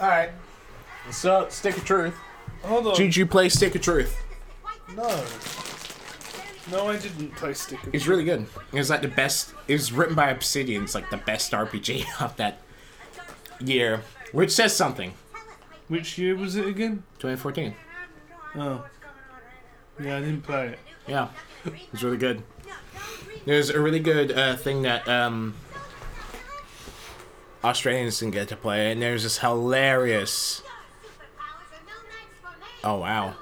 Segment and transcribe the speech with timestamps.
[0.00, 0.30] All right.
[1.10, 2.14] So, Stick of Truth.
[2.62, 2.94] Hold on.
[2.96, 4.16] Did you play Stick of Truth?
[4.94, 5.24] No.
[6.70, 7.94] No, I didn't play Stick of Truth.
[7.94, 8.46] It's really good.
[8.72, 9.54] It was like the best.
[9.68, 10.84] It was written by Obsidian.
[10.84, 12.60] It's like the best RPG of that
[13.60, 15.14] year, which says something.
[15.88, 17.04] Which year was it again?
[17.20, 17.74] 2014.
[18.56, 18.84] Oh.
[20.00, 20.78] Yeah, I didn't play it.
[21.06, 21.28] Yeah,
[21.64, 22.42] it was really good.
[23.44, 25.54] There's a really good uh, thing that um,
[27.66, 30.62] Australians didn't get to play, and there's this hilarious.
[32.84, 33.34] Oh wow!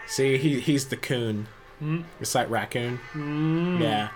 [0.08, 1.48] See, he he's the coon.
[1.80, 2.02] Hmm.
[2.20, 2.98] It's like raccoon.
[3.14, 3.82] Hmm.
[3.82, 4.10] Yeah.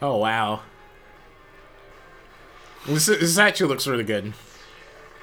[0.00, 0.62] Oh wow.
[2.86, 4.32] This, this actually looks really good.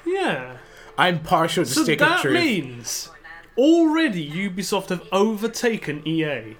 [0.06, 0.56] Yeah.
[0.96, 2.34] I'm partial to So Stick of that Truth.
[2.34, 3.10] means
[3.56, 6.56] already Ubisoft have overtaken EA.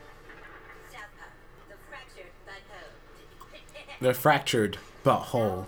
[4.01, 5.67] The fractured butthole.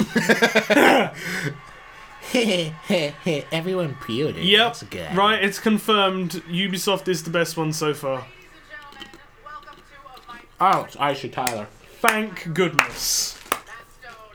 [3.52, 4.42] Everyone pre-ordered.
[4.42, 4.66] Yep.
[4.66, 5.16] That's good.
[5.16, 6.42] Right, it's confirmed.
[6.48, 8.26] Ubisoft is the best one so far.
[10.60, 11.66] Oh, it's Aisha Tyler.
[12.00, 13.38] Thank goodness.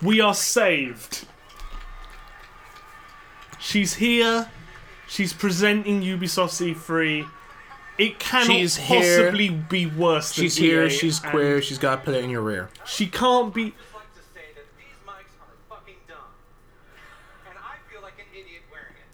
[0.02, 1.26] We are saved.
[3.60, 4.50] She's here.
[5.08, 7.28] She's presenting Ubisoft E3.
[7.98, 9.24] It cannot She's here.
[9.26, 10.90] possibly be worse than She's here.
[10.90, 11.62] She's queer.
[11.62, 12.70] She's got to put it in your rear.
[12.86, 13.66] She can't be.
[13.66, 13.74] like
[14.16, 16.18] to say that these mics are fucking dumb.
[17.48, 19.08] And I feel like an idiot wearing it.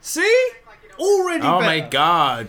[0.00, 0.50] See?
[0.98, 1.66] Already Oh better.
[1.66, 2.48] my God!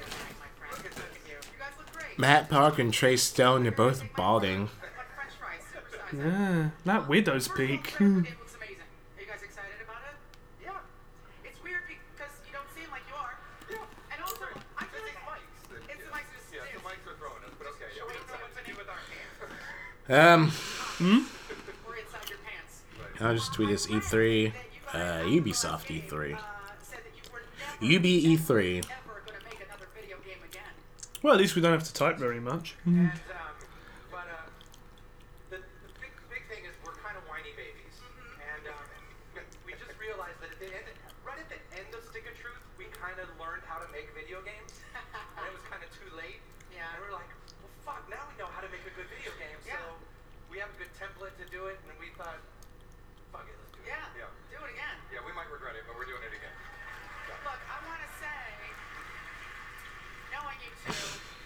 [0.72, 1.04] Look at this.
[1.26, 2.11] You guys look great.
[2.22, 4.62] Matt Park and Trey Stone, they're both balding.
[4.62, 4.70] Like
[5.16, 6.24] french fries, supersized.
[6.24, 7.96] Yeah, that widow's peak.
[8.00, 8.78] It looks amazing.
[9.18, 10.16] Are you guys excited about it?
[10.64, 10.78] Yeah.
[11.44, 13.34] It's weird because you don't seem like you are.
[14.14, 14.46] And also,
[14.78, 15.42] I feel like
[15.90, 17.90] it's the mics that Yeah, the mics are throwing us, but okay.
[17.98, 18.90] Yeah, we we don't know what to do with
[20.22, 20.60] our Um, hands.
[21.88, 22.82] We're inside your pants.
[23.20, 24.54] I'll just tweet this E3.
[24.94, 26.36] Uh, Ubisoft E3.
[26.36, 26.38] Uh,
[26.84, 27.42] said that you were
[27.82, 28.86] UB never, E3.
[28.86, 30.70] ever going to make another video game again.
[31.22, 32.74] Well, at least we don't have to type very much.
[32.88, 33.14] Mm.
[33.14, 33.56] And, uh, um,
[34.10, 34.50] but, uh,
[35.54, 37.96] the, the big, big thing is we're kind of whiny babies.
[38.42, 40.90] And, um, we just realized that at the end,
[41.22, 44.10] right at the end of Stick of Truth, we kind of learned how to make
[44.18, 44.82] video games.
[44.98, 46.42] and it was kind of too late.
[46.74, 46.90] Yeah.
[46.90, 47.30] And we were like,
[47.62, 49.58] well, fuck, now we know how to make a good video game.
[49.62, 50.50] So Yeah.
[50.50, 52.42] we have a good template to do it, and we thought,
[53.30, 53.94] fuck it, let's do it.
[53.94, 54.26] Yeah.
[54.26, 54.30] Yeah.
[54.50, 54.98] Do it again.
[55.14, 56.58] Yeah, we might regret it, but we're doing it again.
[57.46, 58.42] Look, I want to say,
[60.36, 60.94] knowing you two,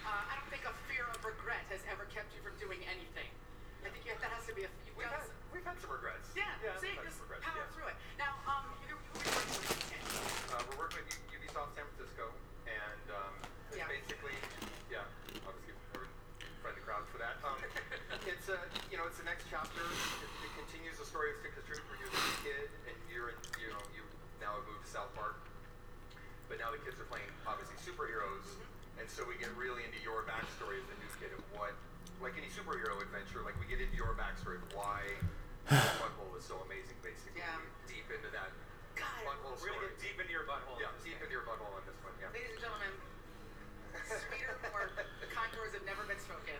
[0.07, 3.29] uh, I don't think a fear of regret has ever kept you from doing anything.
[3.85, 4.69] I think you, that has to be a.
[4.89, 6.33] You've We've done had, s- we've had some regrets.
[6.33, 7.73] yeah, see, we've had just some regrets, power yeah.
[7.77, 7.97] through it.
[8.17, 10.07] Now, um, you, you were working with this game.
[10.49, 12.25] Uh, we're working with U- Ubisoft San Francisco,
[12.65, 13.33] and um,
[13.69, 13.85] it's Yeah.
[13.91, 14.33] basically,
[14.89, 15.05] yeah,
[15.45, 16.09] obviously we're
[16.65, 17.37] friend of crowd for that.
[17.45, 17.61] Um,
[18.25, 18.57] it's a,
[18.89, 19.85] you know, it's the next chapter.
[19.85, 23.33] It, it continues the story of Stick of Truth where you're the kid, and you're,
[23.33, 24.05] in, you know, you
[24.37, 25.41] now have moved to South Park,
[26.45, 29.01] but now the kids are playing obviously superheroes, mm-hmm.
[29.01, 31.73] and so we get really into your backstory as a new kid and what,
[32.21, 35.01] like any superhero adventure, like we get into your backstory of why
[35.97, 37.41] Butthole is so amazing, basically.
[37.41, 37.57] Yeah.
[37.57, 38.53] We get deep into that
[38.93, 39.97] God, butthole really story.
[39.97, 40.77] get deep into your butthole.
[40.77, 42.13] Yeah, deep into your butthole on this one.
[42.21, 42.29] Yeah.
[42.37, 42.93] Ladies and gentlemen,
[44.29, 44.93] sweeter or
[45.33, 46.53] contours have never been spoken.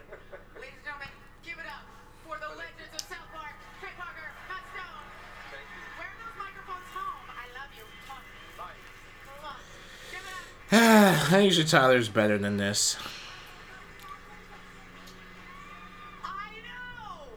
[0.58, 1.14] Ladies and gentlemen,
[1.46, 1.86] give it up
[2.26, 5.06] for the legends of South Park, Trey Parker, Matt Stone.
[5.54, 5.82] Thank you.
[5.94, 7.30] Wear those microphones home.
[7.30, 7.86] I love you.
[8.58, 8.74] Bye.
[9.30, 9.62] Mwah.
[10.10, 10.26] Give
[11.28, 11.40] it up.
[11.42, 12.98] Aisha Tyler's better than this.
[16.24, 16.28] I
[16.64, 17.28] know.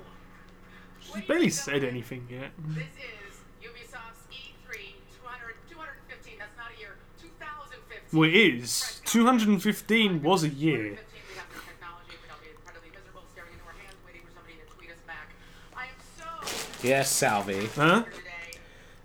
[1.01, 2.51] She's barely said anything yet.
[2.69, 6.39] This is Ubisoft's E3 200, 215.
[6.39, 6.97] That's not a year.
[7.21, 8.19] 2015.
[8.19, 9.01] Well, it is.
[9.05, 10.79] 215 was a year.
[10.79, 10.99] 2015,
[11.31, 12.13] we have the technology.
[12.23, 15.03] We don't be incredibly miserable, staring into our hands, waiting for somebody to tweet us
[15.07, 15.33] back.
[15.77, 17.67] I am so Yes, Salvi.
[17.75, 18.05] Huh?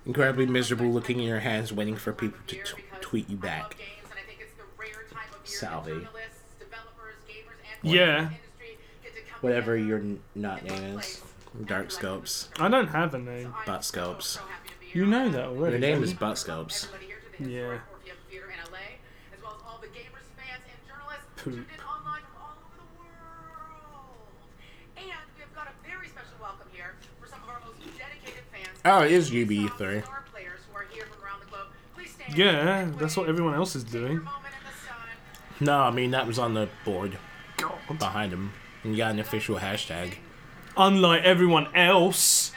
[0.06, 3.76] Incredibly miserable looking in your hands, waiting for people to t- tweet you back.
[5.60, 5.92] Salvi.
[5.92, 8.06] journalists, developers, gamers, and Yeah.
[8.06, 11.20] the industry get to come Whatever your n- not name is.
[11.20, 11.24] place.
[11.66, 12.50] Dark Scopes.
[12.60, 13.54] I don't have a name.
[13.56, 14.26] I am Butt scopes.
[14.28, 15.74] so happy to be You know that already.
[15.74, 16.18] Your name is you?
[16.18, 16.86] Butt Scopes.
[16.86, 17.60] Everybody here to the Yeah.
[17.62, 18.80] historic Orpheum Theater in LA,
[19.36, 21.54] as well as all the gamers, fans, and journalists Poop.
[21.54, 24.18] tuned in online from all over the world.
[24.98, 25.06] And
[25.38, 28.74] we've got a very special welcome here for some of our most dedicated fans.
[28.86, 30.02] Oh, it is Ubisoft UB3.
[30.02, 31.68] star players who are here from around the globe.
[31.94, 34.24] Please stand Yeah, that's what everyone else is doing.
[34.24, 35.06] moment in the sun.
[35.64, 37.18] No, I mean that was on the board
[37.58, 37.98] God.
[38.00, 38.54] behind him.
[38.84, 40.16] And you got an official hashtag.
[40.76, 42.52] unlike everyone else.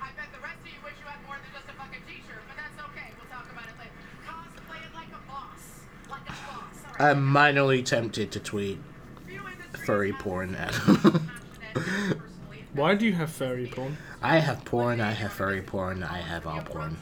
[0.00, 2.42] I bet the rest of you wish you had more than just a fucking t-shirt,
[2.48, 3.10] but that's okay.
[3.18, 3.90] We'll talk about it later.
[4.26, 5.82] Cosplay it like a boss.
[6.08, 6.84] Like a boss.
[6.98, 7.10] All right.
[7.16, 8.78] I'm minorly tempted to tweet
[9.84, 11.02] furry porn at passionate,
[11.74, 13.96] personally, Why do you have furry porn?
[14.22, 16.96] I have porn, I have furry porn, I have all porn.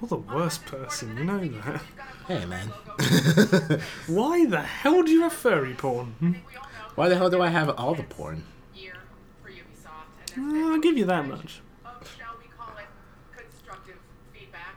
[0.00, 1.82] You're the worst person, you know that.
[2.26, 2.68] Hey, man.
[4.06, 6.14] Why the hell do you have furry porn?
[6.20, 6.32] Hmm?
[6.32, 8.44] We all Why the hell do I have all the porn?
[8.74, 8.94] year
[9.42, 11.60] for Ubisoft, and there's Uh, I'll give you that much.
[12.16, 12.86] shall we call it,
[13.34, 13.98] constructive
[14.32, 14.76] feedback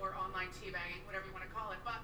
[0.00, 1.78] or online teabagging, whatever you want to call it.
[1.84, 1.98] But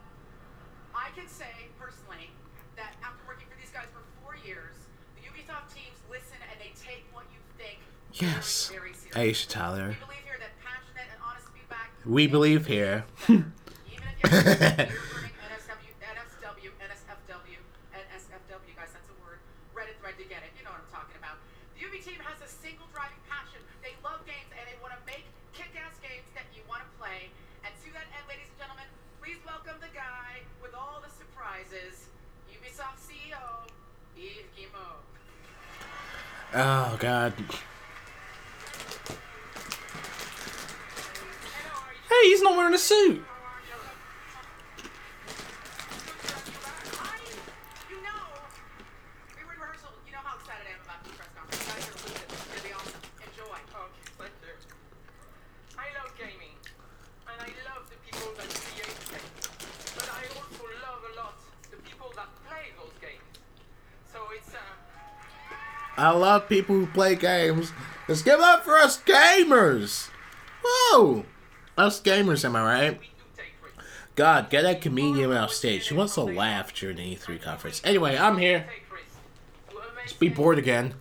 [0.94, 2.30] I can say personally
[2.76, 4.74] that after working for these guys for four years,
[5.14, 7.78] the Ubisoft teams listen and they take what you think
[8.14, 8.66] Yes.
[8.72, 9.30] very, very.
[9.30, 9.94] Aisha Tyler.
[9.94, 11.89] We believe here that passionate and honest feedback.
[12.06, 13.04] We believe here.
[13.28, 13.44] You're
[14.24, 17.60] recording NSW, NSW, NSFW,
[17.92, 19.36] NSFW, guys, that's a word.
[19.76, 20.48] Reddit thread to get it.
[20.56, 21.36] You know what I'm talking about.
[21.76, 23.60] The UB team has a single driving passion.
[23.84, 27.28] They love games and they want to make kick-ass games that you want to play.
[27.68, 28.88] And to that end, ladies and gentlemen,
[29.20, 32.08] please welcome the guy with all the surprises,
[32.48, 33.68] Ubisoft CEO,
[34.16, 35.04] Yves Guillemot.
[36.56, 37.36] Oh god.
[42.46, 42.50] Awesome.
[42.56, 42.70] not
[60.82, 61.20] love a
[64.48, 64.60] uh,
[65.96, 67.72] I love people who play games.
[68.08, 70.08] Let's give up for us gamers.
[70.64, 71.24] Whoa.
[71.80, 73.00] Us gamers, am I right?
[74.14, 75.84] God, get that comedian off stage.
[75.84, 77.80] She wants to laugh during the E3 conference.
[77.82, 78.66] Anyway, I'm here.
[79.70, 80.92] Amaze Be bored again.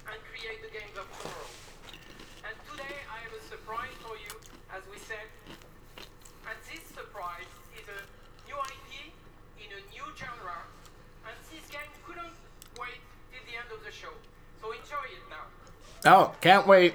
[16.06, 16.94] Oh, can't wait.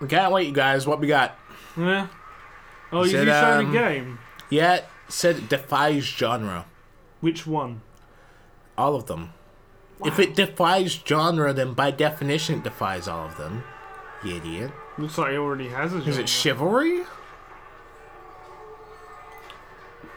[0.00, 0.86] We can't wait, you guys.
[0.86, 1.36] What we got?
[1.76, 2.06] Yeah.
[2.92, 4.18] Oh, you Said, you showing um, a game?
[4.48, 6.66] Yeah, said it defies genre.
[7.20, 7.82] Which one?
[8.76, 9.32] All of them.
[10.04, 13.64] If it defies genre, then by definition it defies all of them.
[14.24, 14.72] You idiot.
[14.98, 17.02] Looks like he already has a Is it chivalry?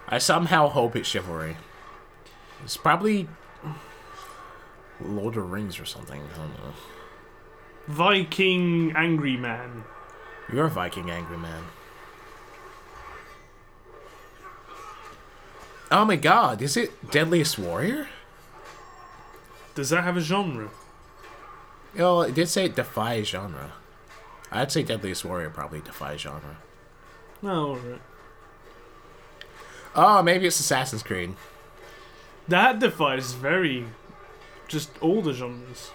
[0.07, 1.57] I somehow hope it's chivalry.
[2.63, 3.27] It's probably
[5.01, 6.21] Lord of Rings or something.
[6.21, 6.73] I don't know.
[7.87, 9.83] Viking Angry Man.
[10.51, 11.63] You're a Viking angry man.
[15.93, 18.07] Oh my god, is it Deadliest Warrior?
[19.75, 20.71] Does that have a genre?
[21.99, 23.73] Oh, it did say it defies genre.
[24.51, 26.57] I'd say Deadliest Warrior probably defies genre.
[27.43, 28.01] No, alright.
[29.95, 31.35] Oh, maybe it's Assassin's Creed.
[32.47, 33.85] That defies very.
[34.67, 35.91] just all the genres.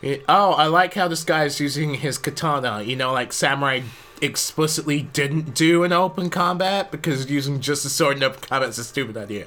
[0.00, 2.82] It- oh, I like how this guy is using his katana.
[2.82, 3.80] You know, like Samurai
[4.20, 8.78] explicitly didn't do in open combat because using just a sword in open combat is
[8.78, 9.46] a stupid idea.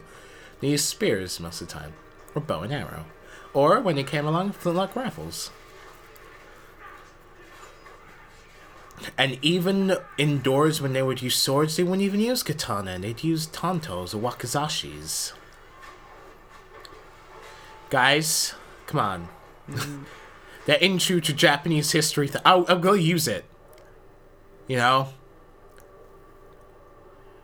[0.59, 1.93] They use spears most of the time,
[2.35, 3.05] or bow and arrow,
[3.53, 5.49] or when they came along, flintlock rifles.
[9.17, 12.99] And even indoors, when they would use swords, they wouldn't even use katana.
[12.99, 15.33] They'd use tantos or wakizashis.
[17.89, 18.53] Guys,
[18.85, 19.29] come on.
[19.69, 20.03] Mm-hmm.
[20.65, 22.27] That ain't true to Japanese history.
[22.27, 23.45] Th- I'll, I'll go use it.
[24.67, 25.09] You know?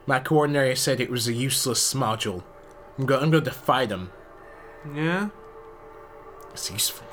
[0.06, 2.44] My coordinator said it was a useless module.
[2.98, 4.12] I'm, go- I'm going to defy them.
[4.94, 5.30] Yeah?
[6.52, 7.06] It's a useful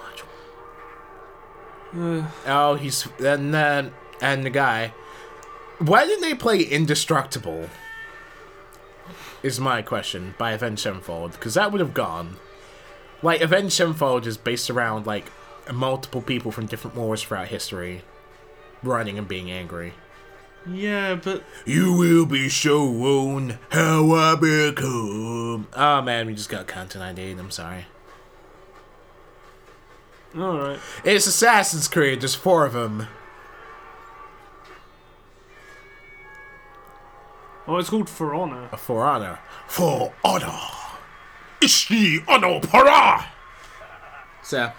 [1.95, 2.31] module.
[2.47, 3.07] oh, he's.
[3.19, 3.93] And then.
[4.21, 4.93] And the guy.
[5.79, 7.69] Why didn't they play Indestructible?
[9.43, 11.33] Is my question by Avenged Sevenfold.
[11.33, 12.37] Because that would have gone.
[13.23, 15.31] Like, Avenged Sevenfold is based around, like,
[15.73, 18.03] multiple people from different wars throughout history
[18.83, 19.95] running and being angry.
[20.67, 21.43] Yeah, but.
[21.67, 25.69] You will be shown how I become.
[25.75, 27.33] Oh man, we just got content ID.
[27.33, 27.87] I'm sorry.
[30.37, 30.81] Alright.
[31.05, 32.21] It's Assassin's Creed.
[32.21, 33.07] There's four of them.
[37.67, 38.69] Oh, it's called For Honor.
[38.77, 39.39] For honor.
[39.69, 40.59] For honor.
[41.63, 43.27] Ishi honor para.
[44.43, 44.73] So,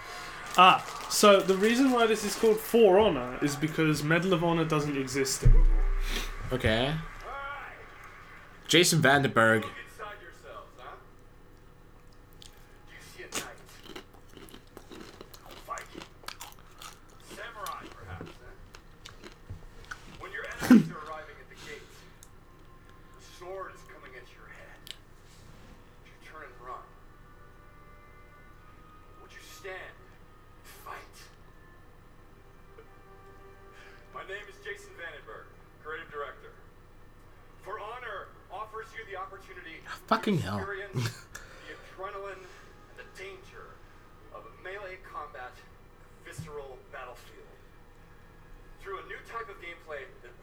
[0.58, 4.64] Ah, so the reason why this is called For Honor is because Medal of Honor
[4.64, 5.66] doesn't exist anymore.
[6.52, 6.94] Okay.
[8.66, 9.64] Jason VandenBerghe.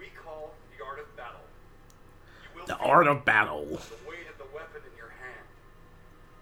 [0.03, 1.47] We call the art of battle.
[2.43, 3.55] You will the art of battle.
[3.55, 4.03] You will The feel art of battle.
[4.03, 5.47] the weight of the weapon in your hand.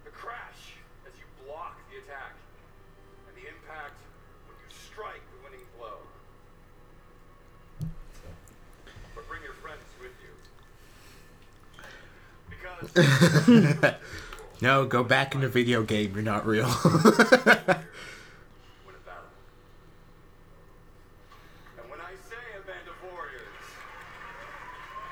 [0.06, 2.34] The crash as you block the attack.
[3.30, 4.02] And the impact
[4.50, 6.02] when you strike the winning blow.
[9.14, 10.34] But bring your friends with you.
[12.50, 12.81] Because
[14.62, 16.14] No, go back in the video game.
[16.14, 16.68] You're not real.
[16.68, 17.02] win a
[19.04, 19.26] battle.
[21.80, 23.42] And when I say a band of warriors,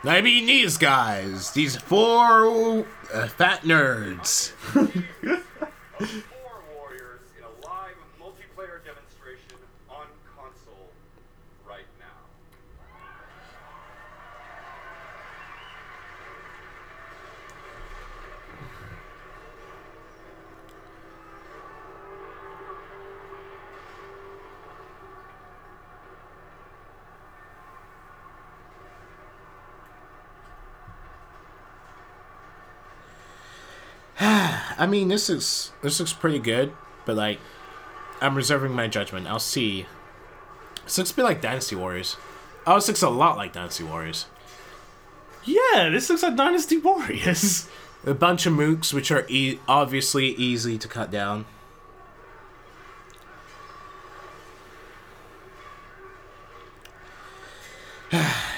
[0.03, 1.49] I mean these guys.
[1.51, 4.51] These four uh, fat nerds.
[4.75, 5.43] of
[5.99, 9.57] four warriors in a live multiplayer demonstration
[9.89, 10.05] on
[10.37, 10.91] console
[11.67, 12.05] right now.
[34.79, 36.71] I mean, this is this looks pretty good,
[37.05, 37.39] but like,
[38.21, 39.27] I'm reserving my judgment.
[39.27, 39.85] I'll see.
[40.85, 42.15] This looks a bit like Dynasty Warriors.
[42.65, 44.25] Oh, this looks a lot like Dynasty Warriors.
[45.43, 47.67] Yeah, this looks like Dynasty Warriors.
[48.05, 51.45] A bunch of mooks, which are e- obviously easy to cut down.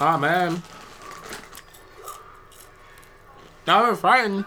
[0.00, 0.62] Ah man.
[3.66, 4.44] Now we're fighting.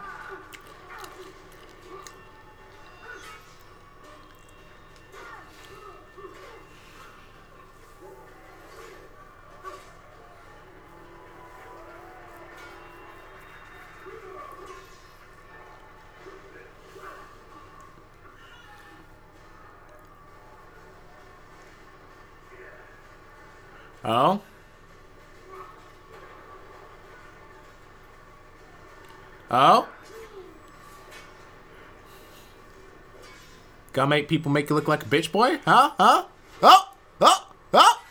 [33.98, 35.58] Gonna make people make you look like a bitch boy?
[35.66, 35.90] Huh?
[35.98, 36.26] Huh?
[36.62, 36.90] Oh!
[37.20, 37.48] Oh!
[37.74, 38.02] Oh!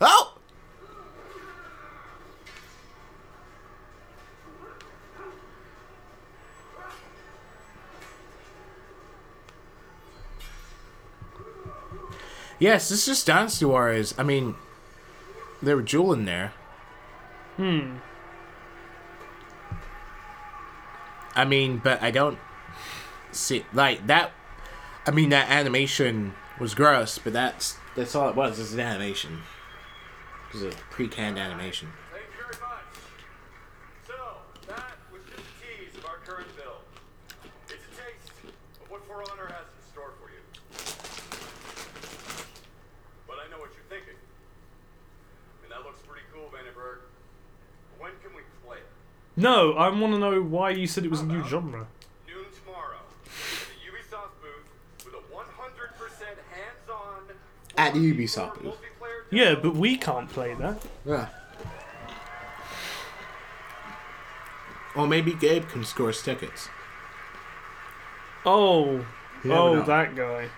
[0.00, 0.34] Oh!
[12.58, 14.16] Yes, this is Dynasty Warriors.
[14.18, 14.56] I mean,
[15.62, 16.54] they were Jewel in there.
[17.54, 17.98] Hmm.
[21.36, 22.40] I mean, but I don't
[23.30, 24.32] see like that.
[25.06, 28.58] I mean, that animation was gross, but that's that's all it was.
[28.58, 29.42] It's an animation.
[30.48, 31.88] It was a pre-canned animation.
[32.12, 32.84] Thank you very much.
[34.06, 34.14] So,
[34.68, 36.82] that was just a tease of our current build.
[37.68, 38.30] It's a taste
[38.82, 40.42] of what For Honor has in store for you.
[43.26, 44.14] But I know what you're thinking.
[44.14, 47.00] I mean, that looks pretty cool, VandenBerghe.
[47.98, 48.88] When can we play it?
[49.36, 51.86] No, I want to know why you said it was a new genre.
[52.26, 53.02] Noon tomorrow.
[53.26, 54.66] At the Ubisoft booth
[55.04, 55.42] with a 100%
[56.54, 57.36] hands-on...
[57.76, 58.74] At the 4v4 Ubisoft booth.
[58.74, 60.82] multiplayer Yeah, but we can't play that.
[61.04, 61.28] Yeah.
[64.94, 66.68] Or maybe Gabe can score us tickets.
[68.44, 68.92] Oh,
[69.44, 69.82] You never oh, know.
[69.84, 70.42] that guy.
[70.42, 70.50] And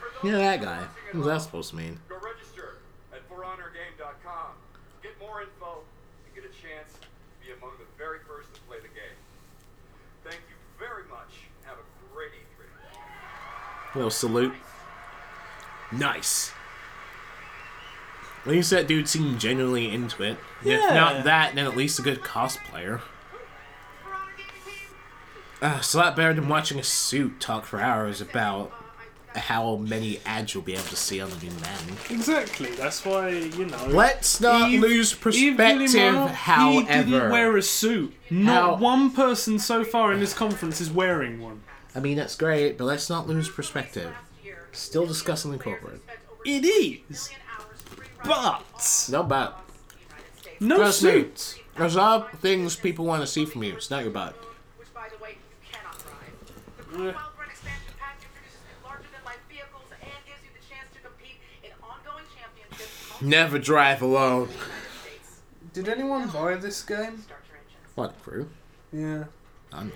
[0.00, 0.78] for those Yeah, that guy.
[0.78, 2.00] at What's that supposed to mean?
[2.08, 2.78] Go register
[3.12, 4.52] at forhonorgame.com.
[5.02, 5.82] Get more info
[6.26, 7.06] and get a chance to
[7.46, 9.16] be among the very first to play the game.
[10.24, 11.46] Thank you very much.
[11.64, 13.94] Have a great E3.
[13.94, 14.54] little salute.
[15.92, 16.50] Nice.
[18.46, 20.36] At least that dude seemed genuinely into it.
[20.60, 20.94] If Yeah.
[20.94, 23.00] not that, then at least a good cosplayer.
[23.00, 24.74] For Honor Gaming Team,
[25.60, 28.70] Uh, it's a lot better than watching a suit talk for hours about
[29.34, 31.98] how many ads you'll be able to see on the new man.
[32.08, 32.70] Exactly.
[32.70, 33.84] That's why you know.
[33.88, 38.14] Let's not Eve- lose Yves perspective, Guillemot, He didn't wear a suit.
[38.30, 41.62] Not How- one person so far in this conference is wearing one.
[41.96, 44.12] I mean, that's great, but let's not lose perspective.
[44.72, 46.00] Still discussing the corporate.
[46.44, 47.30] It is,
[48.26, 49.60] but No butt.
[50.60, 51.10] no Trust me.
[51.10, 51.58] suits.
[51.76, 53.74] There's a lot of things people want to see from you.
[53.74, 54.34] It's not your butt.
[54.78, 55.36] Which, by the way, you
[55.70, 56.32] cannot drive.
[56.78, 60.88] The Crew Wild Run expansion pack introduces new larger-than-life vehicles and gives you the chance
[60.94, 63.20] to compete in ongoing championships.
[63.22, 64.48] Never drive alone.
[65.74, 67.20] Did anyone buy this game?
[67.22, 67.92] Start your engines.
[67.94, 68.48] What, crew?
[68.92, 69.24] Yeah.
[69.72, 69.92] I don't know.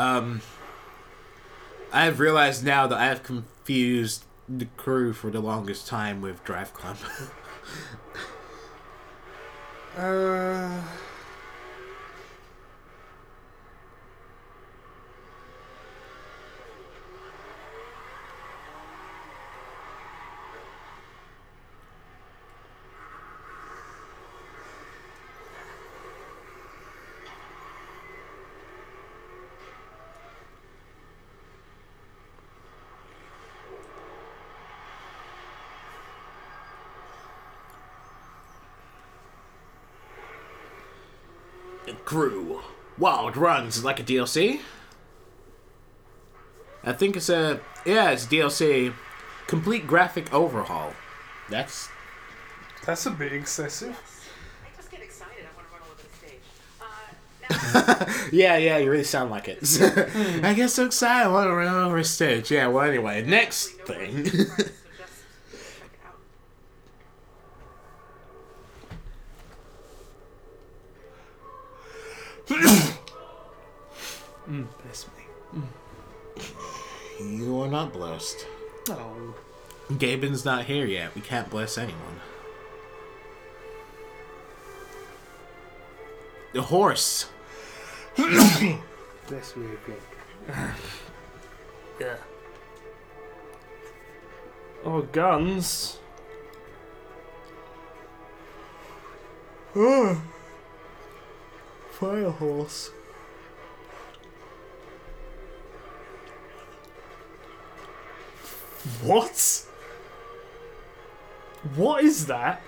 [0.00, 0.40] Um,
[1.92, 4.24] I've realized now that I have confused
[4.58, 6.96] the crew for the longest time with Drive Club.
[9.96, 10.80] Uh.
[42.10, 42.60] crew.
[43.00, 44.60] Wild Runs is like a DLC.
[46.84, 48.92] I think it's a yeah, it's DLC.
[49.46, 50.92] Complete graphic overhaul.
[51.48, 51.88] That's
[52.84, 53.98] That's a bit excessive.
[54.62, 55.44] I just get excited.
[55.44, 56.08] I run over the
[57.64, 57.74] stage.
[57.74, 58.76] Uh, yeah, yeah.
[58.76, 59.60] You really sound like it.
[60.44, 61.26] I get so excited.
[61.26, 62.50] I want to run over the stage.
[62.50, 62.66] Yeah.
[62.66, 64.28] Well, anyway, next thing.
[74.50, 75.48] So just check it out.
[75.52, 75.62] Bless me.
[77.20, 77.38] Mm.
[77.46, 78.46] you are not blessed.
[78.88, 79.34] Oh.
[79.98, 81.14] Gaben's not here yet.
[81.14, 82.20] We can't bless anyone.
[86.52, 87.30] The horse.
[88.16, 90.00] Bless me again.
[92.00, 92.16] yeah.
[94.84, 95.98] Oh, guns.
[99.76, 100.20] Ah.
[101.90, 102.90] Fire horse.
[109.02, 109.66] What?
[111.76, 112.62] What is that?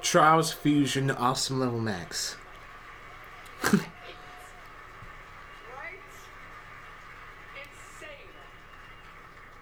[0.00, 2.36] Trials Fusion Awesome Level Max.
[3.62, 3.78] Right?
[7.54, 8.34] Insane.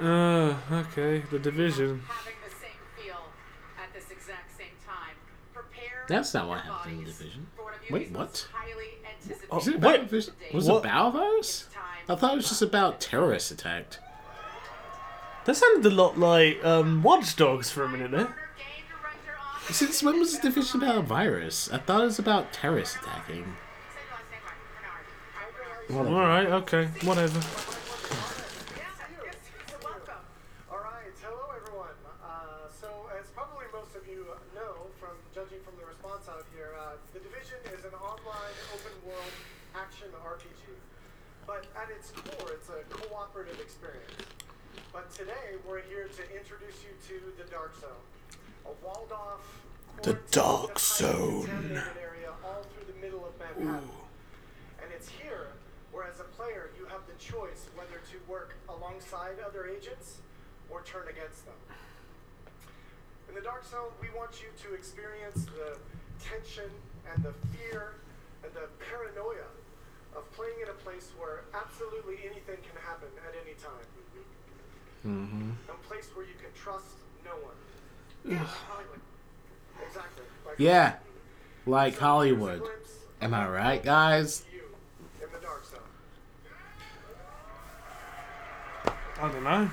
[0.00, 0.56] Uh,
[2.42, 3.20] the same feel
[3.76, 5.16] at this exact same time.
[5.52, 7.46] Prepare That's not what happened in the division.
[7.54, 8.48] for one of Wait, what?
[8.52, 8.99] Highly anticipated
[9.50, 9.94] Oh, Was it What?
[9.96, 10.84] about, was Was it What?
[10.84, 11.66] about virus?
[12.08, 13.98] I thought it was just about terrorist attacked.
[15.44, 18.24] That sounded a lot like um, Watch Dogs for a minute there.
[18.26, 18.34] Game
[18.88, 19.32] director
[19.68, 21.70] on Since when was the division about a virus?
[21.72, 23.44] I thought it was about terrorists attacking.
[23.44, 24.40] Say your last name
[25.96, 26.12] right, Bernard.
[26.12, 27.38] All right, okay, whatever.
[27.38, 27.46] Yes,
[29.24, 29.36] yes,
[29.70, 30.22] you're welcome.
[30.70, 31.96] All right, hello everyone.
[32.22, 36.74] Uh, so, as probably most of you know from judging from the response out here,
[36.78, 39.32] uh, The Division is an online open world
[39.74, 40.52] action RPG.
[41.46, 42.84] But at its core, it's a
[43.40, 44.12] cooperative experience.
[44.92, 48.04] But today, we're here to introduce you to the Dark Zone,
[48.66, 49.62] a walled off,
[50.02, 51.48] The Dark Zone.
[52.00, 53.88] area all through the middle of Manhattan.
[54.82, 55.48] And it's here
[55.92, 60.18] where, as a player, you have the choice whether to work alongside other agents
[60.68, 61.56] or turn against them.
[63.28, 65.78] In the Dark Zone, we want you to experience the
[66.22, 66.68] tension
[67.14, 67.94] and the fear
[68.44, 69.48] and the paranoia
[70.16, 73.86] of playing in a place where absolutely anything can happen at any time.
[75.06, 75.50] Mm-hmm.
[75.70, 76.86] A place where you can trust
[77.24, 77.54] no one.
[78.24, 79.00] yeah, Hollywood.
[79.86, 80.24] Exactly.
[80.46, 80.94] Like yeah,
[81.66, 82.62] like so Hollywood.
[83.22, 84.44] Am I right, guys?
[89.22, 89.70] I don't know.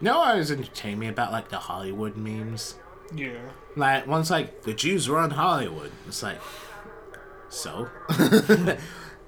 [0.00, 0.20] You know
[0.52, 2.76] entertaining me about like the Hollywood memes?
[3.14, 3.38] Yeah.
[3.76, 5.92] Like once, like the Jews run Hollywood.
[6.06, 6.40] It's like,
[7.48, 7.88] so,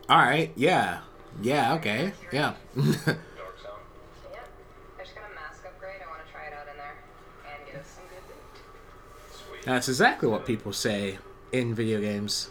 [0.08, 1.00] all right, yeah,
[1.42, 2.54] yeah, okay, yeah.
[9.64, 11.18] That's exactly what people say
[11.50, 12.50] in video games.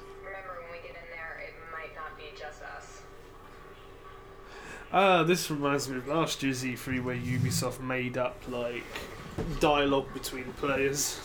[4.91, 8.84] Ah, uh, this reminds me of last year's E3 where Ubisoft made up like
[9.60, 11.19] dialogue between players.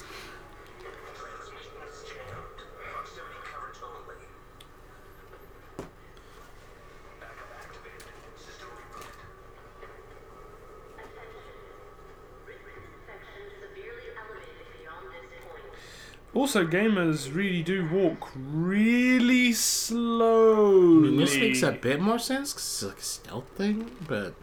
[16.35, 21.09] Also, gamers really do walk really slowly.
[21.09, 24.35] I mean, this makes a bit more sense because it's like a stealth thing, but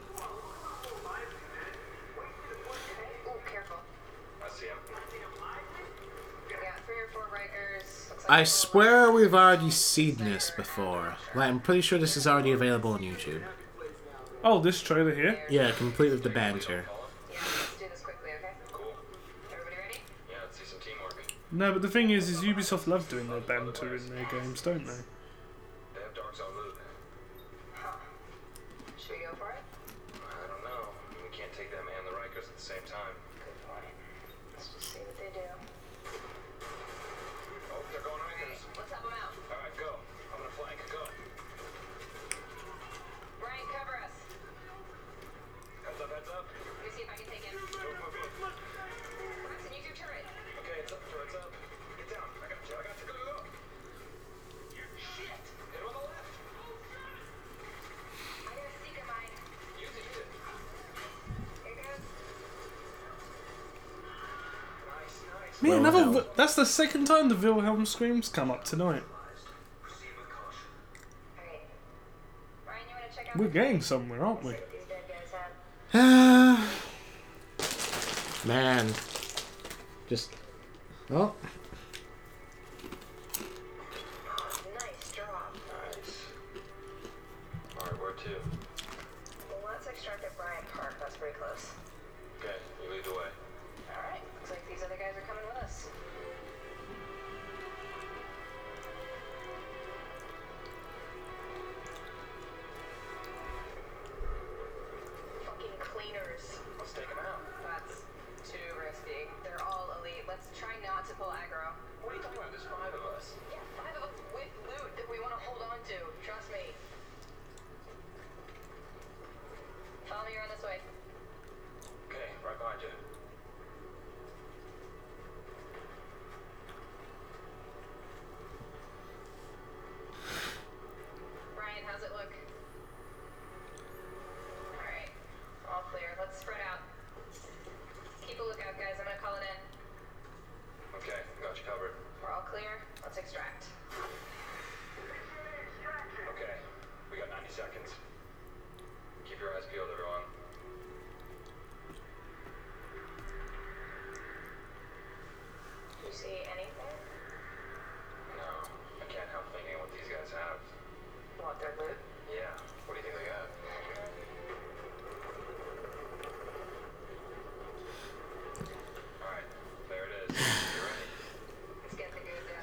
[8.27, 11.15] I swear we've already seen this before.
[11.35, 13.43] Like, I'm pretty sure this is already available on YouTube.
[14.43, 15.43] Oh, this trailer here?
[15.49, 16.85] Yeah, complete with the banter.
[21.51, 24.85] No, but the thing is, is Ubisoft love doing their banter in their games, don't
[24.85, 24.93] they?
[65.61, 66.25] Me another.
[66.35, 69.03] That's the second time the Wilhelm screams come up tonight.
[73.35, 74.55] We're getting somewhere, aren't we?
[78.45, 78.93] Man,
[80.07, 80.31] just
[81.11, 81.33] oh,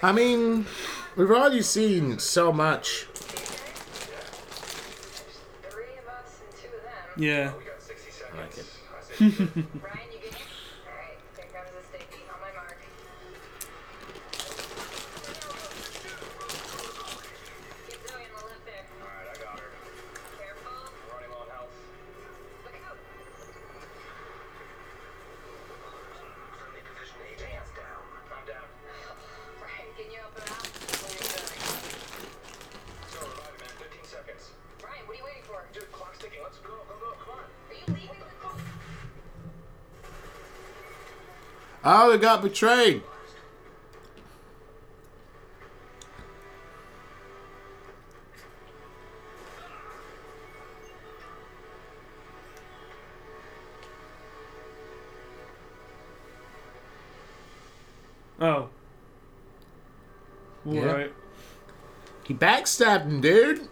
[0.04, 0.66] I mean,
[1.16, 3.06] we've already seen so much.
[7.16, 7.52] Yeah.
[8.32, 9.64] I like it.
[42.22, 43.02] got betrayed.
[58.40, 58.68] Oh.
[60.64, 60.82] Yeah.
[60.84, 61.12] Right.
[62.22, 63.68] He backstabbed him, dude.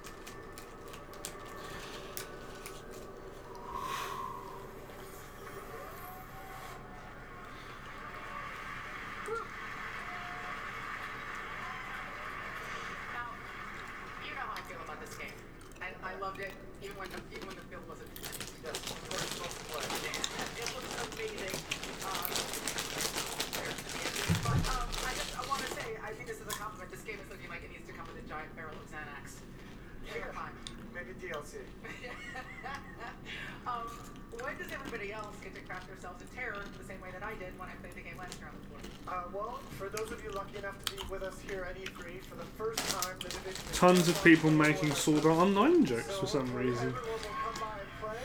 [44.23, 46.89] People making So Sword Art Online jokes for some reason.
[46.89, 48.21] Everyone will come by and play.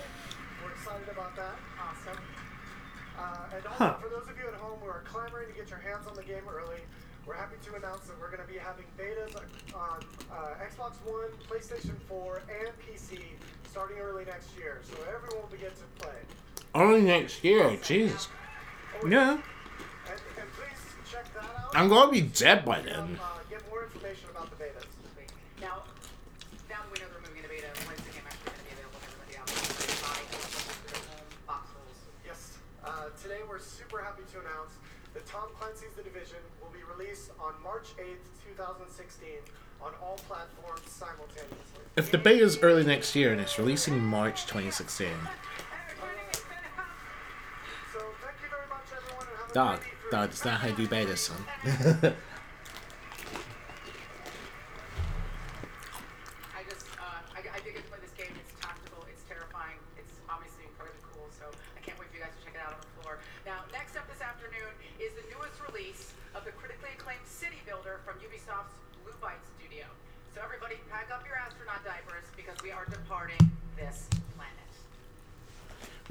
[0.63, 1.55] We're excited about that.
[1.79, 2.21] Awesome.
[3.17, 3.93] Uh, and also, Huh.
[4.01, 6.23] for those of you at home who are clamoring to get your hands on the
[6.23, 6.79] game early,
[7.25, 9.35] we're happy to announce that we're going to be having betas
[9.73, 9.99] on
[10.31, 13.19] uh, Xbox One, PlayStation 4, and PC
[13.71, 14.81] starting early next year.
[14.83, 16.15] So everyone will begin to play.
[16.75, 18.27] Only next year, Jesus.
[19.07, 19.31] Yeah.
[19.31, 19.41] And,
[20.11, 21.71] and please check that out.
[21.73, 23.17] I'm gonna be dead by then.
[23.21, 24.85] Uh, get more information about the betas.
[25.15, 25.31] Sweet.
[25.59, 25.83] Now,
[26.69, 28.73] now that we know they're moving into beta, when's the game actually going to be
[28.75, 29.51] available to everybody else?
[29.55, 31.99] Can they buy it for their home box holes?
[32.23, 32.39] Yes.
[32.85, 34.77] Uh, today we're super happy to announce
[35.15, 38.21] that Tom Clancy's The Division will be released on March 8th,
[38.55, 39.29] 2016
[39.81, 41.81] on all platforms simultaneously.
[41.95, 45.07] If the beta's early next year and it's releasing March 2016,
[47.91, 49.79] So thank you very much everyone and have a dog,
[50.11, 51.43] dog, that's not how you do beta, son.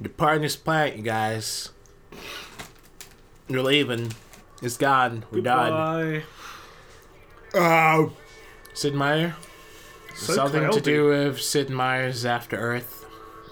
[0.01, 1.71] Departing this planet, you guys.
[3.49, 4.13] We're leaving.
[4.61, 5.25] It's gone.
[5.31, 5.71] We're done.
[6.13, 6.25] Goodbye.
[7.55, 8.13] Oh.
[8.73, 9.37] Sid Meier?
[10.17, 13.05] So something to do with Sid Meier's After Earth?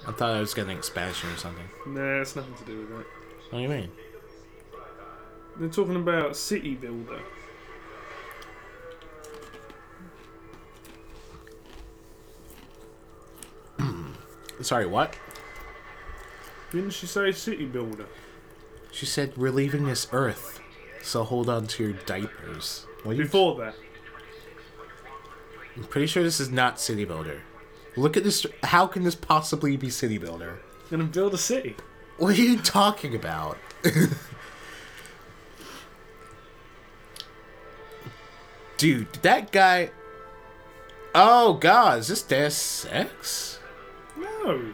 [0.07, 1.68] I thought I was getting an expansion or something.
[1.87, 3.07] Nah, it's nothing to do with that.
[3.50, 3.90] What do you mean?
[5.59, 7.20] They're talking about City Builder.
[14.61, 15.14] Sorry, what?
[16.72, 18.06] Didn't she say City Builder?
[18.90, 20.58] She said we're leaving this Earth,
[21.02, 22.87] so hold on to your diapers.
[23.02, 23.24] What you?
[23.24, 23.74] Before that.
[25.76, 27.42] I'm pretty sure this is not City Builder.
[27.94, 28.46] Look at this.
[28.62, 30.61] How can this possibly be City Builder?
[30.90, 31.76] Gonna build a city.
[32.16, 33.58] What are you talking about?
[38.78, 39.90] Dude, that guy.
[41.14, 43.58] Oh god, is this Deus Ex?
[44.16, 44.72] No.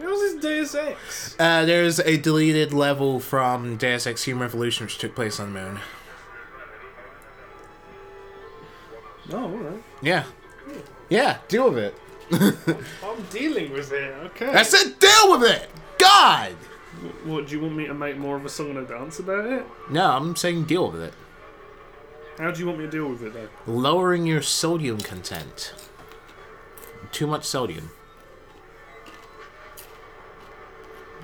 [0.00, 1.36] How was this Deus Ex?
[1.38, 5.60] Uh, there's a deleted level from Deus Ex Human Revolution which took place on the
[5.60, 5.78] moon.
[9.32, 9.82] Oh, alright.
[10.00, 10.24] Yeah.
[11.10, 11.94] Yeah, deal with it.
[13.04, 14.46] I'm dealing with it, okay.
[14.46, 15.68] I said deal with it!
[15.98, 16.52] God!
[17.24, 19.46] What, do you want me to make more of a song and a dance about
[19.46, 19.66] it?
[19.90, 21.14] No, I'm saying deal with it.
[22.38, 23.48] How do you want me to deal with it, though?
[23.66, 25.74] Lowering your sodium content.
[27.12, 27.90] Too much sodium.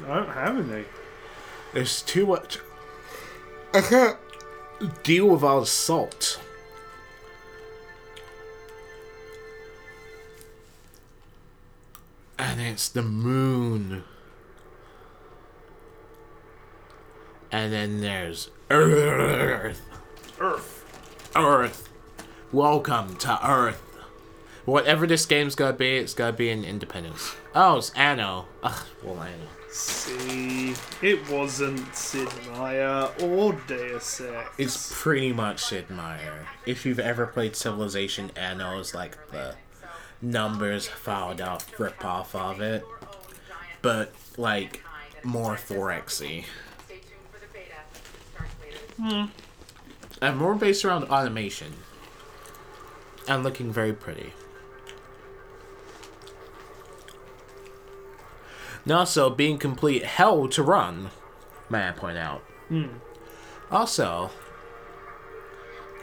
[0.05, 0.85] I don't have any.
[1.73, 2.59] There's too much.
[3.75, 4.17] I can't
[5.03, 6.41] deal with all the salt.
[12.39, 14.05] And it's the moon.
[17.51, 19.81] And then there's Earth.
[20.39, 20.85] Earth.
[21.35, 21.89] Earth.
[22.53, 23.83] Welcome to Earth.
[24.65, 27.35] Whatever this game's gonna be, it's gonna be in Independence.
[27.55, 28.47] Oh, it's Anno.
[28.63, 29.56] Ugh, well, Anno.
[29.77, 34.49] See, it wasn't Sid Meier or Deus Ex.
[34.57, 36.49] It's pretty much Sid Meier.
[36.65, 39.57] If you've ever played Civilization, Anno is like the
[40.23, 42.85] numbers filed off rip off of it,
[43.83, 44.83] but like
[45.23, 46.47] more thoraxy
[46.87, 47.01] Stay hmm.
[47.01, 47.75] tuned for the beta.
[47.93, 49.31] It starts later this month.
[50.23, 51.75] and more based around automation
[53.29, 54.33] and looking very pretty.
[58.87, 61.11] And also being complete hell to run,
[61.69, 62.43] may I point out.
[62.69, 62.99] Hmm.
[63.69, 64.31] Also,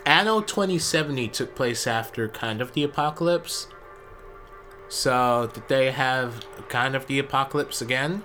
[0.06, 3.68] Anno 2070 took place after kind of the apocalypse.
[4.90, 8.24] So, did they have kind of the apocalypse again?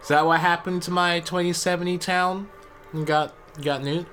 [0.00, 2.48] Is that what happened to my 2070 town?
[2.94, 4.06] And got got nuked?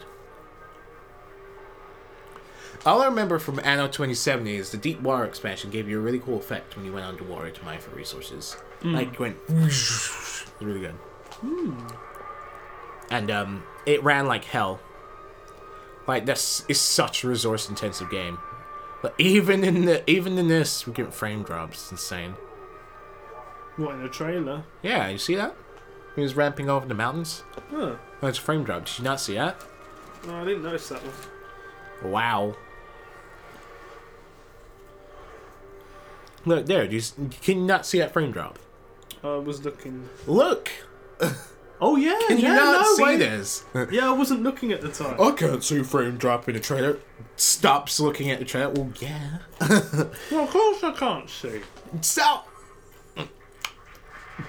[2.85, 6.19] All I remember from Anno 2070 is the deep water expansion gave you a really
[6.19, 8.55] cool effect when you went underwater to mine for resources.
[8.83, 10.95] Like you went whoosh, really good.
[13.09, 14.79] And um, it ran like hell.
[16.07, 18.37] Like this is such a resource intensive game.
[19.01, 21.75] But even in the even in this, we get frame drops.
[21.83, 22.35] It's insane.
[23.75, 24.63] What in the trailer?
[24.81, 25.55] Yeah, you see that?
[26.15, 27.43] He was ramping over the mountains.
[27.69, 27.95] Huh.
[28.21, 28.85] Oh, it's a frame drop.
[28.85, 29.61] Did you not see that?
[30.25, 32.11] No, I didn't notice that one.
[32.11, 32.55] Wow.
[36.47, 36.87] Look there.
[36.87, 37.01] Do you,
[37.41, 38.57] can you not see that frame drop?
[39.23, 40.09] I was looking.
[40.25, 40.69] Look.
[41.79, 43.17] Oh yeah, Can yeah, you not no, see wait.
[43.17, 43.63] this?
[43.91, 45.21] Yeah, I wasn't looking at the time.
[45.21, 46.97] I can't see frame drop in a trailer.
[47.35, 48.71] Stops looking at the trailer.
[48.73, 49.37] Well, yeah.
[50.31, 51.61] Well, of course I can't see.
[52.01, 52.39] So,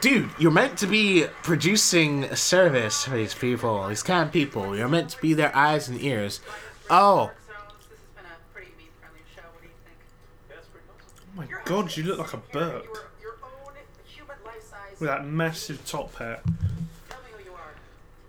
[0.00, 4.74] dude, you're meant to be producing a service for these people, these kind of people.
[4.74, 6.40] You're meant to be their eyes and ears.
[6.88, 7.52] Oh, So
[7.90, 9.42] this has been a pretty meat-friendly show.
[9.52, 9.98] What do you think?
[10.48, 13.72] Oh my god, you look like a bird Your, your own
[14.04, 14.98] human life-size.
[15.00, 16.42] with that massive top hat.
[17.08, 17.72] Tell me who you are.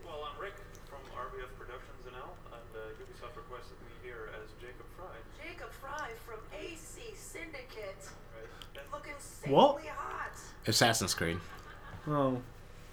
[0.06, 0.54] Well, I'm Rick
[0.90, 5.20] from RBF Productions and L, and uh, Ubisoft requested me here as Jacob Frye.
[5.42, 8.04] Jacob Frye from AC Syndicate.
[8.38, 8.50] Right?
[8.78, 9.18] And Looking
[9.52, 9.78] What?
[9.82, 10.36] insanely hot.
[10.68, 11.40] Assassin's Creed.
[12.08, 12.38] Oh.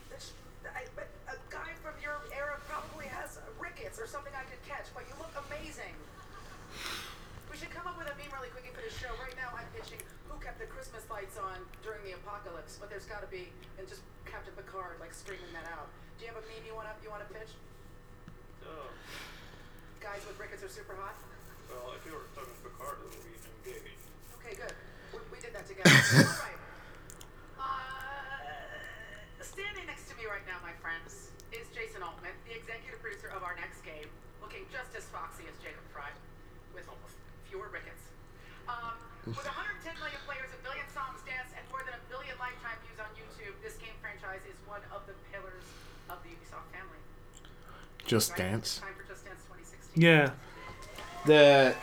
[0.08, 0.32] That's-
[0.74, 4.88] I, but a guy from your era probably has rickets or something I could catch,
[4.96, 5.92] but you look amazing.
[7.50, 9.08] We should come up with a meme really quickly for the show.
[9.22, 13.06] Right now, I'm pitching who kept the Christmas lights on during the apocalypse, but there's
[13.08, 13.48] got to be,
[13.80, 15.88] and just Captain Picard like screaming that out.
[16.20, 17.48] Do you have a meme you want to you want to pitch?
[18.68, 18.92] oh,
[20.04, 21.14] Guys with rickets are super hot.
[21.70, 23.38] well, if you were talking Picard, it would be
[23.70, 24.02] engaged.
[24.42, 24.74] Okay, good.
[25.14, 25.86] We, we did that together.
[26.26, 26.58] All right.
[27.54, 33.30] Uh, standing next to me right now, my friends, is Jason Altman, the executive producer
[33.30, 34.10] of our next game,
[34.42, 36.10] looking just as foxy as Jacob Frye,
[36.74, 37.14] with almost
[37.46, 38.02] fewer rickets.
[38.66, 42.74] Um, with 110 million players, a billion songs danced, and more than a billion lifetime
[42.82, 45.62] views on YouTube, this game franchise is one of the pillars
[46.10, 46.98] of the Ubisoft family.
[48.02, 48.50] Just Right?
[48.50, 48.82] Dance.
[48.82, 50.02] Time for Just Dance 2016.
[50.02, 50.34] Yeah.
[51.26, 51.74] The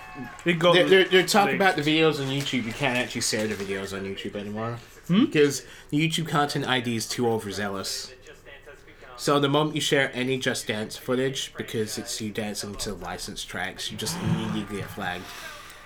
[0.45, 0.73] It got.
[0.73, 2.63] they're, they're, they're talking about the videos on YouTube.
[2.65, 4.77] You can't actually share the videos on YouTube anymore
[5.08, 8.10] because the YouTube content ID is too overzealous.
[8.12, 11.97] It just Dance has become So the moment you share any Just Dance footage, because
[11.97, 15.25] it's you dancing to licensed tracks, you just immediately get flagged.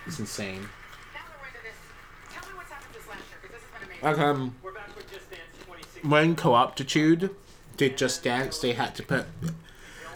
[0.06, 0.60] It's insane.
[0.62, 0.68] Now
[1.14, 1.74] that we're into this,
[2.32, 4.22] tell me what's happened this last year, because this has been amazing.
[4.22, 6.10] Like um, We're back with Just Dance 2016.
[6.10, 7.34] when Cooptitude
[7.76, 9.26] did Just Dance, they had to put.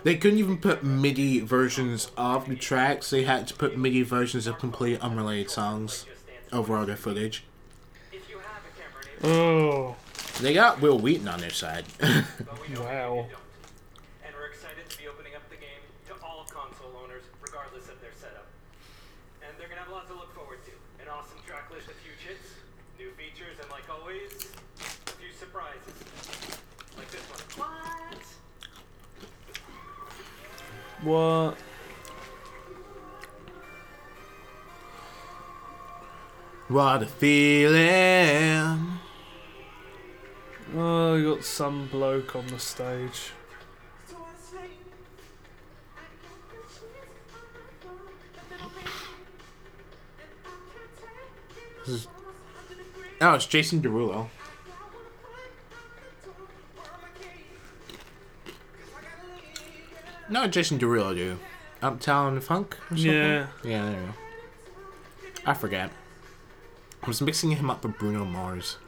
[0.04, 3.10] They couldn't even put MIDI versions of the tracks.
[3.10, 6.06] They had to put MIDI versions of complete unrelated songs
[6.52, 7.44] over all their footage.
[8.12, 9.96] If you have a camera enabled, Oh.
[10.42, 11.84] They got Wil Wheaton on their side.
[12.00, 13.14] but we know Wow.
[13.14, 13.46] you don't.
[14.26, 18.00] And we're excited to be opening up the game to all console owners, regardless of
[18.00, 18.46] their setup.
[19.46, 20.72] And they're gonna have lots to look forward to.
[21.04, 22.58] An awesome track list of huge hits,
[22.98, 24.50] new features, and like always,
[25.06, 25.94] a few surprises.
[26.98, 27.68] Like this one.
[27.70, 28.18] What?
[31.02, 31.56] What?
[36.68, 39.00] what a feeling.
[40.76, 43.32] Oh, you got some bloke on the stage.
[53.20, 54.28] Oh, it's Jason Derulo.
[60.32, 61.38] No, Jason Derulo, dude.
[61.82, 63.12] Uptown Funk or something?
[63.12, 63.46] Yeah.
[63.62, 65.40] Yeah, there you go.
[65.44, 65.90] I forget.
[67.02, 68.78] I was mixing him up with Bruno Mars.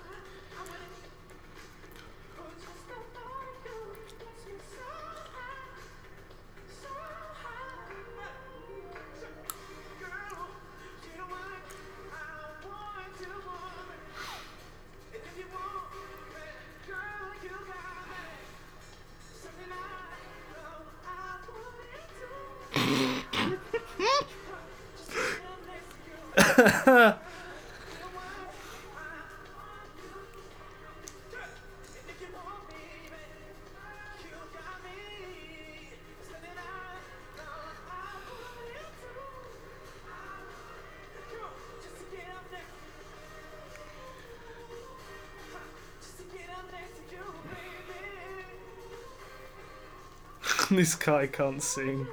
[50.77, 52.07] this guy can't sing.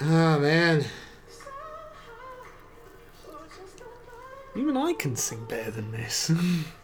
[0.00, 0.84] Oh, man.
[4.56, 6.32] Even I can sing better than this.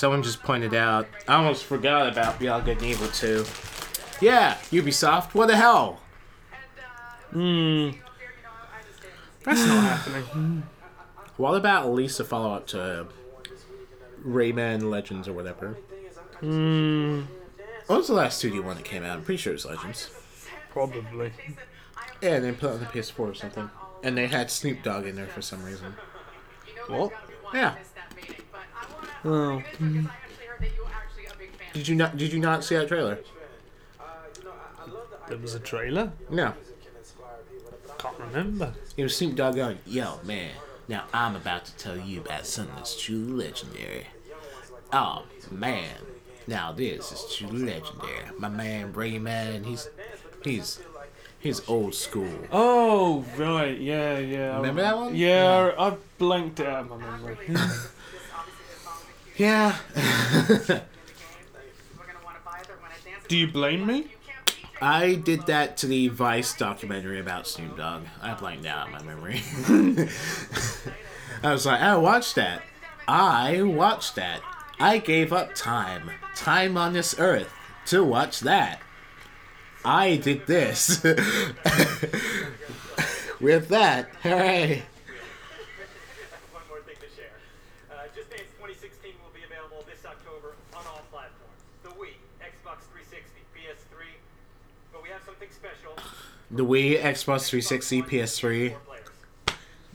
[0.00, 1.06] someone just pointed out.
[1.28, 3.44] I almost forgot about Beyond Good and Evil 2.
[4.24, 5.34] Yeah, Ubisoft.
[5.34, 6.00] What the hell?
[6.52, 6.86] And uh,
[7.32, 7.42] it was Hmm.
[7.42, 9.12] you up there, you know, I I understand.
[9.44, 10.62] That's not happening.
[11.36, 13.06] What about at least a follow up to
[14.26, 15.76] Rayman Legends or whatever?
[16.40, 17.22] Hmm.
[17.86, 19.16] What was the last 2D one that came out?
[19.18, 20.10] I'm pretty sure it was Legends.
[20.70, 21.32] Probably.
[22.22, 23.70] Yeah, and they put it on the PS4 or something.
[24.02, 25.94] And they had Snoop Dogg in there for some reason.
[26.66, 27.10] You know there's What?
[27.10, 27.74] gotta be one Yeah.
[29.24, 29.62] Oh.
[29.78, 31.68] bring it into it because I actually heard that you were actually a big fan.
[31.72, 32.16] Did you not?
[32.16, 33.18] Did you not see that trailer?
[35.28, 36.12] There was a trailer?
[36.28, 36.54] No.
[37.98, 38.74] Can't remember.
[38.96, 40.50] It was Snoop Dogg going, "Yo, man,
[40.88, 44.06] now I'm about to tell you about something that's truly legendary.
[44.92, 45.96] Oh man,
[46.48, 48.24] now this is truly legendary.
[48.38, 49.88] My man Rayman, he's
[50.42, 50.80] he's
[51.38, 52.32] he's old school.
[52.50, 53.78] Oh, right.
[53.78, 54.56] Yeah, yeah.
[54.56, 55.14] Remember that one?
[55.14, 57.36] Yeah, I blanked it out of my memory.
[57.48, 57.56] Yeah.
[57.58, 60.70] We're gonna wanna buy it or when I dance
[63.28, 63.96] Do you blame me?
[63.96, 64.82] you can't beat it.
[64.82, 68.04] I did that to the Vice documentary about Snoop Dogg.
[68.20, 69.42] I blanked out my memory.
[71.42, 72.62] I was like, I watched that.
[73.08, 74.40] I watched that.
[74.78, 77.52] I gave up time, time on this earth,
[77.86, 78.80] to watch that.
[79.84, 81.02] I did this.
[83.40, 84.82] With that, hooray.
[86.52, 87.32] One more thing to share.
[87.90, 91.56] Uh, Just Dance 2016 will be available this October on all platforms.
[91.82, 94.12] The Wii, Xbox 360, PS3.
[94.92, 95.96] But we have something special.
[96.50, 98.74] The Wii, Xbox 360, PS3.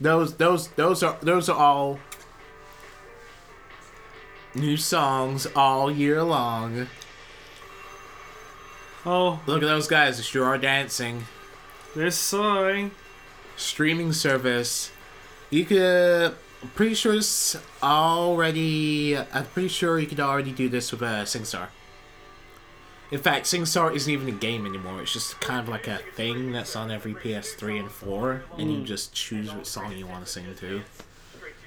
[0.00, 1.98] Those, those, those are those are all
[4.54, 6.86] new songs all year long.
[9.04, 11.24] oh, Look at those guys, they sure are dancing.
[11.94, 12.90] this song.
[13.56, 14.90] Streaming service.
[15.50, 16.34] You could.
[16.62, 19.16] I'm pretty sure it's already.
[19.16, 21.68] I'm pretty sure you could already do this with uh, SingStar.
[23.10, 25.00] In fact, SingStar isn't even a game anymore.
[25.00, 28.78] It's just kind of like a thing that's on every PS3 and 4, and you
[28.78, 28.84] hmm.
[28.84, 30.54] just choose what song you want to sing to.
[30.56, 30.82] Straight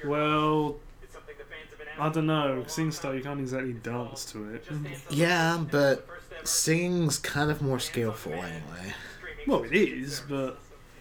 [0.02, 2.64] your Well, It's something the fans have been I don't know.
[2.66, 4.64] SingStar, you can't exactly dance to it.
[5.08, 8.94] Yeah, but first ever singing's kind of more skillful anyway.
[9.46, 10.58] Well, it is, but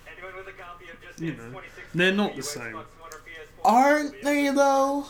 [0.07, 1.61] Anyone with a copy of Just You know,
[1.93, 2.73] they're not the same.
[2.73, 5.05] One or PS4 Aren't they though?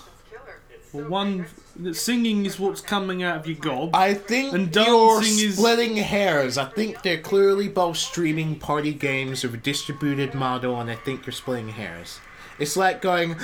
[0.92, 1.46] Well, one
[1.94, 3.96] singing is what's coming out of your gob.
[3.96, 6.58] I think And you're is- splitting hairs.
[6.58, 11.26] I think they're clearly both streaming party games of a distributed model, and I think
[11.26, 12.20] you're splitting hairs.
[12.58, 13.36] It's like going,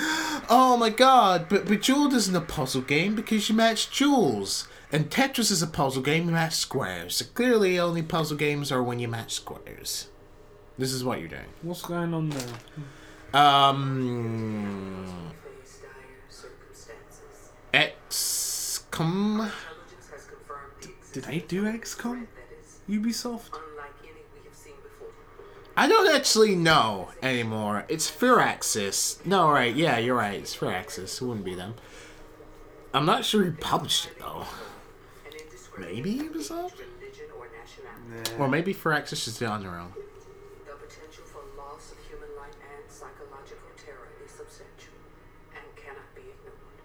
[0.50, 4.66] oh my god, but Bejeweled isn't a puzzle game because you match jewels.
[4.92, 7.16] And Tetris is a puzzle game, you match squares.
[7.16, 10.08] So clearly, only puzzle games are when you match squares.
[10.78, 11.46] This is what you're doing.
[11.62, 13.40] What's going on there?
[13.40, 15.32] Um.
[17.76, 19.50] XCOM.
[21.12, 22.26] Did they do XCOM?
[22.88, 23.58] Ubisoft?
[25.76, 27.84] I don't actually know anymore.
[27.88, 29.24] It's Firaxis.
[29.26, 30.40] No, right, yeah, you're right.
[30.40, 31.20] It's Firaxis.
[31.20, 31.74] It wouldn't be them.
[32.94, 34.46] I'm not sure who published it, though.
[35.78, 36.80] Maybe Ubisoft?
[37.66, 38.36] nationality.
[38.38, 39.92] Or maybe Firaxis is on their own.
[40.64, 44.94] The potential for loss of human life and psychological terror is substantial
[45.54, 46.80] and cannot be ignored.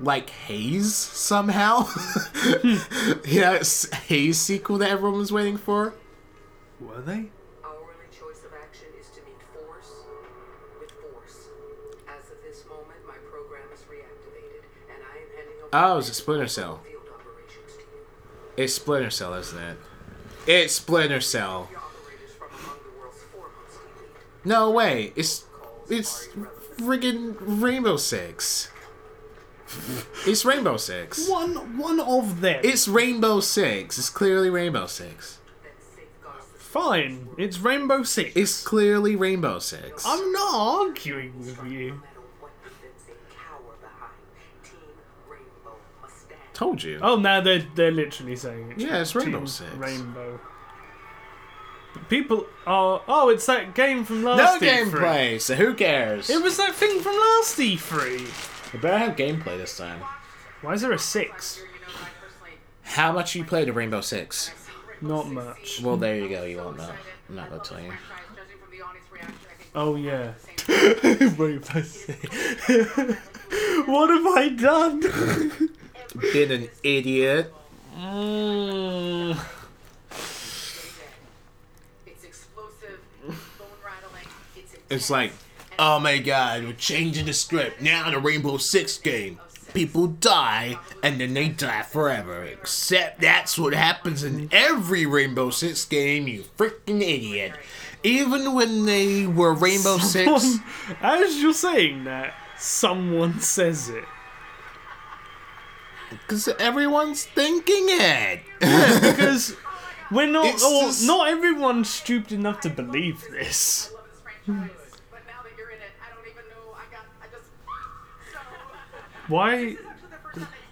[0.00, 1.88] Like Haze, somehow?
[3.26, 5.94] yeah, it's Haze sequel that everyone was waiting for.
[6.80, 7.30] Were they?
[7.64, 9.90] Our only choice of action is to meet force
[10.78, 11.48] with force.
[12.06, 16.10] As of this moment, my program is reactivated, and I am handing over Oh, it's
[16.10, 16.80] a Splinter Cell.
[16.88, 18.62] field operations to you.
[18.64, 19.76] It's Splinter Cell, isn't it?
[20.46, 21.68] It's Splinter Cell.
[21.72, 24.10] Your operators from among the world's foremost elite.
[24.44, 25.12] No way.
[25.16, 25.44] It's
[25.90, 26.28] it's
[26.76, 28.70] friggin' Rainbow Six.
[30.26, 31.28] It's Rainbow Six.
[31.28, 32.60] One one of them.
[32.64, 33.98] It's Rainbow Six.
[33.98, 35.38] It's clearly Rainbow Six.
[35.62, 37.28] that safeguards the fine.
[37.36, 38.32] It's Rainbow Six.
[38.34, 40.04] It's clearly Rainbow Six.
[40.06, 41.90] I'm not arguing with you.
[41.90, 43.14] no matter what defense they
[43.82, 44.12] behind.
[44.64, 44.80] Team
[45.28, 45.76] Rainbow.
[46.54, 46.98] Told you.
[47.02, 48.78] Oh, now they're they're literally saying it.
[48.78, 49.70] Yeah, it's Rainbow Team Six.
[49.76, 50.40] Rainbow.
[51.94, 53.02] But people are.
[53.06, 54.68] Oh, it's that game from no last E3.
[54.90, 56.28] gameplay, so who cares?
[56.30, 58.54] It was that thing from last E3.
[58.72, 60.00] We better have gameplay this time.
[60.60, 61.58] Why is there a six?
[61.58, 64.50] You know that I personally How much you played of Rainbow Six?
[65.00, 65.80] Not much.
[65.80, 66.44] Well, there you go.
[66.44, 66.90] You won't know.
[67.28, 67.92] I'm not gonna tell you.
[67.92, 70.32] franchise, judging from the audience reaction, I think Oh yeah.
[71.38, 72.18] Rainbow Six.
[73.86, 75.00] what have I done?
[76.32, 77.54] Been an idiot.
[77.96, 79.38] Mm.
[82.06, 84.26] It's explosive, bone rattling.
[84.56, 85.32] It's It's like
[85.78, 87.80] oh my god, we're changing the script.
[87.80, 89.38] Now the Rainbow Six game.
[89.74, 92.42] People die and then they die forever.
[92.42, 97.52] Except that's what happens in every Rainbow Six game, you freaking idiot.
[98.02, 100.56] Even when they were Rainbow Six.
[101.02, 104.04] As you're saying that, someone says it.
[106.10, 108.40] Because everyone's thinking it.
[108.60, 109.54] Because
[110.10, 113.92] we're not, or just- not everyone's stupid enough to believe this.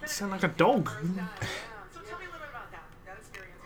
[0.01, 0.43] Bit sound like
[3.05, 3.61] that experience.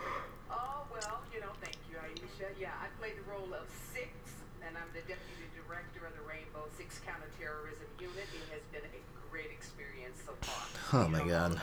[0.50, 2.48] Oh, well, you know, thank you, Aisha.
[2.60, 4.08] Yeah, I played the role of Six,
[4.66, 8.28] and I'm the deputy director of the Rainbow Six Counterterrorism Unit.
[8.36, 10.64] It has been a great experience so far.
[10.92, 11.52] Oh, You my know, God.
[11.52, 11.62] About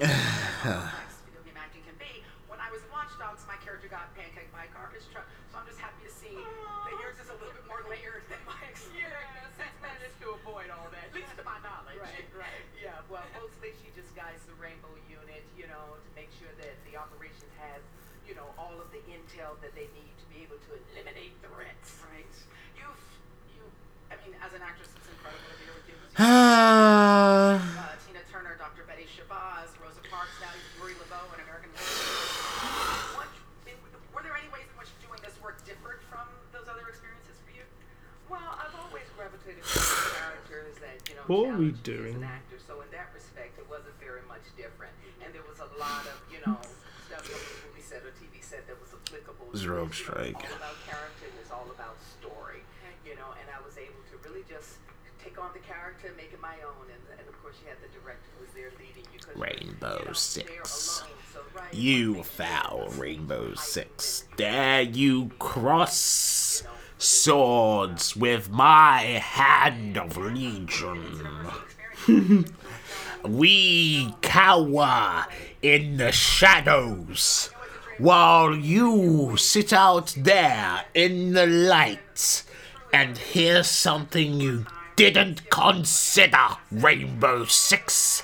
[26.18, 27.58] uh,
[28.06, 28.86] Tina Turner, Dr.
[28.86, 31.74] Betty Shabazz, Rosa Parks, now Marie Laveau, and American
[33.18, 33.26] What,
[34.14, 36.22] were there any ways in which doing this work differed from
[36.54, 37.66] those other experiences for you?
[38.30, 42.14] Well, I've always gravitated towards characters that, you know, What are we challenge as doing?
[42.22, 42.58] an actor.
[42.62, 44.94] So in that respect, it wasn't very much different.
[45.18, 46.62] And there was a lot of, you know,
[47.10, 49.50] stuff on the movie set or TV set that was applicable.
[49.50, 50.38] to Zero this, you know, strike.
[50.46, 52.62] All about character and it's all about story.
[53.02, 54.78] You know, and I was able to really just
[55.20, 56.84] take on the character, make it my own.
[56.92, 59.16] And, and of course, you had the director who was there leading you.
[59.20, 61.02] 'cause you're, Rainbow Six.
[61.72, 64.24] You foul Rainbow Six.
[64.36, 66.62] Dare you cross
[66.98, 71.28] swords with my hand of legion.
[73.24, 75.26] we cower
[75.62, 77.50] in the shadows
[77.98, 82.42] while you sit out there in the light
[82.92, 84.66] and hear something you
[84.96, 88.22] didn't consider, Rainbow Six.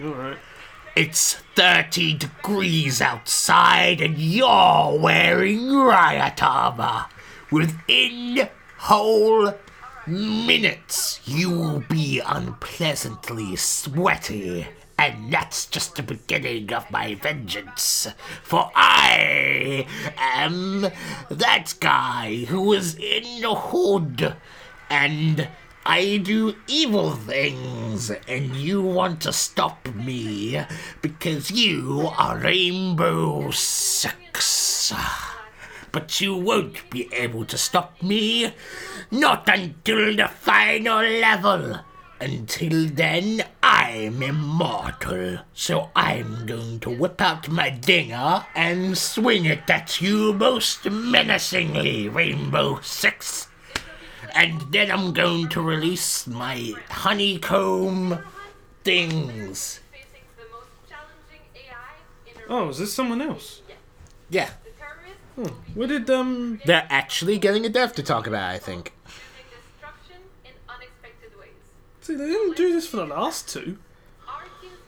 [0.00, 0.38] Alright.
[0.94, 7.06] It's 30 degrees outside and you're wearing riot armor.
[7.50, 9.54] Within whole
[10.06, 14.68] minutes, you'll be unpleasantly sweaty.
[14.98, 18.06] And that's just the beginning of my vengeance.
[18.42, 19.86] For I
[20.16, 20.92] am
[21.28, 24.36] that guy who was in the hood.
[24.90, 25.48] And
[25.86, 30.60] I do evil things, and you want to stop me
[31.00, 34.92] because you are Rainbow Six.
[35.90, 38.52] But you won't be able to stop me,
[39.10, 41.80] not until the final level.
[42.20, 45.38] Until then, I'm immortal.
[45.54, 52.08] So I'm going to whip out my dinger and swing it at you most menacingly,
[52.08, 53.48] Rainbow Six.
[54.38, 58.20] And then I'm going to release my honeycomb
[58.84, 59.80] things.
[59.90, 63.62] facing the most challenging AI in a Oh, is this someone else?
[64.30, 64.50] Yeah.
[65.36, 66.60] Oh, where did um?
[66.64, 68.92] They're actually getting a death to talk about, I think.
[69.06, 71.50] using destruction in unexpected ways.
[72.00, 73.76] See, they didn't do this for the last two.
[74.28, 74.78] Our team's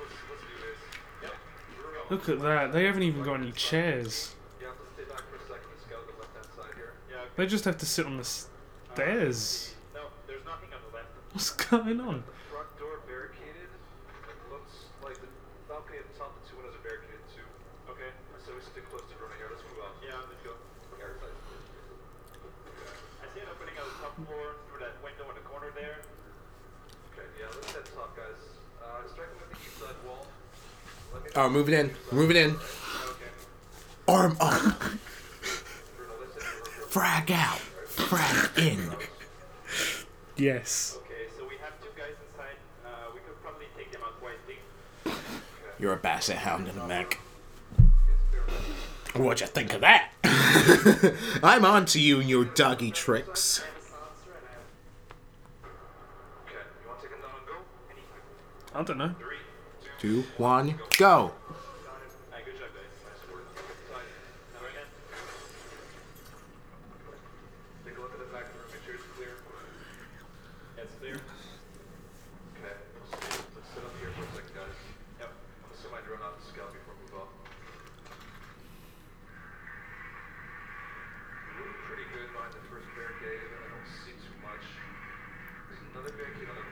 [0.00, 0.80] let's, let's do this.
[1.22, 1.32] Yep.
[1.76, 2.08] We're going.
[2.10, 2.72] Look at that.
[2.72, 4.34] They haven't even got any chairs.
[4.58, 6.94] Yeah, let's stay back for a second and scout the left hand side here.
[7.10, 7.24] Yeah.
[7.36, 9.74] They just have to sit on the stairs.
[9.94, 11.08] No, there's nothing on the left.
[11.32, 12.24] What's going on?
[31.36, 31.90] Oh, moving in.
[32.12, 32.56] Moving in.
[34.06, 34.82] Arm up.
[36.88, 37.58] Frag out.
[37.58, 38.90] Frag in.
[40.36, 40.96] Yes.
[41.00, 42.56] Okay, so we have two guys inside.
[43.12, 44.58] We could probably take them out quietly.
[45.80, 47.18] You're a basset hound in a mech.
[49.16, 50.10] What'd you think of that?
[51.42, 53.64] I'm on to you and your doggy tricks.
[58.72, 59.14] I don't know.
[60.04, 61.32] Two, one, go.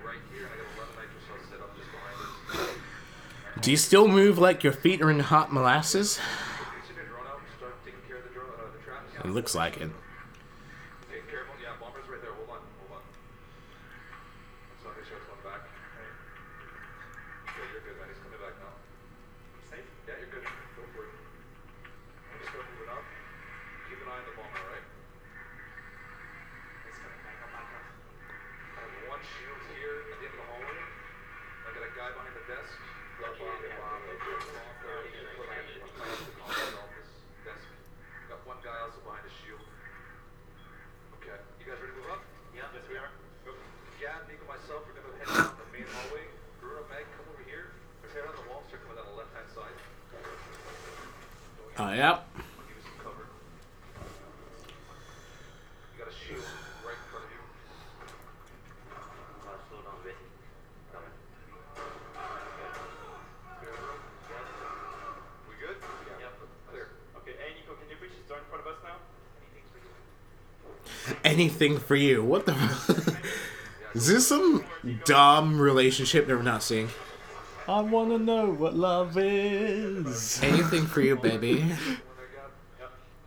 [0.04, 2.21] Right here and I got 11 nitro cells set up just behind.
[3.62, 6.18] Do you still move like your feet are in hot molasses?
[6.18, 9.22] You send your drone out and start taking care of the drone, uh.
[9.22, 9.86] It looks like it.
[11.06, 11.54] Okay, careful.
[11.62, 12.34] Yeah, bomber's right there.
[12.34, 13.06] Hold on, hold on.
[13.06, 15.62] Let's not make sure it's going back.
[15.62, 16.10] Okay.
[17.54, 18.10] Okay, you're good, man.
[18.10, 18.74] He's coming back now.
[19.70, 19.86] Safe?
[20.10, 20.42] Yeah, you're good.
[20.42, 21.14] Go for it.
[21.14, 23.06] I'm gonna start moving up.
[23.86, 24.86] Keep an eye on the bomber, alright?
[26.90, 27.86] It's coming back up, back up.
[28.74, 30.82] I have one shield here at the end of the hallway.
[30.82, 32.74] I got a guy behind the desk.
[33.22, 34.02] Got a bomb, got a bomb.
[37.46, 37.62] Desk.
[38.26, 39.62] Got one guy also behind the shield.
[41.22, 42.26] Okay, you guys ready to move up?
[42.50, 43.14] Yeah, yes we are.
[43.46, 43.54] Go.
[44.02, 46.26] Gab, Nico, myself, we're gonna head down the main hallway.
[46.58, 47.78] Bruno, Meg, come over here.
[48.02, 49.76] Let's head on the wall, start coming down the left-hand side.
[51.78, 52.26] Oh, yep.
[52.26, 53.30] I'll give you some cover.
[55.94, 56.42] You got a shield
[56.82, 57.42] right in front of you.
[59.46, 60.18] Uh, slow down a bit.
[60.90, 61.14] Coming.
[63.62, 64.02] Clear the room?
[65.48, 65.78] We good?
[65.80, 66.34] Yep.
[66.68, 66.86] Clear.
[67.22, 69.00] Okay, hey Nico, can you reach this door in front of us now?
[71.62, 72.24] Anything for you.
[72.24, 72.54] What the?
[73.94, 74.64] Is this some
[75.04, 76.88] dumb relationship that we're not seeing?
[77.68, 80.42] I wanna know what love is.
[80.42, 81.64] Anything for you, baby.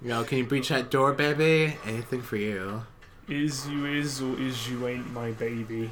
[0.01, 1.77] Yo, can you breach that door, baby?
[1.85, 2.83] Anything for you.
[3.29, 5.89] Is you is or is you ain't my baby?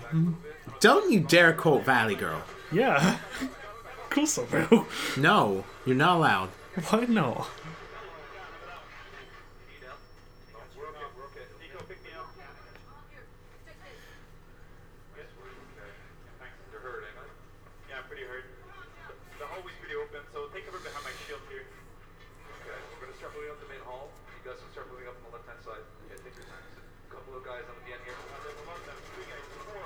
[0.82, 2.42] Don't you dare quote Valley Girl.
[2.74, 3.20] Yeah.
[3.42, 4.86] of course I will.
[5.16, 6.50] No, you're not allowed.
[6.90, 7.48] Why not?
[10.76, 11.46] We're okay, we're okay.
[11.62, 12.26] Nico, pick me up.
[15.16, 15.90] Yes, we're okay.
[16.42, 16.58] Thanks.
[16.74, 17.30] You're hurt, eh, man?
[17.90, 18.46] Yeah, I'm pretty hurt.
[19.10, 21.66] The, the hallway's pretty open, so take cover behind my shield here.
[22.66, 24.10] Okay, we're gonna start moving up the main hall.
[24.34, 25.86] You guys can start moving up on the left-hand side.
[26.10, 26.66] Okay, take your time.
[26.66, 28.18] A couple of guys on the end here.
[28.18, 28.98] Uh, there's a lot of them.
[29.14, 29.46] Three guys.
[29.70, 29.86] Four.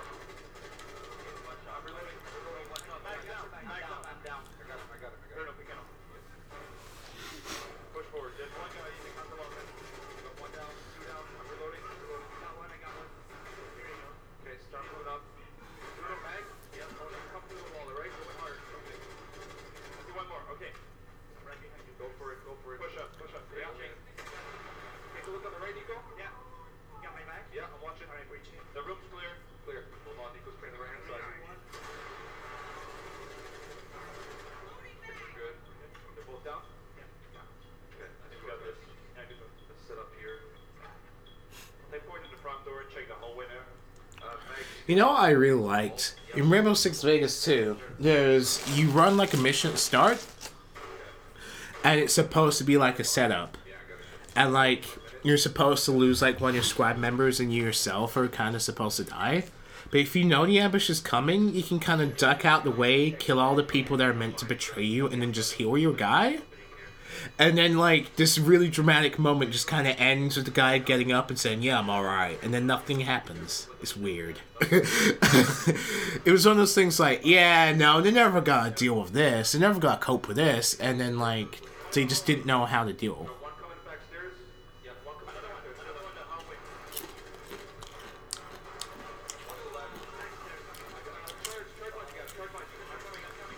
[1.51, 1.83] Watch out.
[1.83, 2.15] I'm reloading.
[2.15, 2.67] I'm reloading.
[2.71, 2.99] Watch out.
[3.03, 3.43] Back down.
[3.51, 3.99] Back down.
[4.07, 4.41] I'm down.
[4.47, 5.51] I got him, I got him, I got Turn him.
[5.51, 5.59] up.
[5.59, 5.75] We can
[7.91, 8.31] Push forward.
[8.39, 9.71] There's one guy using console offense.
[10.23, 10.69] Got one down.
[10.95, 11.23] Two down.
[11.27, 11.81] I'm reloading.
[11.83, 12.29] I'm reloading.
[12.45, 12.69] Got one.
[12.71, 13.09] I got one.
[13.73, 14.09] Here you go.
[14.45, 15.21] Okay, start moving up.
[15.97, 16.43] Bruno, Mag?
[16.77, 17.23] Yeah, hold on.
[17.33, 18.13] Come through the wall, alright?
[18.13, 18.57] Going hard.
[18.61, 18.97] Okay.
[19.01, 20.43] Let's do one more.
[20.55, 20.71] Okay.
[20.77, 21.93] I'm right behind you.
[21.97, 22.79] Go for it, go for it.
[22.85, 23.09] Push up.
[23.17, 23.43] Push up.
[23.49, 23.65] Yeah.
[23.73, 23.97] Reaching.
[25.17, 25.97] Take a look on the right, Nico.
[26.21, 26.29] Yeah.
[27.01, 27.49] Got my back?
[27.49, 28.05] Yeah, I'm watching.
[28.13, 28.61] Alright, reaching.
[28.77, 29.33] The room's clear.
[29.65, 29.89] Clear.
[30.05, 31.25] Hold on, Nico's playing the right-hand side.
[35.07, 35.55] You're good.
[36.15, 36.61] They're both down?
[36.97, 37.41] Yeah.
[37.97, 38.77] Okay, I think We we got got this.
[38.77, 38.93] this.
[39.17, 39.41] Yeah, good.
[39.67, 40.45] Let's set up here.
[41.91, 43.65] Take point to the front door and check the hallway there.
[44.21, 46.15] Uh, Meg, You know what I really liked?
[46.33, 50.25] In Rainbow Six Vegas 2, there's you run like a mission at start,
[51.83, 53.57] and it's supposed to be like a setup.
[54.33, 54.85] And like
[55.23, 58.61] you're supposed to lose like one of your squad members and you yourself are kinda
[58.61, 59.43] supposed to die.
[59.91, 62.71] But if you know the ambush is coming, you can kind of duck out the
[62.71, 65.77] way, kill all the people that are meant to betray you, and then just heal
[65.77, 66.39] your guy.
[67.39, 71.11] And then, like, this really dramatic moment just kind of ends with the guy getting
[71.11, 72.41] up and saying, Yeah, I'm alright.
[72.43, 73.67] And then nothing happens.
[73.81, 74.39] It's weird.
[74.61, 79.11] it was one of those things like, Yeah, no, they never got to deal with
[79.13, 79.51] this.
[79.51, 80.75] They never got to cope with this.
[80.79, 81.61] And then, like,
[81.93, 83.15] they just didn't know how to deal.
[83.15, 84.33] one coming back stairs.
[84.85, 85.77] Yeah, one coming down the stairs.
[85.81, 86.57] Another one down hallway.
[89.47, 89.97] One to the left.
[90.93, 92.69] I got uh, charge, charge line, you guys, charge line.
[92.69, 93.57] I'm coming, I'm coming.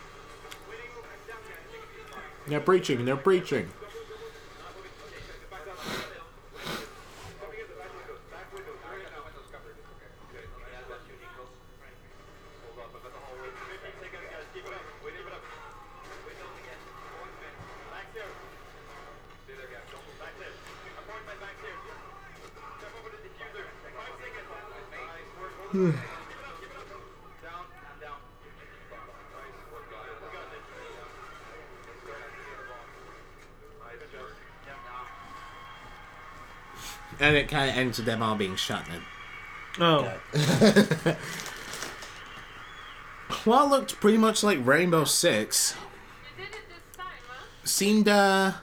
[0.71, 0.91] Waiting.
[1.03, 1.67] I'm down, guys.
[1.67, 2.15] Take it easy.
[2.49, 3.05] They're breaching.
[3.05, 3.67] They're breaching.
[37.49, 39.01] Kind of ends with them all being shot then.
[39.79, 41.15] Oh.
[43.45, 45.75] Well, it looked pretty much like Rainbow Six.
[46.37, 47.45] You did it this time, huh?
[47.63, 48.53] Seemed, uh,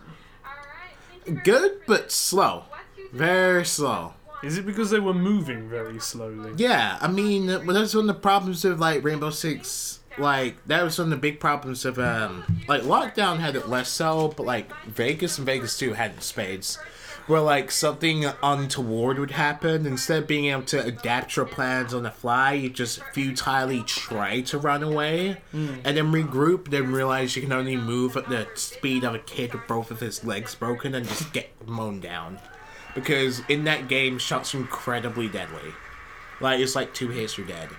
[0.44, 2.64] Alright, thank you very good, but slow.
[2.68, 4.14] What you did Very slow.
[4.42, 6.52] Is it because they were moving very slowly?
[6.56, 10.98] Yeah, I mean, that's one of the problems with like Rainbow Six like that was
[10.98, 14.70] one of the big problems of um like lockdown had it less so, but like
[14.86, 16.78] Vegas and Vegas 2 had it in spades.
[17.26, 22.04] Where like something untoward would happen, instead of being able to adapt your plans on
[22.04, 25.74] the fly, you just futilely try to run away, hmm.
[25.84, 29.52] and then regroup, then realize you can only move at the speed of a kid
[29.54, 32.38] with both of his legs broken and just get mown down.
[32.94, 35.74] Because in that game, shots are incredibly deadly.
[36.40, 37.70] Like it's like two hits, you're dead.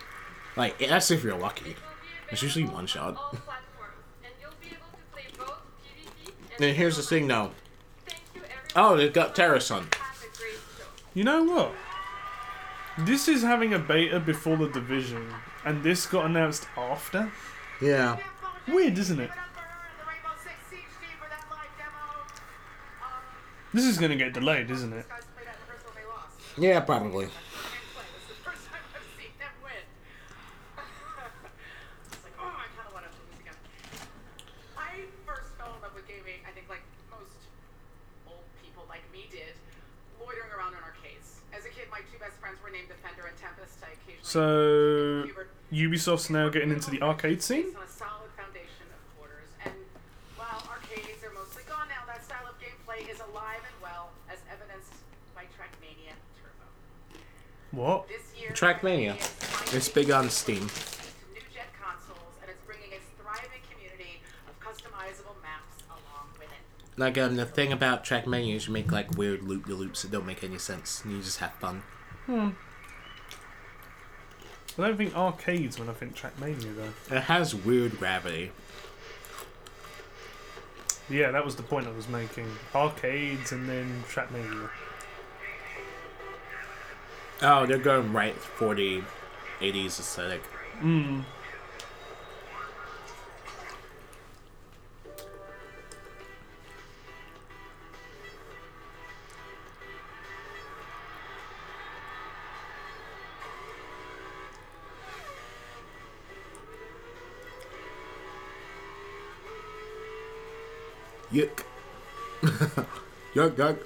[0.57, 1.75] Like that's if you're lucky.
[2.31, 3.15] It's usually one shot.
[3.31, 3.41] and
[4.41, 7.51] you'll be able to play both PvP and And here's the thing, though.
[8.77, 8.93] Thank you everyone.
[8.93, 9.83] Oh, they've got Terrace on.
[9.83, 10.85] Have a great show.
[11.15, 11.73] You know what?
[12.99, 15.27] This is having a beta before the division,
[15.65, 17.31] and this got announced after.
[17.81, 18.17] Yeah.
[18.67, 19.29] Weird, isn't it?
[19.29, 22.25] Give it up for her and the Rainbow Six Siege team for that live demo.
[23.73, 25.05] This is gonna get delayed, isn't it?
[25.07, 26.37] Yeah, guys played at the first one they lost.
[26.57, 27.25] Yeah, probably.
[27.25, 29.85] This is the first time I've seen them win.
[32.11, 33.57] it's like, oh, I kind of want to lose again.
[34.77, 37.39] I first fell in love with gaming, I think like most
[38.27, 39.53] old people like me did,
[40.19, 41.39] loitering around in arcades.
[41.55, 43.79] As a kid, my two best friends were named Defender and Tempest.
[43.79, 45.25] I occasionally So
[45.73, 47.63] Ubisoft's now getting into the arcade scene.
[47.63, 49.49] based on a solid foundation of quarters.
[49.65, 49.73] And
[50.35, 54.37] while arcades are mostly gone now, that style of gameplay is alive and well, as
[54.45, 54.93] evidenced
[55.33, 55.45] by
[57.71, 58.05] What?
[58.39, 59.15] Year, Trackmania.
[59.75, 60.69] It's big on Steam.
[61.33, 66.95] New gen consoles, and it's bringing a thriving community of customizable maps along with it.
[66.95, 70.11] Like um, the thing about Trackmania is you make like weird loop de loops that
[70.11, 71.81] don't make any sense, and you just have fun.
[74.77, 77.15] I don't think arcades when I think Trackmania though.
[77.15, 78.51] It has weird gravity.
[81.09, 82.47] Yeah, that was the point I was making.
[82.75, 84.69] Arcades and then Trackmania.
[87.41, 89.01] Oh, they're going right for the
[89.61, 90.43] 80s aesthetic.
[90.81, 91.23] Mm.
[111.37, 111.63] Yuck.
[113.35, 113.77] yuck, yuck.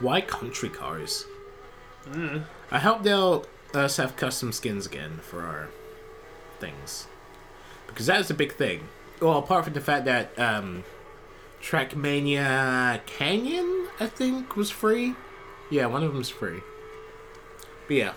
[0.00, 1.24] Why country cars?
[2.70, 5.70] I hope they'll us have custom skins again for our
[6.58, 7.06] things.
[7.86, 8.88] Because that is a big thing.
[9.18, 10.84] Well, apart from the fact that um,
[11.62, 15.14] Trackmania Canyon, I think, was free.
[15.70, 16.60] Yeah, one of them's free.
[17.86, 18.12] But yeah.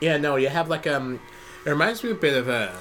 [0.00, 1.20] Yeah, no, you have like um
[1.64, 2.76] it reminds me a bit of a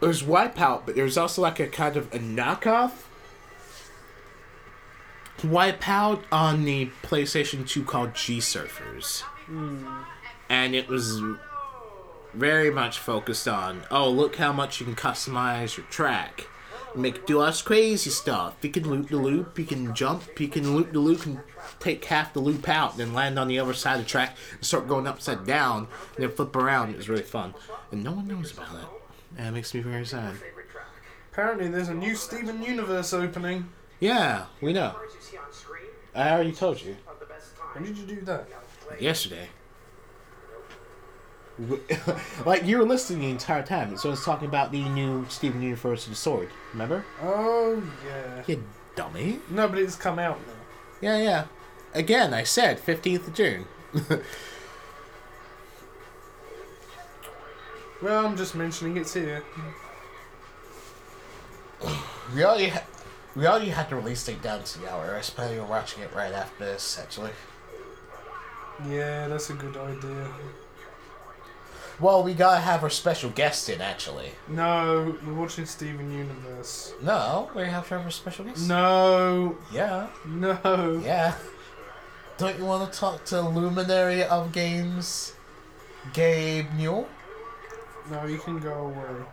[0.00, 2.92] there's Wipeout, but there's also like a kind of a knockoff
[5.42, 9.22] Wipeout on the PlayStation 2 called G Surfers.
[10.48, 11.20] And it was
[12.34, 16.46] very much focused on, oh, look how much you can customize your track.
[16.94, 18.56] Make do this crazy stuff.
[18.62, 21.40] You can loop the loop, you can jump, you can loop the loop and
[21.80, 24.64] take half the loop out, then land on the other side of the track and
[24.64, 26.90] start going upside down, and then flip around.
[26.90, 27.54] It was really fun.
[27.90, 28.86] And no one knows about it.
[29.38, 30.34] And it makes me very sad.
[31.32, 33.68] Apparently, there's a new Steven Universe opening.
[34.00, 34.90] Yeah, we know.
[34.90, 36.96] Cards you see on screen I already told you.
[37.08, 38.48] are the best When did you do that?
[39.00, 39.48] Yesterday.
[42.46, 43.96] like you were listening the entire time.
[43.96, 46.48] So I was talking about the new Steven Universe the Sword.
[46.72, 47.04] Remember?
[47.22, 48.42] Oh yeah.
[48.46, 48.64] You
[48.96, 49.38] dummy.
[49.50, 50.52] No, but it's come out now.
[51.00, 51.44] Yeah, yeah.
[51.94, 53.66] Again, I said 15th of June.
[58.02, 59.44] Well, I'm just mentioning it's here.
[62.34, 62.82] we already, ha-
[63.36, 65.14] we already had the release date down to the hour.
[65.14, 67.30] I suppose you're watching it right after this, actually.
[68.88, 70.28] Yeah, that's a good idea.
[72.02, 74.32] Well, we gotta have our special guest in, actually.
[74.48, 76.94] No, we're watching Steven Universe.
[77.00, 78.68] No, we have to have our special guest.
[78.68, 81.00] No, Yeah, no.
[81.04, 81.34] yeah.
[82.38, 85.32] Don't you want to talk to Luminary of Games,
[86.12, 87.06] Gabe Newell?
[88.10, 89.24] No, you can go away.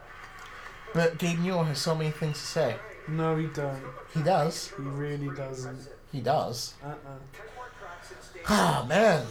[0.94, 2.76] But Gabe Newell has so many things to say.
[3.08, 3.82] No, he don't.
[4.14, 4.72] He does.
[4.78, 5.88] He really doesn't.
[6.12, 6.76] He does.
[6.86, 7.18] Uh-uh.
[8.48, 9.26] Ah, man.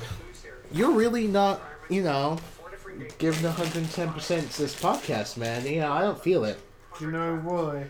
[0.72, 2.38] You're really not, you know,
[3.18, 5.66] giving 110% to this podcast, man.
[5.66, 6.58] Yeah, I don't feel it.
[6.98, 7.86] Do you know why?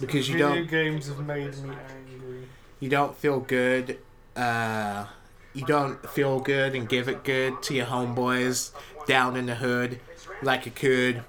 [0.00, 1.74] Because you Video don't games have made me
[2.10, 2.48] angry.
[2.80, 3.98] you don't feel good
[4.34, 5.04] uh
[5.52, 8.70] you don't feel good and give it good to your homeboys
[9.06, 10.00] down in the hood
[10.42, 11.22] like you could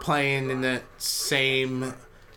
[0.00, 1.94] playing in the same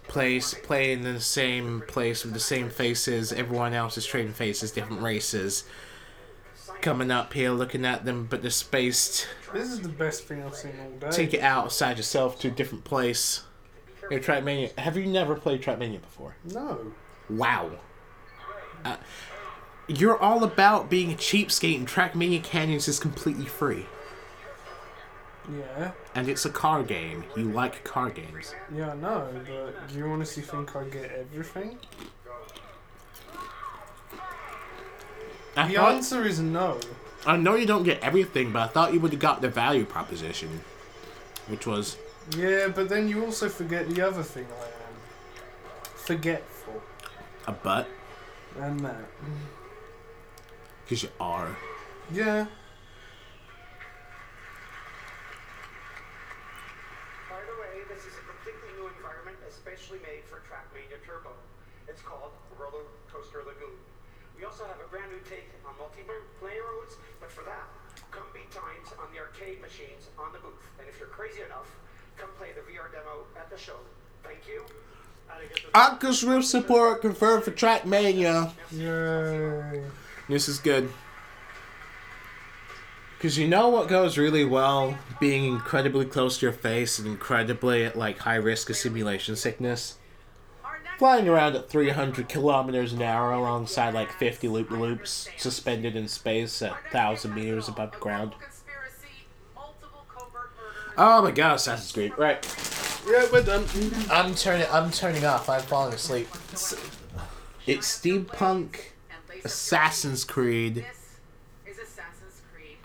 [0.08, 3.32] place, playing in the same place with the same faces.
[3.32, 5.64] Everyone else is trading faces, different races.
[6.82, 9.28] Coming up here, looking at them, but they're spaced.
[9.54, 11.16] This is the best thing I've seen all day.
[11.16, 13.44] Take it outside yourself to a different place.
[14.10, 14.78] Here, Trackmania.
[14.78, 16.36] Have you never played Trackmania before?
[16.46, 16.94] No.
[17.30, 17.72] Wow.
[18.86, 18.98] Uh,
[19.88, 23.86] you're all about being a cheapskate, and Trackmania Canyons is completely free.
[25.50, 25.92] Yeah.
[26.14, 27.24] And it's a car game.
[27.36, 28.54] You like car games.
[28.74, 31.80] Yeah, I know, but do you honestly think I get everything?
[35.58, 36.80] I the thought- answer is no.
[37.26, 39.86] I know you don't get everything, but I thought you would have got the value
[39.86, 40.62] proposition,
[41.48, 41.98] which was
[42.38, 44.72] Yeah, but then you also forget the other thing I am.
[45.96, 46.82] Forgetful.
[47.48, 47.88] a butt,
[48.60, 49.06] And that.
[50.86, 51.56] because you are.
[52.12, 52.46] Yeah.
[57.30, 61.32] By the way, this is a completely new environment, especially made for Trackmania Turbo.
[61.88, 63.76] It's called Roller Coaster Lagoon.
[64.38, 67.68] We also have a brand new take on multiplayer roads, but for that,
[68.12, 70.62] come beat times on the arcade machines on the booth.
[70.80, 71.68] And if you're crazy enough,
[72.20, 73.80] come play the VR demo at the show.
[74.24, 74.64] Thank you.
[75.78, 78.52] Oculus Rift support confirmed for Trackmania.
[78.72, 79.84] Yay.
[80.28, 80.90] This is good.
[83.16, 84.98] Because you know what goes really well?
[85.20, 89.98] Being incredibly close to your face and incredibly at like high risk of simulation sickness.
[90.98, 96.60] Flying around at 300 kilometers an hour alongside like 50 loop loops, suspended in space
[96.64, 98.34] at 1,000 meters above the ground.
[100.98, 102.14] Oh my god, Assassin's Creed.
[102.18, 102.44] Right.
[103.08, 103.66] Yeah, we're done.
[104.12, 104.68] I'm turning.
[104.72, 105.50] I'm turning off.
[105.50, 106.28] I'm falling asleep.
[107.66, 108.78] It's steampunk,
[109.44, 110.86] Assassin's Creed,
[111.66, 112.78] Is Assassin's Creed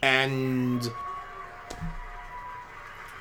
[0.00, 0.88] and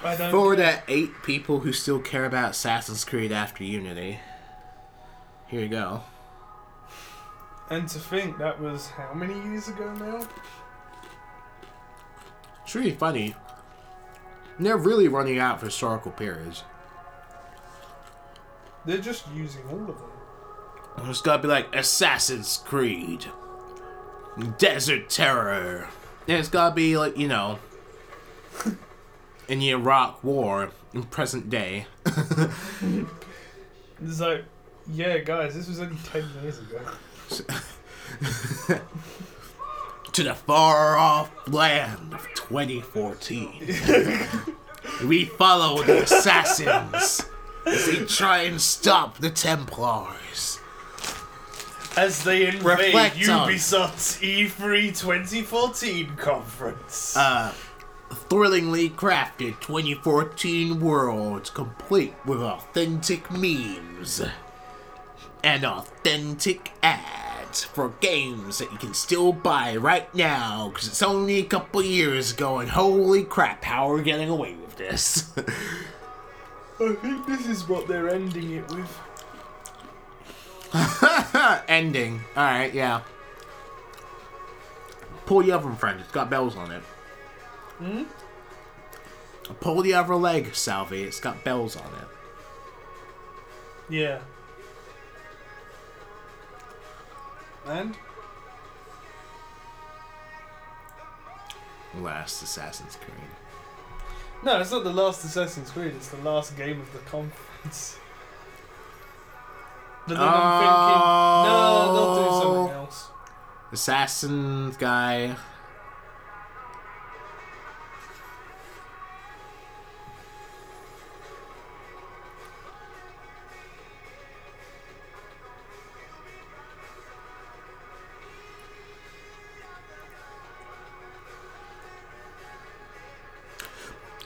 [0.03, 4.19] I don't for the eight people who still care about Assassin's Creed after Unity,
[5.47, 6.03] here you go.
[7.71, 10.27] And to think that was how many years ago now?
[12.63, 13.35] It's really funny.
[14.59, 16.63] They're really running out of historical periods.
[18.85, 21.09] They're just using all of them.
[21.09, 23.25] It's gotta be like Assassin's Creed,
[24.57, 25.89] Desert Terror.
[26.27, 27.59] And it's gotta be like you know,
[29.47, 31.85] in the Iraq War in present day.
[34.05, 34.45] It's like,
[34.91, 36.79] yeah, guys, this was only 10 years ago.
[40.13, 43.75] to the far off land of 2014.
[45.07, 47.25] we follow the assassins
[47.65, 50.59] as they try and stop the Templars.
[51.95, 57.17] As they invade Reflect Ubisoft's E3 2014 conference.
[57.17, 57.53] Uh,
[58.11, 64.21] thrillingly crafted 2014 world complete with authentic memes
[65.43, 67.26] and authentic ads
[67.63, 72.31] for games that you can still buy right now because it's only a couple years
[72.33, 75.31] ago and holy crap how are we getting away with this?
[76.79, 78.99] I think this is what they're ending it with.
[81.67, 82.21] ending.
[82.35, 83.01] Alright yeah.
[85.25, 85.99] Pull the oven friend.
[85.99, 86.83] It's got bells on it.
[87.79, 88.03] Hmm?
[89.59, 91.03] pull the other leg salvi.
[91.03, 92.07] It's got bells on it.
[93.89, 94.19] Yeah.
[97.67, 97.95] And?
[102.01, 103.29] last assassin's creed
[104.43, 107.97] No, it's not the last Assassin's Creed, it's the last game of the conference.
[110.07, 111.01] But then I'm thinking,
[111.49, 112.81] no, they'll do something Oh.
[112.83, 113.07] else.
[113.71, 115.35] assassin guy.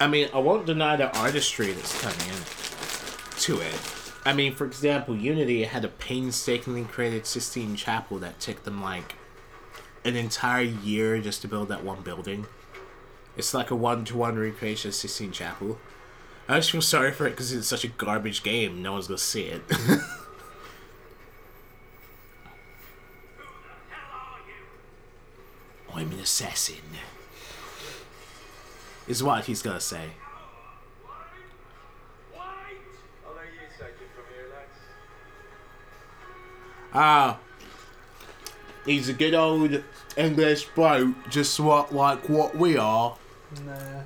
[0.01, 2.41] I mean, I won't deny the artistry that's coming in
[3.41, 3.79] to it.
[4.25, 9.13] I mean, for example, Unity had a painstakingly created Sistine Chapel that took them like
[10.03, 12.47] an entire year just to build that one building.
[13.37, 15.77] It's like a one to one recreation of Sistine Chapel.
[16.47, 18.81] I just feel sorry for it because it's such a garbage game.
[18.81, 19.61] No one's gonna see it.
[25.93, 26.77] I'm an assassin.
[29.07, 30.11] Is what he's gonna say.
[33.25, 34.79] I'll let you take it from here, lads.
[36.93, 37.39] Ah,
[38.85, 39.83] he's a good old
[40.15, 43.17] English bloke, just what like what we are.
[43.65, 44.03] Nah.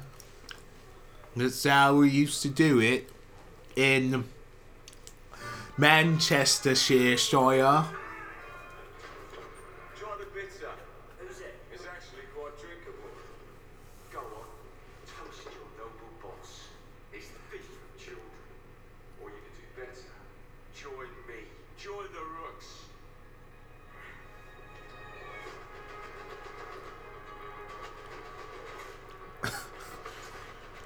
[1.36, 3.10] That's how we used to do it
[3.76, 4.24] in
[5.78, 7.18] Manchestershire.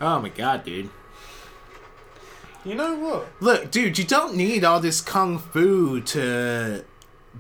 [0.02, 0.90] Oh my god, dude.
[2.66, 3.28] You know what?
[3.40, 6.84] Look, dude, you don't need all this kung fu to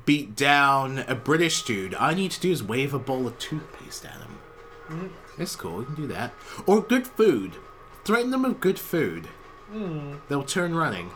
[0.05, 1.93] beat down a British dude.
[1.93, 4.39] All you need to do is wave a bowl of toothpaste at him.
[4.88, 5.10] Mm.
[5.38, 6.34] It's cool, you can do that.
[6.66, 7.53] Or good food.
[8.05, 9.28] Threaten them with good food.
[9.72, 10.16] Hmm.
[10.28, 11.12] They'll turn running.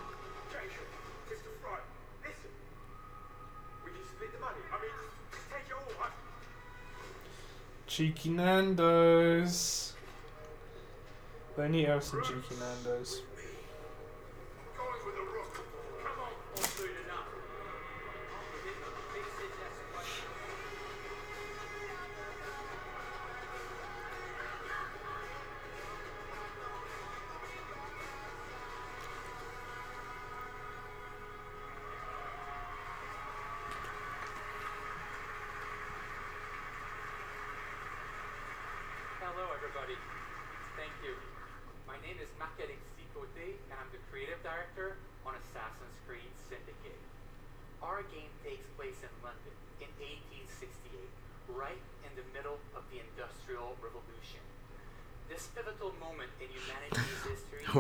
[0.52, 0.86] Jason,
[1.30, 1.50] Mr.
[11.58, 11.88] Money.
[11.88, 12.02] I all.
[12.02, 13.22] I, Cheeky Nando's.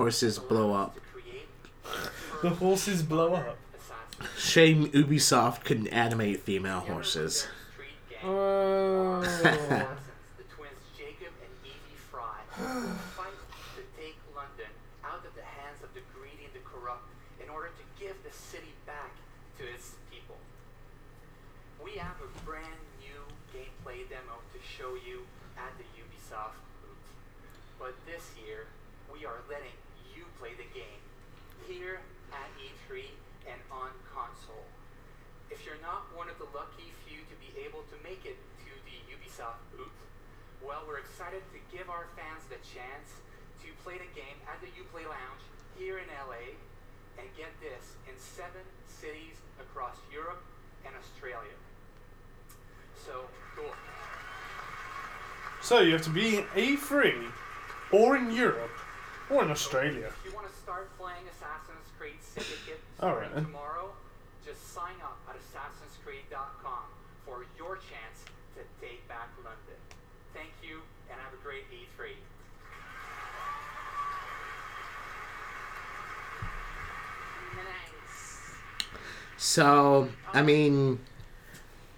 [0.03, 0.99] Horses blow up.
[2.41, 3.55] The horses blow up.
[4.37, 7.47] Shame Ubisoft couldn't animate female horses.
[8.21, 9.21] Oh.
[9.23, 13.31] the twins Jacob and Evie Frye will fight
[13.79, 14.67] to take London
[15.07, 17.07] out of the hands of the greedy and the corrupt
[17.39, 19.15] in order to give the city back
[19.57, 20.35] to its people.
[21.79, 23.23] We have a brand new
[23.55, 25.23] gameplay demo to show you
[25.55, 27.07] at the Ubisoft booth.
[27.79, 28.67] But this year,
[29.07, 29.71] we are letting
[30.13, 31.01] you play the game
[31.65, 31.97] here
[32.29, 33.09] at E3
[33.49, 34.69] and on console.
[35.49, 38.71] If you're not one of the lucky few to be able to make it to
[38.85, 39.97] the Ubisoft booth,
[40.61, 43.19] well, we're excited to give our fans the chance
[43.61, 45.43] to play the game at the Uplay Lounge
[45.77, 46.55] here in LA
[47.19, 50.41] and get this in seven cities across Europe
[50.85, 51.57] and Australia.
[53.05, 53.73] So, cool.
[55.61, 57.31] So you have to be in E3,
[57.91, 58.71] or in Europe,
[59.29, 60.07] or in Australia.
[60.07, 63.91] If you want to start playing Assassin's Creed Syndicate Alright tomorrow,
[64.45, 66.83] just sign up at assassinscreed.com
[67.25, 69.79] for your chance to take back London.
[70.33, 72.11] Thank you, and have a great E E3.
[77.55, 78.55] Nice.
[79.43, 80.99] So, I mean,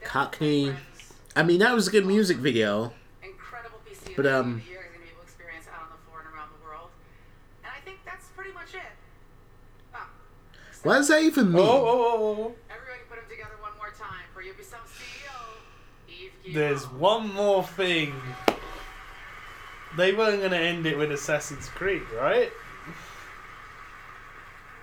[0.03, 0.73] Cockney.
[1.35, 2.91] I mean, that was a good music video.
[4.15, 6.25] But, um, the year is going to be able to experience out on the floor
[6.25, 6.89] and around the world.
[7.63, 8.81] And I think that's pretty much it.
[9.93, 10.09] Ah,
[10.81, 11.61] What does that even mean?
[11.61, 12.55] Oh, oh, oh, oh.
[12.73, 15.37] everybody put them together one more time for Ubisoft CEO,
[16.09, 16.53] Yves Guillemot.
[16.55, 18.15] There's one more thing.
[19.97, 22.49] They weren't going to end it with Assassin's Creed, right?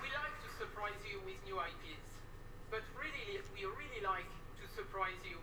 [0.01, 2.05] We like to surprise you with new IPs,
[2.69, 4.25] but really, we really like
[4.61, 5.37] to surprise you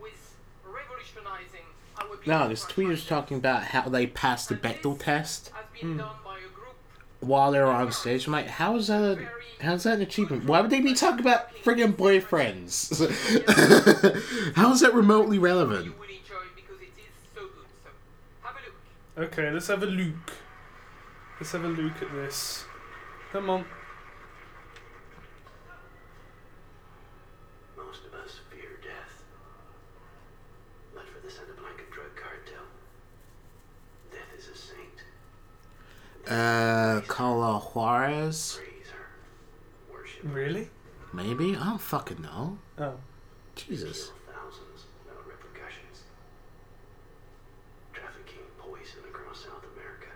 [0.00, 0.16] with
[0.64, 1.64] revolutionizing
[2.00, 5.98] our No, this tweet was talking about how they passed the Bechdel test has been
[5.98, 6.76] done by a group
[7.20, 8.26] while they were on stage.
[8.26, 9.02] I'm like, how is that?
[9.02, 9.28] A,
[9.62, 10.44] how's that an achievement?
[10.44, 12.90] Why would they be talking about friggin' boyfriends?
[14.56, 15.86] how is that remotely relevant?
[15.98, 17.66] will enjoy because it is so good.
[17.82, 17.90] So,
[18.42, 19.32] have a look.
[19.32, 20.32] Okay, let's have a look.
[21.40, 22.64] Let's have a look at this.
[23.32, 23.64] Come on.
[27.76, 29.24] Most of us fear death.
[30.94, 32.62] But for the Santa Blanca drug cartel,
[34.12, 35.04] death is a saint.
[36.28, 38.58] Uh, Call of Juarez?
[40.22, 40.70] Really?
[41.12, 41.54] Maybe?
[41.54, 42.58] I don't fucking know.
[42.78, 42.94] Oh.
[43.54, 44.10] Jesus.
[44.26, 46.04] Thousands, no repercussions.
[47.92, 50.08] Trafficking poison across South America.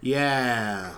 [0.00, 0.92] Yeah.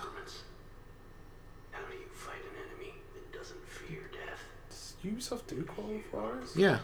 [1.71, 4.43] How do you fight an enemy that doesn't fear death?
[4.69, 6.55] Does Ubisoft do qualifiers?
[6.55, 6.79] Yeah.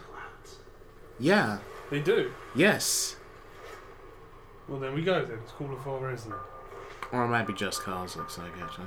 [1.20, 1.58] Yeah.
[1.90, 2.32] They do?
[2.56, 3.16] Yes.
[4.68, 5.38] Well, then we go then.
[5.44, 6.38] It's Call of isn't it?
[7.12, 8.86] Or it might be just cause, looks like, actually.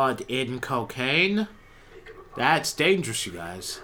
[0.00, 1.46] Blood in cocaine.
[2.34, 3.82] That's dangerous, you guys.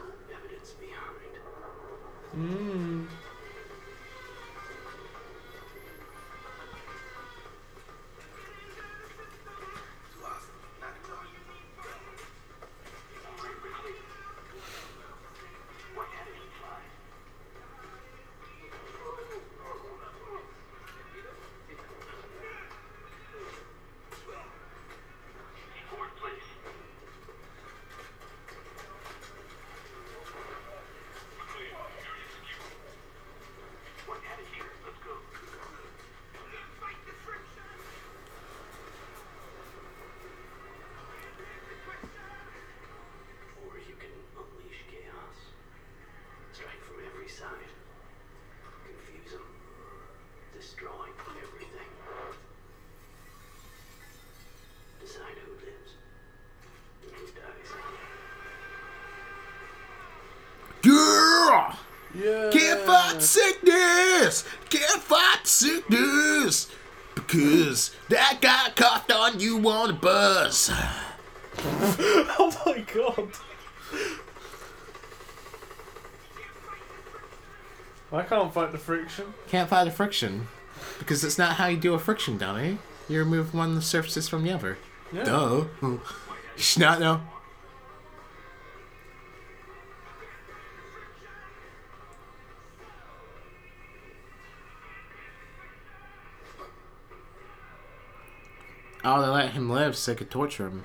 [70.07, 70.71] You on a bus.
[72.39, 73.29] oh my god.
[78.13, 79.35] I can't fight the friction.
[79.49, 80.49] Can't fight the friction
[80.99, 82.79] because it's not how you do a friction dummy.
[83.09, 84.79] You remove one of the surfaces from the other.
[85.13, 85.25] Yeah.
[85.25, 85.65] Duh.
[86.57, 86.81] You should
[99.09, 100.85] Oh, they let him live so they could torture him.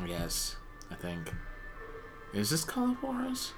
[0.00, 0.56] I guess.
[0.90, 1.30] I think.
[2.32, 3.52] Is this Call Juarez?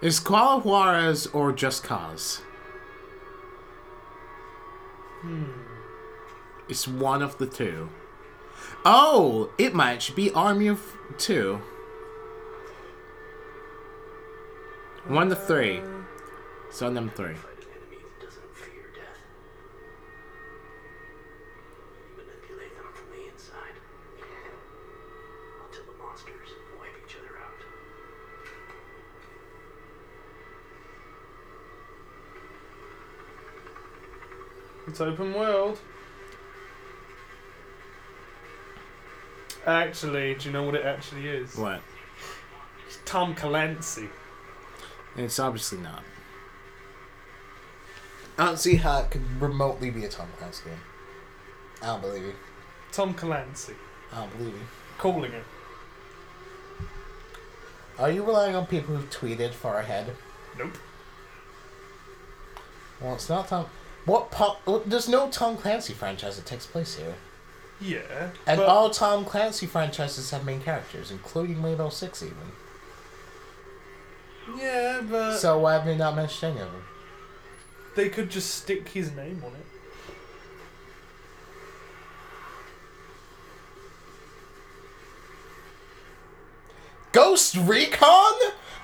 [0.00, 2.42] Is Call Juarez or Just Cause?
[5.22, 5.50] Hmm.
[6.68, 7.88] It's one of the two.
[8.84, 10.80] Oh, it might be Army of
[11.18, 11.60] Two.
[15.08, 15.80] One to three.
[16.72, 17.34] So them three.
[17.34, 19.18] Fight an enemy that doesn't fear death.
[22.16, 23.76] Manipulate them from the inside.
[25.66, 27.60] Until the monsters wipe each other out.
[34.88, 35.78] It's open world.
[39.66, 41.56] Actually, do you know what it actually is?
[41.56, 41.82] What?
[42.86, 44.08] It's Tom Clancy.
[45.16, 46.02] It's obviously not.
[48.40, 50.78] I don't see how it could remotely be a Tom Clancy game.
[51.82, 52.34] I don't believe you.
[52.90, 53.74] Tom Clancy.
[54.10, 54.66] I don't believe you.
[54.96, 55.44] Calling it.
[57.98, 60.16] Are you relying on people who've tweeted far ahead?
[60.58, 60.78] Nope.
[62.98, 63.66] Well, it's not Tom.
[64.06, 64.62] What pop?
[64.66, 67.16] well, There's no Tom Clancy franchise that takes place here,
[67.78, 68.30] Yeah.
[68.46, 72.52] and but all Tom Clancy franchises have main characters, including Rainbow Six, even.
[74.56, 76.82] Yeah, but so why have they not mentioned any of them?
[77.94, 79.66] They could just stick his name on it.
[87.12, 88.34] Ghost Recon?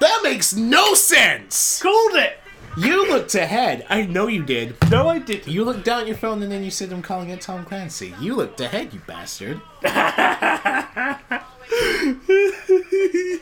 [0.00, 1.80] That makes no sense.
[1.80, 2.38] Called it.
[2.76, 3.86] You looked ahead.
[3.88, 4.76] I know you did.
[4.90, 5.50] No, I didn't.
[5.50, 8.14] You looked down at your phone and then you said I'm calling it Tom Clancy.
[8.20, 9.60] You looked ahead, you bastard.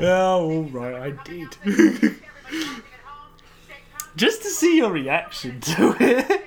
[0.00, 1.56] Oh, right, I did.
[4.16, 6.46] Just to see your reaction to it.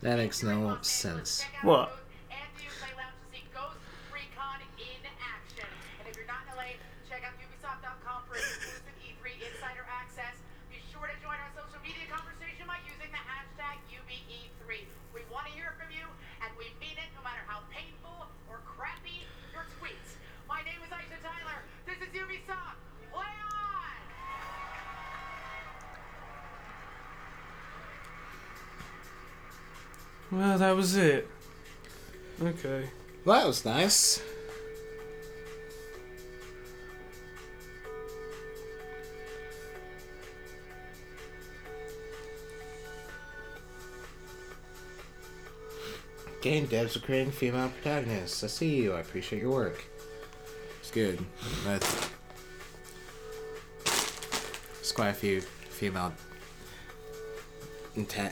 [0.00, 1.44] That makes no sense.
[1.62, 1.97] What?
[30.30, 31.26] Well, that was it.
[32.42, 32.90] Okay.
[33.24, 34.22] Well, that was nice.
[46.40, 48.44] Game devs are creating female protagonists.
[48.44, 48.92] I see you.
[48.92, 49.84] I appreciate your work.
[50.80, 51.18] It's good.
[51.64, 52.12] That's
[54.94, 56.12] quite a few female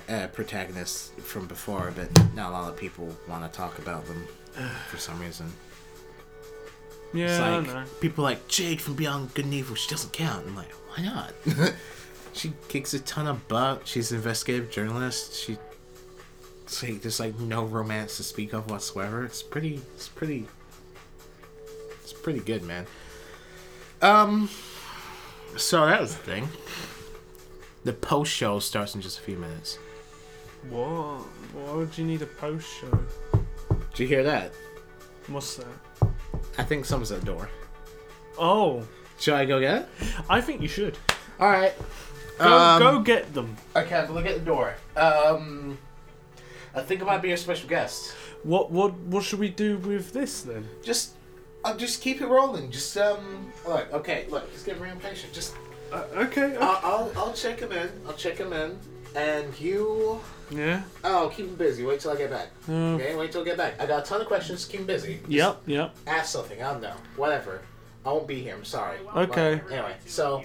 [0.09, 4.26] uh, protagonists from before, but not a lot of people want to talk about them
[4.88, 5.52] for some reason.
[7.12, 9.74] Yeah, like people like Jade from Beyond Good and Evil.
[9.74, 10.47] She doesn't count.
[10.47, 11.32] I'm like, why not?
[12.32, 13.82] she kicks a ton of butt.
[13.86, 15.34] She's an investigative journalist.
[15.34, 15.56] She,
[16.82, 19.24] like, there's like no romance to speak of whatsoever.
[19.24, 19.80] It's pretty.
[19.94, 20.47] It's pretty.
[22.02, 22.86] It's pretty good, man.
[24.02, 24.51] Um.
[25.56, 26.48] So that was the thing.
[27.86, 29.78] The post show starts in just a few minutes.
[30.70, 31.20] What?
[31.54, 32.98] Why would you need a post show?
[33.90, 34.50] Did you hear that?
[35.28, 36.10] What's that?
[36.58, 37.48] I think someone's at the door.
[38.40, 38.84] Oh.
[39.20, 39.88] Should I go get it?
[40.28, 40.98] I think you should.
[41.38, 41.74] All right.
[42.40, 43.56] Go, Um, go get them.
[43.76, 44.74] Okay, but look at the door.
[44.96, 45.78] Um,
[46.74, 48.16] I think it might be a special guest.
[48.42, 50.68] What what what should we do with this then?
[50.82, 51.14] Just,
[51.64, 52.72] uh, just keep it rolling.
[52.72, 53.92] Just um, look.
[53.92, 54.52] Okay, look.
[54.52, 55.32] Just get real impatient.
[55.32, 55.54] Just.
[55.92, 56.56] Uh, okay.
[56.60, 57.88] I'll, I'll I'll check him in.
[58.06, 58.78] I'll check him in,
[59.14, 60.20] and you.
[60.50, 60.82] Yeah.
[61.02, 61.84] Oh, keep him busy.
[61.84, 62.48] Wait till I get back.
[62.68, 63.80] Uh, Okay, wait till I get back.
[63.80, 64.64] I got a ton of questions.
[64.64, 65.14] Keep him busy.
[65.18, 65.62] Just Yep.
[65.66, 65.96] Yep.
[66.06, 66.62] Ask something.
[66.62, 66.94] I don't know.
[67.16, 67.62] Whatever.
[68.04, 68.54] I won't be here.
[68.54, 68.98] I'm sorry.
[69.16, 69.60] Okay.
[69.70, 70.42] Anyway, so.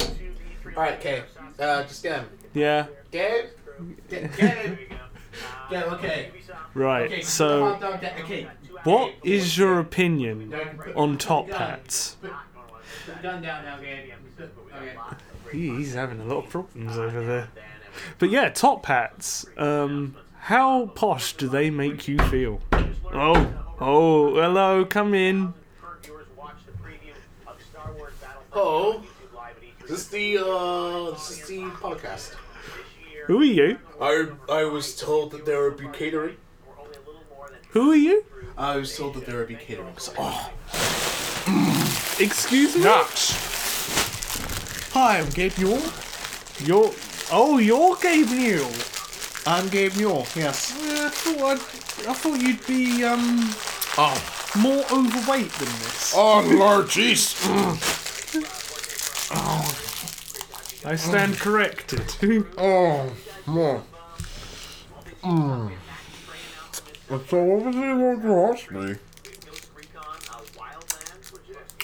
[0.76, 1.24] All right, Kay.
[1.60, 2.30] Uh, just get him.
[2.54, 2.88] Yeah.
[3.12, 3.46] Gabe.
[4.10, 4.78] Get, get him.
[5.72, 6.32] Okay.
[6.74, 7.06] Right.
[7.06, 8.48] Okay, so, calm down, Ga- okay.
[8.84, 10.54] what is your opinion
[10.96, 12.18] on top hats?
[12.22, 12.32] Put
[13.18, 14.12] the gun down now, Gabe.
[14.76, 14.96] Okay.
[15.52, 17.50] He- He's having a lot of problems over there.
[18.20, 19.46] But yeah, top hats.
[19.58, 22.62] Um, how posh do they make you feel?
[23.14, 25.54] Oh, oh, hello, come in.
[28.54, 29.02] Oh,
[29.88, 32.36] this is the uh, this is the podcast.
[33.28, 33.78] Who are you?
[34.02, 36.36] I I was told that there would be catering.
[37.70, 38.26] Who are you?
[38.58, 39.94] I was told that there would be catering.
[39.98, 40.52] So, oh,
[42.20, 42.84] Excuse me.
[42.84, 43.61] nuts!
[44.94, 45.82] Hi, I'm Gabe Newell.
[46.60, 46.92] You're.
[47.32, 48.72] Oh, you're Gabe Newell.
[49.46, 50.28] I'm Gabe Newell.
[50.36, 50.74] Yes.
[50.78, 53.50] I thought I'd, I thought you'd be um
[53.98, 54.16] Oh,
[54.58, 56.14] more overweight than this.
[56.16, 57.36] oh Lord, jeez.
[60.86, 62.04] I stand corrected.
[62.58, 63.12] Oh,
[63.46, 63.84] more.
[65.24, 65.72] Mm.
[67.30, 68.96] So what he want to ask me?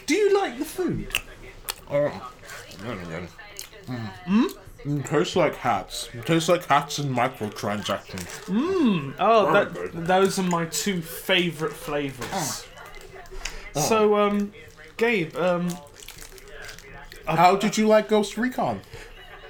[0.05, 1.13] Do you like the food?
[1.91, 2.31] Oh,
[2.79, 3.27] mm.
[4.27, 4.99] Mm.
[4.99, 6.09] It tastes like hats.
[6.13, 8.45] It tastes like hats and microtransactions.
[8.45, 9.15] Mmm.
[9.19, 12.65] Oh, that, those are my two favourite flavours.
[13.75, 13.81] Oh.
[13.81, 14.53] So, um,
[14.97, 15.69] Gabe, um,
[17.25, 18.81] How did you like Ghost Recon?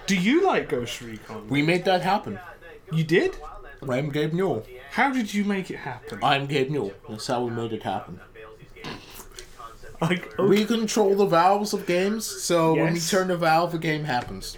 [0.08, 1.48] do you like Ghost Recon?
[1.50, 2.40] We made that happen.
[2.92, 3.38] You did?
[3.88, 4.66] I'm Gabe Newell.
[4.92, 6.20] How did you make it happen?
[6.24, 6.94] I'm Gabe Newell.
[7.08, 8.20] That's how we made it happen.
[10.02, 14.04] Like, We control the valves of games, so when we turn the valve, a game
[14.04, 14.58] happens.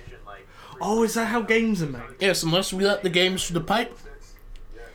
[0.82, 2.02] oh, is that how games are made?
[2.20, 3.98] Yes, unless we let the games through the pipe,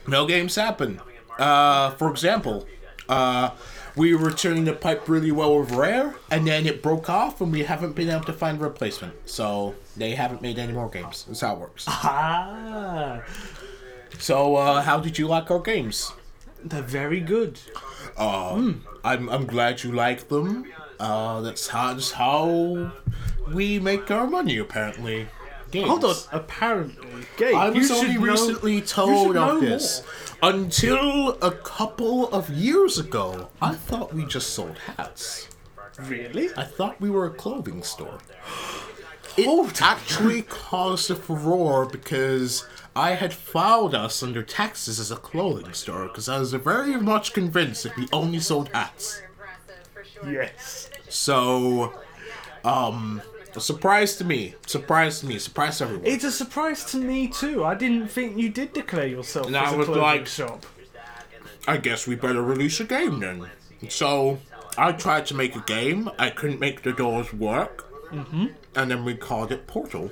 [0.06, 1.00] no games happen.
[1.38, 2.66] Uh, for example,
[3.08, 3.50] uh,
[3.96, 7.50] we were turning the pipe really well with Rare, and then it broke off, and
[7.52, 9.14] we haven't been able to find a replacement.
[9.28, 11.24] So they haven't made any more games.
[11.26, 11.84] That's how it works.
[11.88, 13.22] Ah,
[14.18, 16.12] So, uh, how did you like our games?
[16.64, 17.60] They're very good.
[18.16, 18.72] Uh,
[19.04, 20.64] I'm I'm glad you like them.
[20.98, 22.92] Uh, that's how that's how
[23.52, 25.28] we make our money apparently.
[25.70, 25.88] Games.
[25.88, 30.04] Hold on, apparently, Gabe, I was only recently you told of this.
[30.40, 35.48] Until a couple of years ago, I thought we just sold hats.
[35.98, 36.50] Really?
[36.56, 38.18] I thought we were a clothing store.
[39.36, 45.72] It actually caused a furore because I had filed us under taxes as a clothing
[45.72, 49.20] store because I was very much convinced that we only sold hats.
[50.26, 50.88] Yes.
[51.08, 51.92] So,
[52.64, 53.20] um,
[53.54, 56.06] a surprise to me, surprise to me, surprise to everyone.
[56.06, 57.64] It's a surprise to me too.
[57.64, 60.66] I didn't think you did declare yourself And as I a was clothing like- shop.
[61.66, 63.46] I guess we better release a game then.
[63.88, 64.38] So
[64.76, 66.10] I tried to make a game.
[66.18, 67.90] I couldn't make the doors work.
[68.12, 68.46] Mm-hmm.
[68.76, 70.10] And then we called it Portal.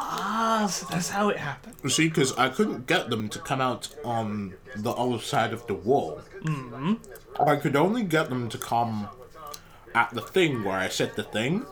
[0.00, 1.74] Ah, so that's how it happened.
[1.82, 5.66] You see, because I couldn't get them to come out on the other side of
[5.66, 6.20] the wall.
[6.42, 6.94] Mm-hmm.
[7.42, 9.08] I could only get them to come
[9.94, 11.66] at the thing where I set the thing.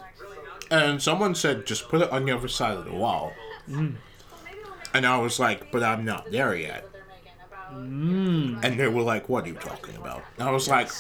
[0.71, 3.33] And someone said, just put it on the other side of the wall.
[3.71, 3.95] Mm.
[4.93, 6.89] And I was like, but I'm not there yet.
[7.73, 8.65] Mm.
[8.65, 10.25] And they were like, what are you talking about?
[10.39, 10.91] And I was like,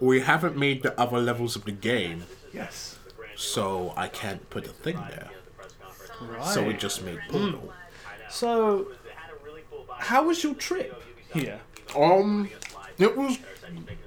[0.00, 2.98] we haven't made the other levels of the game, Yes.
[3.36, 5.30] so I can't put a thing there.
[6.28, 6.44] Right.
[6.46, 7.72] So we just made Portal.
[8.30, 8.88] So,
[9.98, 11.02] how was your trip
[11.32, 11.60] here?
[11.96, 12.48] Um,
[12.98, 13.38] it was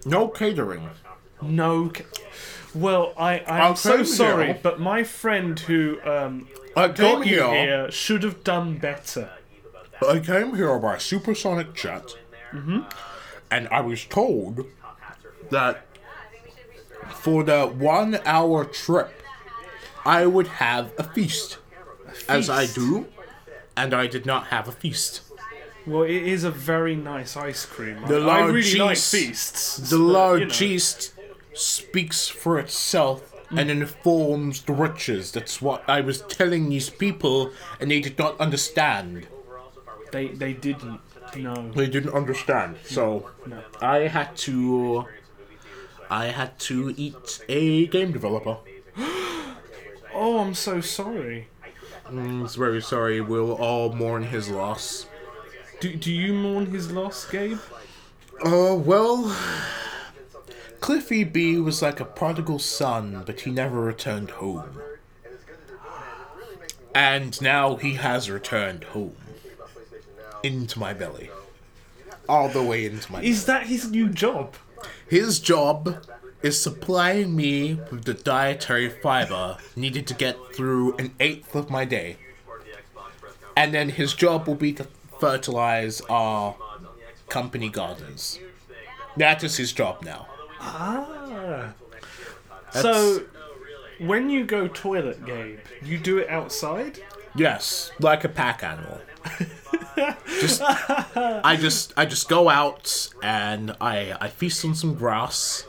[0.05, 0.89] no catering.
[1.41, 1.89] No.
[1.89, 2.03] Ca-
[2.75, 4.59] well, I I'm so sorry, here.
[4.61, 7.49] but my friend who um I got you here.
[7.51, 9.31] here should have done better.
[10.07, 12.03] I came here by supersonic jet,
[12.53, 12.81] Mm-hmm.
[13.49, 14.65] and I was told
[15.49, 15.85] that
[17.09, 19.11] for the one hour trip,
[20.05, 21.57] I would have a feast,
[22.27, 23.07] as I do,
[23.75, 25.21] and I did not have a feast.
[25.85, 28.05] Well, it is a very nice ice cream.
[28.07, 29.77] The I large really like yeast- feasts.
[29.77, 30.73] The but, large you know.
[30.73, 31.13] yeast
[31.53, 33.81] speaks for itself and mm.
[33.81, 35.31] informs the riches.
[35.31, 39.27] That's what I was telling these people, and they did not understand.
[40.11, 40.99] They they didn't.
[41.35, 41.71] No.
[41.71, 42.75] They didn't understand.
[42.75, 42.87] Mm.
[42.87, 43.61] So No.
[43.81, 45.05] I had to.
[46.09, 48.57] I had to eat a game developer.
[50.19, 51.47] Oh, I'm so sorry.
[52.09, 53.21] It's very sorry.
[53.21, 55.07] We'll all mourn his loss.
[55.79, 57.59] Do do you mourn his loss, Gabe?
[58.43, 59.35] Uh, well,
[60.79, 64.79] Cliffy B was like a prodigal son, but he never returned home.
[66.93, 69.15] And now he has returned home.
[70.43, 71.29] Into my belly.
[72.29, 74.55] All the way into my Is that his new job?
[75.07, 76.05] His job
[76.41, 81.83] is supplying me with the dietary fiber needed to get through an eighth of my
[81.85, 82.17] day.
[83.55, 84.87] And then his job will be to
[85.19, 86.55] fertilize our
[87.27, 88.39] company gardens.
[89.17, 90.27] That is his job now.
[90.59, 91.73] Ah.
[92.73, 93.23] That's- So,
[93.99, 97.01] when you go toilet, Gabe, you do it outside?
[97.35, 98.99] Yes, like a pack animal.
[100.39, 105.65] just, I just, I just go out and I, I feast on some grass,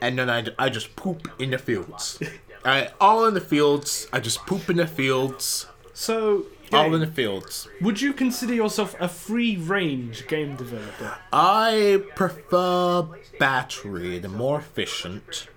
[0.00, 2.20] and then I, I just poop in the fields.
[2.64, 4.06] I, all in the fields.
[4.12, 5.66] I just poop in the fields.
[5.94, 7.68] So, all in the fields.
[7.80, 11.18] Would you consider yourself a free range game developer?
[11.32, 13.06] I prefer
[13.38, 15.48] battery, the more efficient.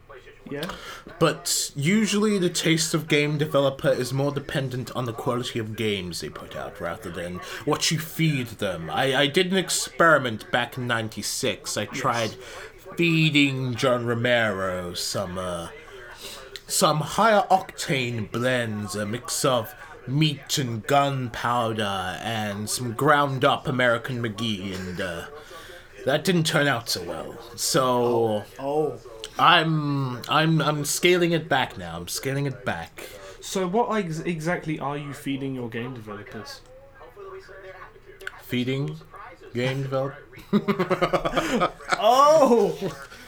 [0.50, 0.70] Yeah.
[1.20, 6.20] But usually the taste of game developer is more dependent on the quality of games
[6.20, 8.90] they put out rather than what you feed them.
[8.90, 11.78] I, I did an experiment back in 96.
[11.78, 12.36] I tried
[12.96, 15.70] feeding John Romero some uh,
[16.68, 19.74] some higher octane blends, a mix of
[20.08, 25.26] meat and gunpowder and some ground up American McGee and uh,
[26.06, 27.38] that didn't turn out so well.
[27.56, 29.00] So Oh.
[29.40, 31.98] I'm I'm I'm scaling it back now.
[31.98, 33.08] I'm scaling it back.
[33.42, 36.62] So, what ex- exactly are you feeding your game developers?
[38.42, 38.98] Feeding
[39.54, 40.16] game develop.
[42.06, 42.78] Oh,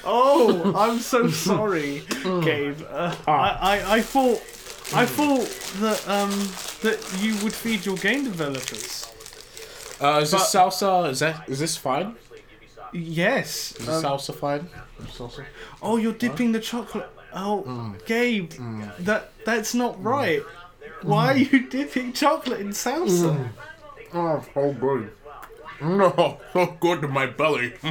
[0.04, 0.74] oh!
[0.76, 2.82] I'm so sorry, Gabe.
[2.90, 3.32] Uh, I,
[3.72, 4.42] I, I thought,
[4.94, 5.48] I thought
[5.80, 6.32] that um
[6.82, 9.08] that you would feed your game developers.
[10.02, 11.10] Uh, is this But- salsa?
[11.10, 12.16] Is that is this fine?
[12.92, 13.72] Yes.
[13.80, 14.70] Is this um, salsa fine?
[15.08, 15.46] Salsa.
[15.82, 17.10] oh, you're dipping the chocolate.
[17.34, 18.52] Oh, Gabe,
[19.00, 20.42] that that's not right.
[21.02, 23.50] Why are you dipping chocolate in salsa?
[24.14, 25.12] Oh, so good.
[25.82, 27.74] No, so good to my belly.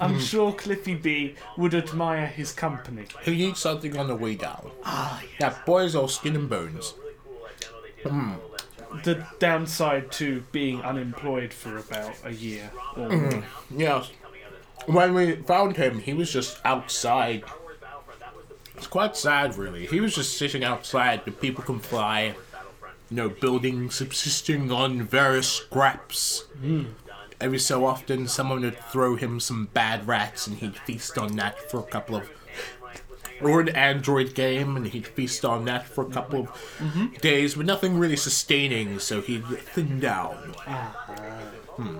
[0.00, 3.06] I'm sure Cliffy B would admire his company.
[3.22, 4.70] he needs something on the way down.
[4.84, 6.94] Ah, That boy's all skin and bones.
[8.04, 8.36] Mm.
[9.04, 12.70] The downside to being unemployed for about a year.
[12.96, 13.44] Or Mm.
[13.74, 14.10] Yes.
[14.86, 17.42] When we found him, he was just outside.
[18.76, 19.86] It's quite sad, really.
[19.86, 21.24] He was just sitting outside.
[21.24, 22.34] The people can fly.
[23.10, 26.44] You know, building, subsisting on various scraps.
[26.60, 26.86] Mm.
[27.40, 31.70] Every so often, someone would throw him some bad rats, and he'd feast on that
[31.70, 32.28] for a couple of.
[33.42, 37.20] Or an Android game, and he'd feast on that for a couple of Mhm.
[37.20, 40.54] days, but nothing really sustaining, so he'd thin down.
[41.76, 41.98] Hmm.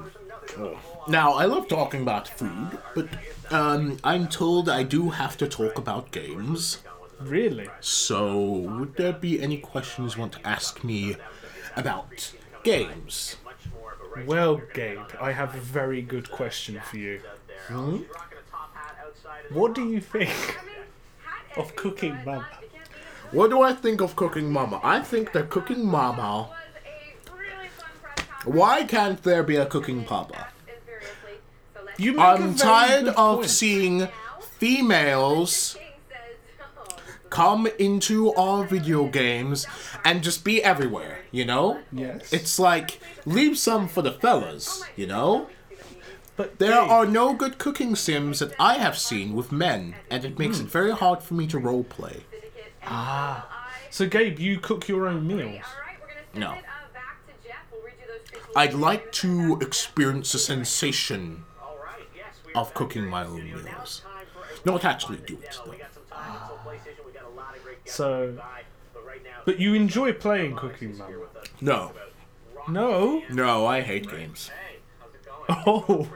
[1.09, 3.09] Now, I love talking about food, but
[3.51, 6.79] um, I'm told I do have to talk about games.
[7.21, 7.69] Really?
[7.81, 11.17] So, would there be any questions you want to ask me
[11.75, 12.33] about
[12.63, 13.37] games?
[14.27, 17.21] Well, Gabe, I have a very good question for you.
[17.69, 17.99] Hmm?
[19.51, 20.59] What do you think
[21.57, 22.49] of Cooking Mama?
[23.31, 24.81] What do I think of Cooking Mama?
[24.83, 26.49] I think that Cooking Mama.
[28.45, 30.49] Why can't there be a Cooking Papa?
[31.99, 33.51] You make a I'm very tired good of point.
[33.51, 34.09] seeing
[34.59, 35.77] females
[37.31, 39.67] come into our video games
[40.05, 41.81] and just be everywhere, you know?
[41.93, 42.33] Yes.
[42.33, 45.49] It's like, leave some for the fellas, you know?
[46.37, 50.39] But there are no good cooking sims that I have seen with men, and it
[50.39, 52.23] makes it very hard for me to roleplay.
[52.85, 53.71] Ah.
[53.91, 55.65] So, Gabe, you cook your own meals?
[56.35, 56.57] No.
[58.55, 61.45] I'd like to experience the sensation
[62.55, 64.03] of cooking my own meals.
[64.65, 65.75] Not actually do it, though.
[67.87, 68.39] So,
[69.45, 71.15] but you enjoy playing Cooking Mama?
[71.61, 71.93] No.
[72.69, 73.23] No.
[73.31, 74.51] No, I hate games.
[75.49, 76.09] Oh,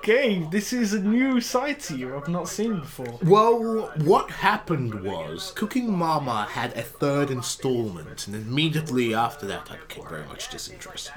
[0.00, 3.18] Gabe, this is a new side to you I've not seen before.
[3.22, 9.76] Well, what happened was Cooking Mama had a third installment, and immediately after that, I
[9.76, 11.12] became very much disinterested.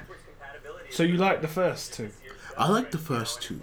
[0.90, 2.10] So you like the first two?
[2.58, 3.62] I like the first two.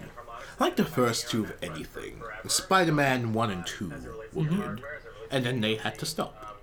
[0.59, 2.23] I like the first two of anything.
[2.47, 3.93] Spider Man 1 and 2
[4.33, 4.83] were good,
[5.31, 6.57] and then they had to stop.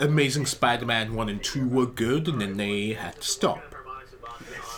[0.00, 3.74] Amazing Spider Man 1 and 2 were good, and then they had to stop.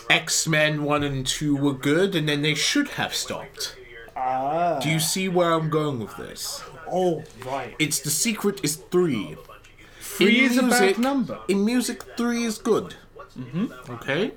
[0.09, 3.75] X Men 1 and 2 were good, and then they should have stopped.
[4.15, 4.79] Ah.
[4.79, 6.63] Do you see where I'm going with this?
[6.89, 7.75] Oh, right.
[7.79, 9.35] It's the secret is 3.
[9.99, 11.39] Three is a bad number.
[11.47, 12.95] In music, 3 is good.
[13.37, 13.93] Mm-hmm.
[13.95, 14.31] Okay?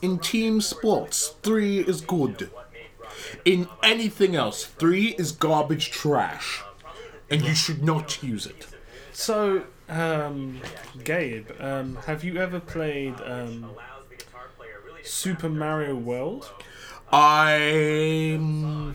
[0.00, 2.50] In team sports, 3 is good.
[3.44, 6.62] In anything else, 3 is garbage trash.
[7.32, 8.66] And you should not use it.
[9.12, 10.60] So, um,
[11.02, 13.70] Gabe, um, have you ever played um,
[15.02, 16.50] Super Mario World?
[17.10, 18.94] I'm.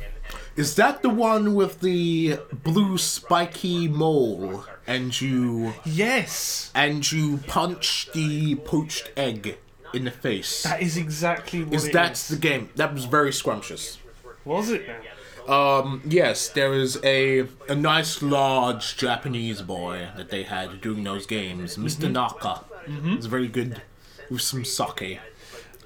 [0.55, 5.73] Is that the one with the blue spiky mole and you.
[5.85, 6.71] Yes!
[6.73, 9.57] And you punch the poached egg
[9.93, 10.63] in the face?
[10.63, 12.37] That is exactly what Is it that's is.
[12.37, 12.69] the game?
[12.75, 13.99] That was very scrumptious.
[14.45, 15.01] Was it then?
[15.47, 21.25] Um, yes, there is a a nice large Japanese boy that they had doing those
[21.25, 22.11] games, mister Mhm.
[22.13, 22.61] Naka.
[22.87, 23.15] Mhm.
[23.15, 23.81] It's very good
[24.29, 25.19] with some sake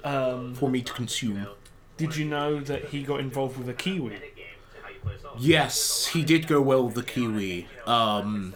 [0.04, 1.46] Um, for me to consume.
[1.96, 4.18] did you know that he got involved with a Kiwi?
[5.38, 7.66] Yes, he did go well with the kiwi.
[7.86, 8.54] Um,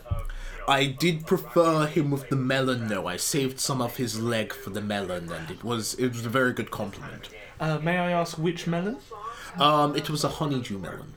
[0.69, 3.07] I did prefer him with the melon though.
[3.07, 6.29] I saved some of his leg for the melon, and it was it was a
[6.29, 7.29] very good complement.
[7.61, 8.99] Uh, may I ask which melon?
[9.59, 11.13] Um, it was a honeydew melon.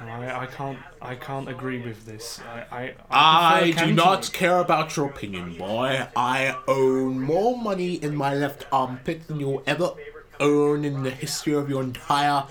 [0.00, 2.40] I, I can't I can't agree with this.
[2.40, 6.06] I I, I prefer do not care about your opinion, boy.
[6.16, 9.90] I own more money in my left armpit than you'll ever
[10.38, 12.44] own in the history of your entire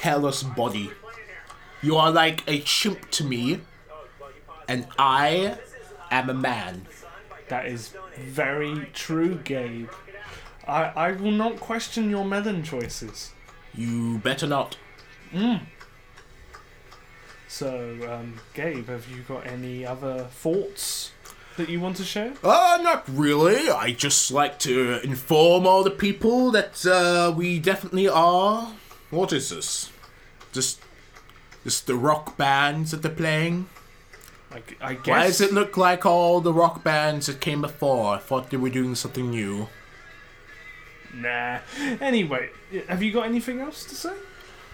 [0.00, 0.90] hairless body.
[1.82, 3.60] You are like a chimp to me,
[4.66, 5.58] and I
[6.10, 6.86] am a man.
[7.48, 9.90] That is very true, Gabe.
[10.66, 13.32] I I will not question your melon choices.
[13.78, 14.76] You better not.
[15.32, 15.60] Mm.
[17.46, 21.12] So, um, Gabe, have you got any other thoughts
[21.56, 22.32] that you want to share?
[22.42, 23.70] Uh, not really.
[23.70, 28.72] I just like to inform all the people that uh, we definitely are.
[29.10, 29.92] What is this?
[30.52, 30.80] Just,
[31.62, 33.68] just the rock bands that they're playing.
[34.50, 35.06] I, I guess.
[35.06, 38.16] Why does it look like all the rock bands that came before?
[38.16, 39.68] I thought they were doing something new.
[41.20, 41.58] Nah.
[42.00, 42.50] Anyway,
[42.88, 44.14] have you got anything else to say?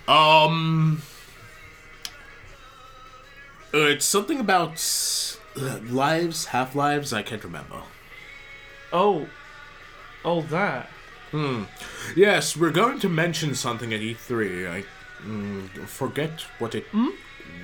[0.07, 1.03] Um,
[3.73, 4.73] uh, it's something about
[5.59, 7.13] uh, lives, half lives.
[7.13, 7.83] I can't remember.
[8.93, 9.29] Oh,
[10.25, 10.91] oh, that.
[11.31, 11.65] Hmm.
[12.15, 14.71] Yes, we're going to mention something at E3.
[14.71, 14.85] I
[15.25, 16.87] mm, forget what it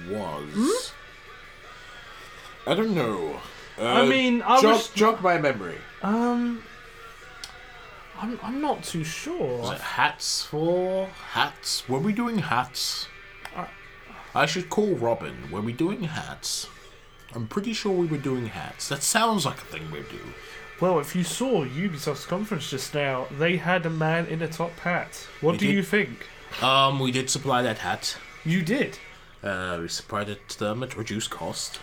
[0.08, 0.92] was.
[2.66, 3.40] I don't know.
[3.78, 5.78] Uh, I mean, I jog, was- jog my memory.
[6.02, 6.62] Um,
[8.20, 9.58] I'm I'm not too sure.
[9.58, 11.88] Was it hats for hats?
[11.88, 13.08] Were we doing hats?
[13.56, 13.66] Uh,
[14.34, 15.50] I should call Robin.
[15.50, 16.68] Were we doing hats?
[17.34, 18.88] I'm pretty sure we were doing hats.
[18.88, 20.20] That sounds like a thing we do.
[20.80, 24.72] Well, if you saw Ubisoft's conference just now, they had a man in a top
[24.80, 25.26] hat.
[25.40, 25.74] What We do did?
[25.76, 26.26] you think?
[26.62, 28.16] Um, we did supply that hat.
[28.44, 28.98] You did.
[29.42, 31.80] Uh, we supplied it to them at reduced cost.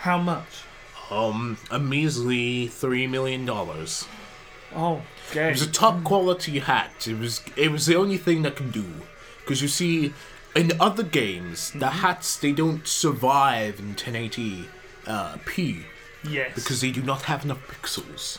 [0.00, 0.64] How much?
[1.10, 4.06] Um, a measly three million dollars.
[4.74, 5.48] Oh, okay.
[5.48, 7.06] It was a top quality hat.
[7.06, 8.84] It was it was the only thing that can do.
[9.40, 10.12] Because you see,
[10.54, 14.66] in other games, the hats they don't survive in 1080
[15.06, 15.86] uh, p.
[16.28, 16.52] Yes.
[16.54, 18.38] Because they do not have enough pixels.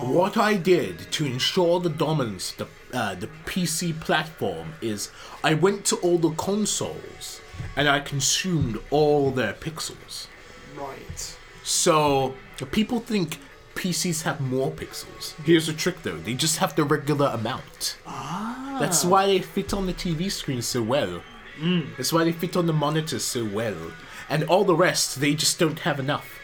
[0.00, 5.10] What I did to ensure the dominance of the, uh, the PC platform is
[5.42, 7.42] I went to all the consoles
[7.76, 10.28] and I consumed all their pixels.
[10.74, 11.36] Right.
[11.62, 12.34] So
[12.70, 13.38] people think
[13.74, 15.34] PCs have more pixels.
[15.44, 17.96] Here's the trick though, they just have the regular amount.
[18.06, 18.76] Ah.
[18.80, 21.22] That's why they fit on the TV screen so well.
[21.60, 21.96] Mm.
[21.96, 23.92] That's why they fit on the monitors so well.
[24.28, 26.40] And all the rest, they just don't have enough.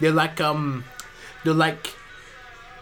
[0.00, 0.84] They're like um
[1.44, 1.94] they're like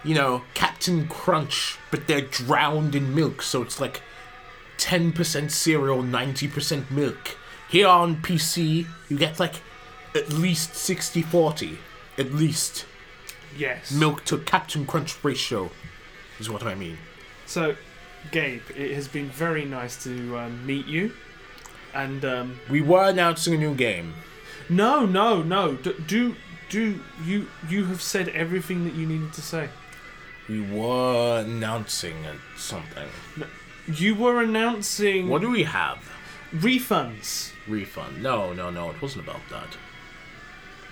[0.02, 4.02] you know, Captain Crunch, but they're drowned in milk, so it's like
[4.78, 7.36] 10% cereal, 90% milk.
[7.68, 9.56] Here on PC, you get like
[10.14, 11.78] at least 60 40.
[12.18, 12.86] At least.
[13.56, 13.90] Yes.
[13.92, 15.70] Milk to Captain Crunch ratio
[16.38, 16.98] is what I mean.
[17.46, 17.76] So,
[18.30, 21.12] Gabe, it has been very nice to um, meet you.
[21.92, 24.14] And um, We were announcing a new game.
[24.68, 25.74] no, no, no.
[25.74, 26.36] D- do
[26.68, 29.68] do you you have said everything that you needed to say?
[30.48, 32.24] We were announcing
[32.56, 33.08] something.
[33.88, 35.98] You were announcing What do we have?
[36.54, 37.52] refunds.
[37.66, 38.22] Refund.
[38.22, 38.90] No, no, no.
[38.90, 39.76] It wasn't about that.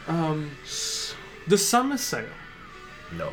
[0.09, 0.51] Um,
[1.47, 2.26] the summer sale.
[3.16, 3.32] No.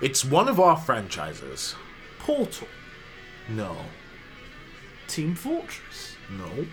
[0.00, 1.74] It's one of our franchises.
[2.18, 2.68] Portal.
[3.48, 3.76] No.
[5.08, 6.16] Team Fortress.
[6.30, 6.66] No.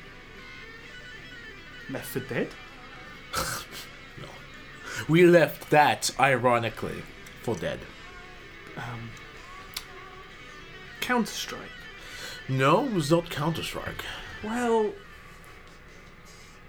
[1.90, 2.50] Left 4 Dead.
[4.20, 4.28] No.
[5.08, 7.04] We left that, ironically,
[7.44, 7.80] for dead.
[8.76, 9.12] Um,
[11.02, 11.62] Counter Strike.
[12.50, 14.04] No, it was not Counter Strike.
[14.44, 14.94] Well,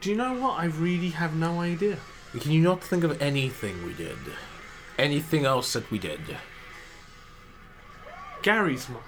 [0.01, 0.59] do you know what?
[0.59, 1.99] I really have no idea.
[2.39, 4.19] Can you not think of anything we did?
[4.99, 6.21] Anything else that we did?
[8.43, 9.03] Garry's Mod.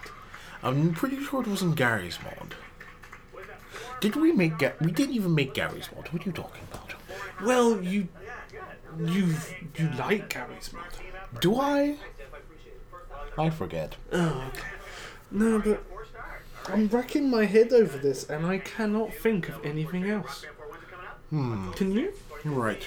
[0.62, 2.55] I'm pretty sure it wasn't Garry's Mod.
[4.01, 6.09] Did we make Ga- We didn't even make Garry's Mod.
[6.12, 6.95] What are you talking about?
[7.43, 8.09] Well, you,
[8.99, 9.35] you,
[9.77, 10.85] you like Garry's Mod.
[11.41, 11.97] Do I?
[13.37, 13.97] I forget.
[14.12, 14.67] Oh, okay.
[15.31, 15.85] No, but
[16.67, 20.45] I'm racking my head over this, and I cannot think of anything else.
[21.31, 21.71] Hmm.
[21.73, 22.12] Can you?
[22.45, 22.83] Right.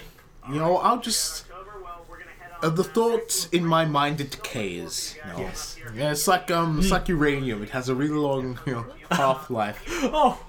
[0.50, 1.46] You know, I'll just.
[2.64, 5.18] Uh, the thought in my mind it decays.
[5.28, 5.40] Know?
[5.40, 5.78] Yes.
[5.94, 7.62] Yeah, it's like um, it's like uranium.
[7.62, 9.84] It has a really long, you know, half life.
[10.06, 10.40] Oh,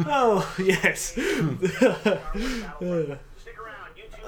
[0.00, 1.18] oh yes.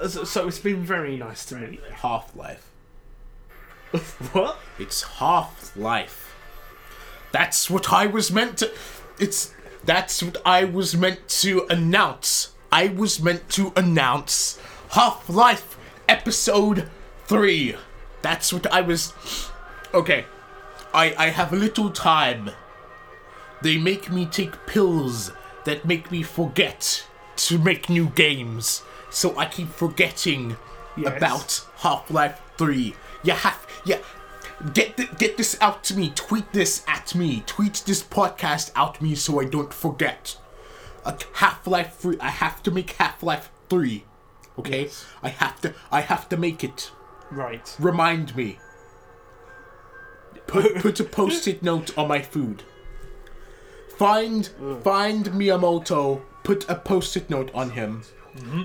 [0.07, 1.81] So, so it's been very nice to meet.
[1.91, 2.71] Half life.
[4.31, 4.57] what?
[4.79, 6.33] It's half life.
[7.33, 8.71] That's what I was meant to.
[9.19, 12.53] It's that's what I was meant to announce.
[12.71, 14.57] I was meant to announce
[14.91, 15.77] Half Life
[16.07, 16.89] Episode
[17.29, 17.75] Three.
[18.21, 19.13] That's what I was.
[19.93, 20.25] Okay,
[20.93, 22.49] I I have little time.
[23.61, 25.31] They make me take pills
[25.65, 27.05] that make me forget
[27.47, 30.57] to make new games, so I keep forgetting
[30.97, 31.15] Yes.
[31.17, 32.95] about Half Life Three.
[33.23, 33.99] You have yeah.
[34.73, 36.11] Get th- get this out to me.
[36.15, 37.43] Tweet this at me.
[37.45, 40.35] Tweet this podcast out to me so I don't forget.
[41.05, 42.17] Uh, Half Life Three.
[42.19, 44.03] I have to make Half Life Three.
[44.57, 44.83] Okay.
[44.83, 45.05] Yes.
[45.23, 45.73] I have to.
[45.91, 46.91] I have to make it.
[47.31, 47.75] Right.
[47.79, 48.59] Remind me.
[50.47, 52.63] Put put a post-it note on my food.
[53.97, 54.47] Find
[54.83, 56.21] find Miyamoto.
[56.43, 58.03] Put a post-it note on him.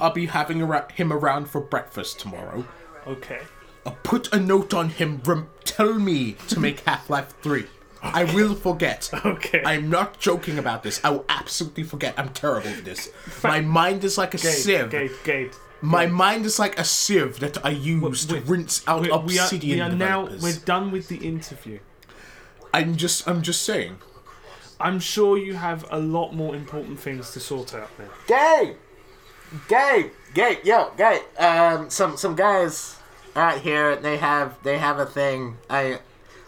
[0.00, 0.58] I'll be having
[0.92, 2.64] him around for breakfast tomorrow.
[3.06, 3.40] Okay.
[3.84, 5.20] Uh, put a note on him.
[5.24, 7.66] Rem- tell me to make Half Life 3.
[8.02, 9.10] I will forget.
[9.24, 9.62] Okay.
[9.64, 11.00] I'm not joking about this.
[11.02, 12.14] I will absolutely forget.
[12.18, 13.10] I'm terrible at this.
[13.42, 14.90] My mind is like a Gabe, sieve.
[14.90, 15.52] Gabe, Gabe.
[15.84, 19.42] My mind is like a sieve that I use to rinse out We, we are,
[19.44, 20.22] obsidian we are now.
[20.22, 20.42] developers.
[20.42, 21.78] We're done with the interview.
[22.72, 23.98] I'm just I'm just saying.
[24.80, 28.08] I'm sure you have a lot more important things to sort out now.
[28.26, 28.76] Gay,
[29.68, 31.20] gay, Gabe, yo, gay.
[31.38, 32.96] Um some some guys
[33.36, 35.58] out here they have they have a thing.
[35.68, 36.00] I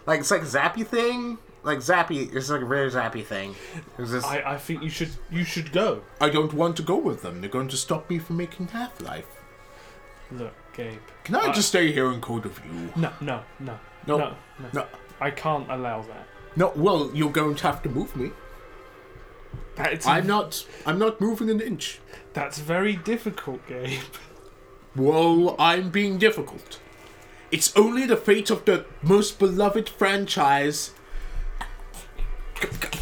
[0.05, 1.37] like it's like a zappy thing.
[1.67, 3.53] Like zappy it's like a very zappy thing.
[3.99, 6.01] It's just, I, I, I think you should you should go.
[6.21, 7.41] I don't want to go with them.
[7.41, 9.27] They're going to stop me from making Half Life.
[10.31, 10.99] Look, Gabe.
[11.25, 12.89] Can I Uh, just stay here and code review?
[12.95, 13.77] No, no, no,
[14.07, 14.69] No, no, no.
[14.73, 14.85] no.
[15.19, 16.25] I can't allow that.
[16.55, 18.31] No, well, you're going to have to move me.
[19.75, 21.99] That's I'm not I'm not moving an inch.
[22.33, 23.99] That's very difficult, Gabe.
[24.95, 26.79] Well, I'm being difficult.
[27.51, 30.91] It's only the fate of the most beloved franchise.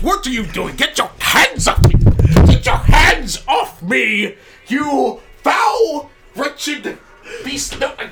[0.05, 0.75] What are you doing?
[0.75, 1.95] Get your hands off me!
[2.45, 4.35] Get your hands off me!
[4.67, 6.99] You foul, wretched
[7.43, 7.79] beast!
[7.79, 8.11] No, I-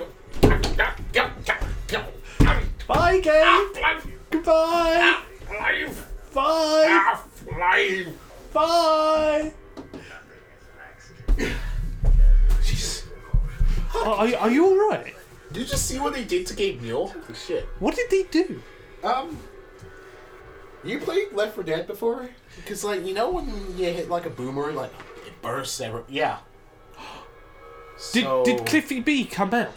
[2.88, 4.11] Bye, Gabe.
[4.32, 5.22] Goodbye.
[5.60, 7.22] Life, Bye.
[7.60, 8.07] life.
[8.52, 9.53] Bye.
[13.95, 15.14] Are, are, you- are you all right?
[15.52, 17.10] Did you just see what they did to Gabe Mule?
[17.10, 17.65] Holy shit.
[17.80, 18.61] What did they do?
[19.03, 19.38] Um,
[20.84, 22.30] you played Left 4 Dead before?
[22.56, 23.48] Because, like, you know when
[23.78, 24.92] you hit, like, a boomer, like,
[25.26, 26.04] it bursts every...
[26.08, 26.38] Yeah.
[28.12, 29.72] Did So- did Cliffy B come out?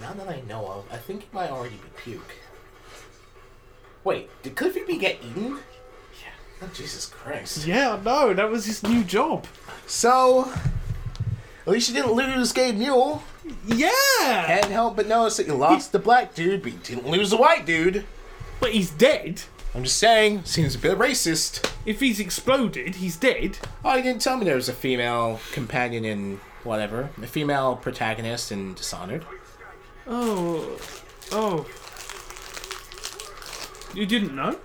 [0.00, 2.34] Now that I know of, I think he might already be puke.
[4.02, 5.58] Wait, did Cliffy B get eaten?
[6.22, 6.62] Yeah.
[6.62, 7.66] Oh, Jesus Christ.
[7.66, 9.46] Yeah, no, that was his new job.
[9.86, 10.50] So,
[11.66, 13.22] at least you didn't lose Gabe Newell.
[13.66, 13.90] Yeah.
[14.46, 17.36] Can't help but notice that you lost the black dude, but you didn't lose the
[17.36, 18.04] white dude.
[18.60, 19.42] But he's dead.
[19.74, 21.68] I'm just saying, seems a bit racist.
[21.86, 23.58] If he's exploded, he's dead.
[23.84, 27.10] Oh, you didn't tell me there was a female companion in whatever.
[27.22, 29.24] A female protagonist in Dishonored.
[30.06, 30.78] Oh,
[31.32, 31.66] oh.
[33.94, 34.58] You didn't know?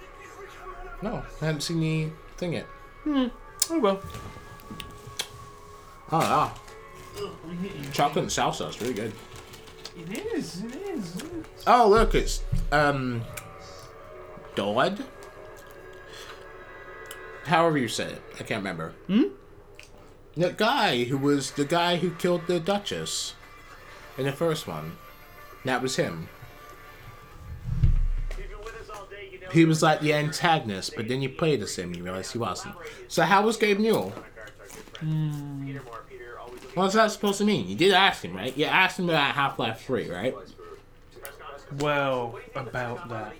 [1.01, 2.65] No, I haven't seen the thing yet.
[3.03, 3.27] Hmm.
[3.69, 4.01] Oh well.
[6.11, 6.53] Oh,
[7.61, 7.91] yeah.
[7.91, 9.13] Chocolate and salsa is really good.
[9.97, 10.63] It is.
[10.63, 11.23] It is.
[11.67, 13.23] Oh, look, it's um
[14.55, 15.03] Daud.
[17.45, 18.93] However you say it, I can't remember.
[19.07, 19.23] Hmm.
[20.35, 23.35] The guy who was the guy who killed the Duchess
[24.17, 24.97] in the first one.
[25.63, 26.29] That was him.
[29.51, 32.75] He was like the antagonist, but then you played as him, you realize he wasn't.
[33.07, 34.13] So how was Gabe Newell?
[36.73, 37.67] What's that supposed to mean?
[37.69, 38.55] You did ask him, right?
[38.57, 40.35] You asked him about Half Life 3, right?
[41.77, 43.33] Well, about that.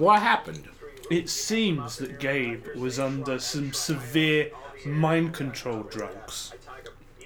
[0.00, 0.66] What happened?
[1.10, 4.50] It seems that Gabe was under some severe
[4.86, 6.54] mind control drugs.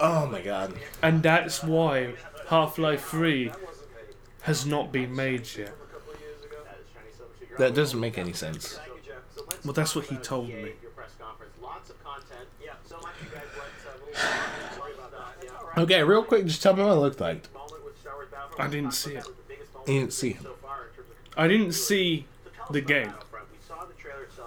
[0.00, 0.74] Oh my god.
[1.00, 2.14] And that's why
[2.48, 3.52] Half Life 3
[4.42, 5.72] has not been made yet.
[7.58, 8.80] That doesn't make any sense.
[9.64, 10.72] Well, that's what he told me.
[15.78, 17.46] Okay, real quick, just tell me what it looked like.
[18.58, 19.24] I didn't see it.
[19.86, 20.48] You didn't see him.
[21.36, 22.26] I didn't see
[22.70, 23.12] the game.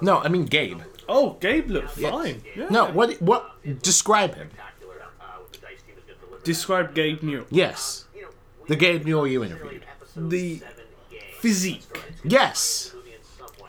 [0.02, 0.82] No, I mean Gabe.
[1.10, 2.42] Oh, Gabe looked fine.
[2.56, 2.68] Yeah.
[2.70, 3.22] No, what?
[3.22, 3.56] What?
[3.82, 4.50] Describe him.
[6.44, 7.46] Describe Gabe Newell.
[7.50, 8.06] Yes,
[8.68, 9.84] the Gabe Newell you interviewed.
[10.16, 10.62] The
[11.40, 11.84] physique.
[12.24, 12.94] Yes.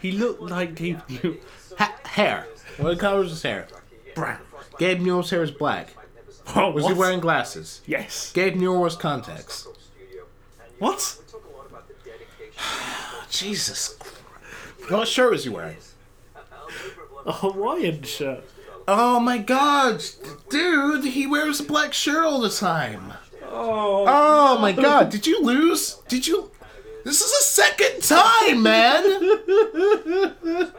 [0.01, 1.39] He looked like Gabe Newell.
[1.79, 2.47] Ha- hair.
[2.77, 3.67] What color was his hair?
[4.15, 4.39] Brown.
[4.79, 5.89] Gabe Newell's hair is black.
[6.55, 6.93] Oh, Was what?
[6.95, 7.83] he wearing glasses?
[7.87, 8.33] Yes.
[8.33, 9.67] Gabe Newell was contacts.
[10.79, 11.19] What?
[13.31, 13.99] Jesus.
[14.89, 15.77] What shirt was he wearing?
[17.27, 18.45] A Hawaiian shirt.
[18.87, 20.03] Oh my god,
[20.49, 23.13] dude, he wears a black shirt all the time.
[23.45, 24.07] Oh.
[24.09, 25.97] Oh my god, did you lose?
[26.09, 26.51] Did you?
[27.05, 29.03] This is the second time, man.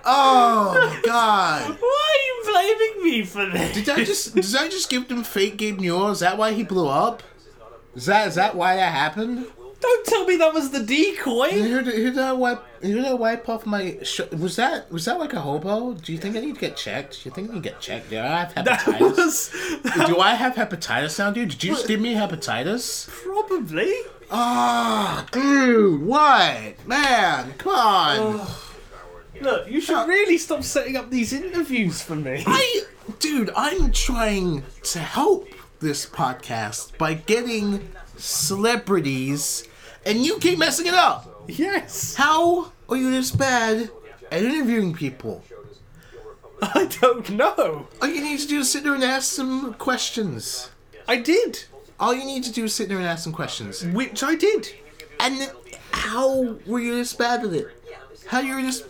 [0.05, 1.77] Oh my god.
[1.79, 3.73] Why are you blaming me for this?
[3.75, 6.09] Did I just did I just give them fake Gabe Newell?
[6.09, 7.21] Is that why he blew up?
[7.95, 9.47] Is that is that why that happened?
[9.81, 11.51] Don't tell me that was the decoy.
[11.51, 12.63] Who did, who did I wipe?
[12.81, 13.97] Who did I wipe off my?
[14.03, 15.93] Sh- was that was that like a hobo?
[15.93, 17.23] Do you think I need to get checked?
[17.23, 18.09] Do you think I need to get checked?
[18.09, 19.81] Do I have hepatitis?
[19.83, 21.49] That was Do I have hepatitis now, dude?
[21.49, 23.07] Did you just give me hepatitis?
[23.09, 23.93] probably.
[24.31, 26.85] Ah, dude, what?
[26.85, 28.47] Man, come on.
[29.41, 32.43] Look, you should really stop setting up these interviews for me.
[32.47, 32.83] I,
[33.19, 35.47] dude, I'm trying to help
[35.79, 39.63] this podcast by getting celebrities,
[40.09, 41.43] and you keep messing it up.
[41.47, 42.15] Yes.
[42.15, 43.89] How are you this bad
[44.31, 45.43] at interviewing people?
[46.61, 47.87] I don't know.
[48.01, 50.69] All you need to do is sit there and ask some questions.
[51.07, 51.63] I did.
[51.99, 53.83] All you need to do is sit there and ask some questions.
[53.85, 54.69] Which I did.
[55.19, 55.51] And
[55.91, 57.67] how were you this bad at it?
[58.27, 58.85] How you were just,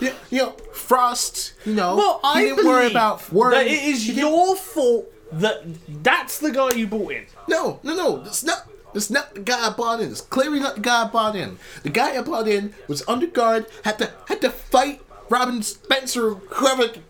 [0.00, 1.54] you know, Frost.
[1.64, 3.64] You know, Well, I didn't worry about worrying.
[3.64, 5.62] that it is your fault that
[6.02, 7.26] that's the guy you brought in.
[7.48, 8.22] No, no, no.
[8.24, 8.66] That's not.
[8.92, 10.10] That's not the guy I brought in.
[10.10, 11.58] It's clearly not the guy I brought in.
[11.82, 13.66] The guy I brought in was under guard.
[13.84, 17.00] Had to had to fight Robin Spencer, whoever the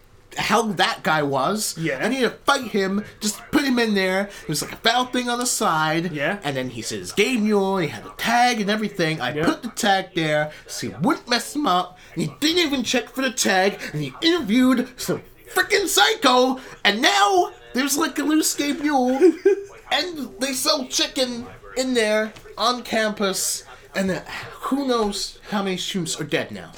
[0.41, 1.77] hell that guy was.
[1.79, 1.99] Yeah.
[2.05, 3.05] I need to fight him.
[3.21, 4.29] Just put him in there.
[4.43, 6.13] It was like a foul thing on the side.
[6.13, 6.39] Yeah.
[6.45, 7.79] And then he says Gabe Newell.
[7.79, 9.21] He had a tag and everything.
[9.21, 9.45] I Yeah.
[9.47, 11.99] put the tag there so he wouldn't mess him up.
[12.15, 13.81] And he didn't even check for the tag.
[13.93, 16.61] And he interviewed some freaking psycho.
[16.85, 19.19] And now there's like a loose Gabe Newell.
[19.93, 21.47] and they sell chicken
[21.77, 23.65] in there on campus.
[23.95, 24.21] And uh,
[24.53, 26.73] who knows how many students are dead now.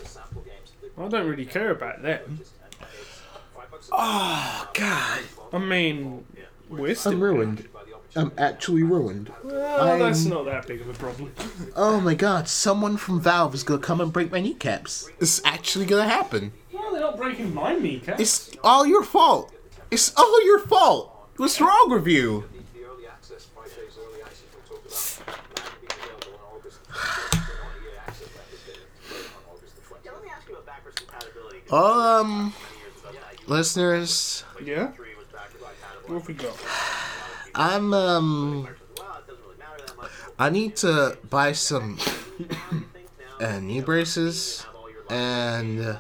[0.98, 2.40] I don't really care about them.
[3.90, 5.20] Oh, God.
[5.52, 6.24] I mean,
[6.69, 7.12] we're still.
[7.12, 7.69] I'm ruined.
[8.14, 9.32] I'm actually ruined.
[9.43, 11.32] Well, that's I'm- not that big of a problem.
[11.74, 15.10] Oh my god, someone from Valve is gonna come and break my kneecaps.
[15.19, 16.52] It's actually gonna happen.
[16.73, 18.20] Well, they're not breaking my kneecaps.
[18.20, 19.51] It's all your fault.
[19.90, 21.31] It's all your fault.
[21.39, 22.44] What's wrong with you?
[22.74, 24.86] The early access, five days early access we talked
[25.16, 25.56] about.
[25.56, 26.78] That will be available in August.
[26.93, 28.82] Early access that was given
[29.36, 30.05] on August the 20th.
[30.05, 31.60] Yeah, let me ask you about backwards compatibility.
[31.72, 32.52] Um,
[33.46, 34.92] listeners, Yeah?
[36.06, 36.52] Where we go?
[37.54, 38.68] I'm um,
[40.38, 41.98] I need to buy some
[43.40, 44.66] uh, knee braces,
[45.08, 45.96] and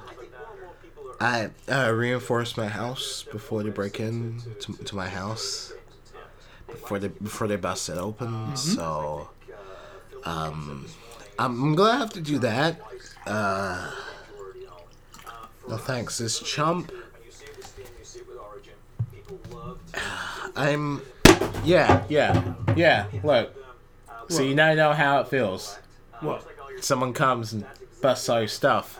[1.20, 5.72] I uh, reinforce my house before they break in to, to my house
[6.66, 8.56] before they before they bust it open.
[8.56, 9.30] So,
[10.24, 10.86] um,
[11.38, 12.80] I'm gonna have to do that.
[13.26, 13.90] Uh,
[15.68, 16.92] no thanks, this chump.
[20.56, 21.02] I'm.
[21.64, 23.06] Yeah, yeah, yeah.
[23.22, 23.54] Look.
[24.28, 25.78] So you now know how it feels.
[26.20, 26.46] What?
[26.80, 27.66] Someone comes and
[28.00, 28.98] busts all your stuff.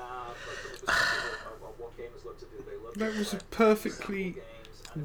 [2.96, 4.36] That was a perfectly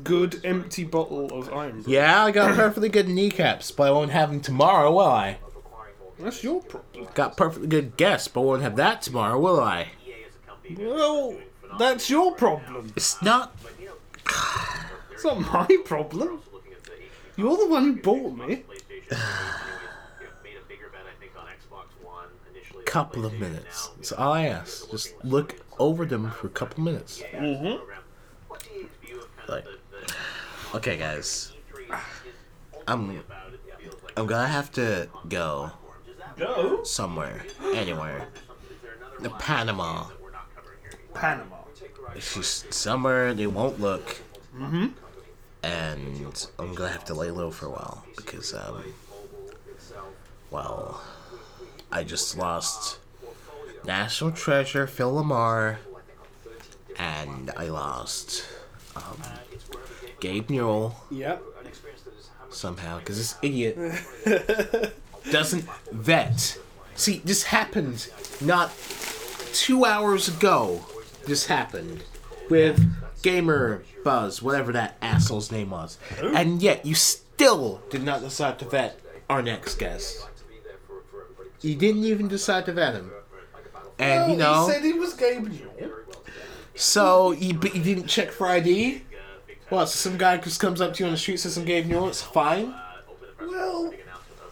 [0.03, 1.83] good empty bottle of Irn.
[1.83, 1.93] Bru.
[1.93, 5.37] Yeah, I got perfectly good kneecaps, but I won't have them tomorrow, will I?
[6.19, 7.07] That's your problem.
[7.13, 9.89] Got perfectly good guests, but won't have that tomorrow, will I?
[10.77, 11.37] Well,
[11.77, 12.91] that's your problem.
[12.95, 13.55] It's not.
[15.11, 16.41] It's not my problem.
[17.35, 18.63] You're the one who bought me.
[22.85, 23.89] Couple of minutes.
[23.97, 24.89] That's all I ask.
[24.89, 27.21] Just look over them for a couple minutes.
[27.33, 27.83] Mm-hmm.
[29.47, 29.65] Like,
[30.75, 31.53] okay, guys.
[32.87, 33.23] I'm.
[34.15, 35.71] I'm gonna have to go
[36.37, 36.83] Go?
[36.83, 38.27] somewhere, anywhere.
[39.19, 40.07] The Panama.
[41.13, 41.56] Panama.
[42.15, 43.33] It's just summer.
[43.33, 44.21] they won't look.
[44.55, 44.87] Mm-hmm.
[45.63, 48.83] and I'm gonna have to lay low for a while because um,
[50.49, 51.01] well,
[51.91, 52.97] I just lost
[53.85, 55.77] National Treasure Phil LaMarr,
[56.97, 58.45] and I lost
[58.95, 59.21] um,
[60.19, 61.43] Gabe Newell Yep.
[62.49, 63.77] somehow because this idiot
[65.31, 66.57] doesn't vet.
[66.95, 68.09] See, this happened
[68.41, 68.71] not
[69.53, 70.81] two hours ago.
[71.27, 72.03] This happened
[72.49, 72.81] with
[73.21, 78.65] Gamer Buzz, whatever that asshole's name was, and yet you still did not decide to
[78.65, 78.99] vet
[79.29, 80.25] our next guest.
[81.61, 83.11] You didn't even decide to vet him,
[83.99, 84.67] and you know.
[84.67, 85.73] he said he was Gabriel.
[86.75, 89.01] So you but you didn't check for ID?
[89.67, 89.87] What?
[89.87, 92.07] So some guy just comes up to you on the street says some Gabe Newell.
[92.07, 92.73] It's fine.
[93.41, 93.93] Well,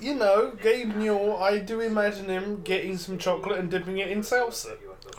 [0.01, 4.19] you know, Gabe Newell, I do imagine him getting some chocolate and dipping it in
[4.19, 4.75] salsa.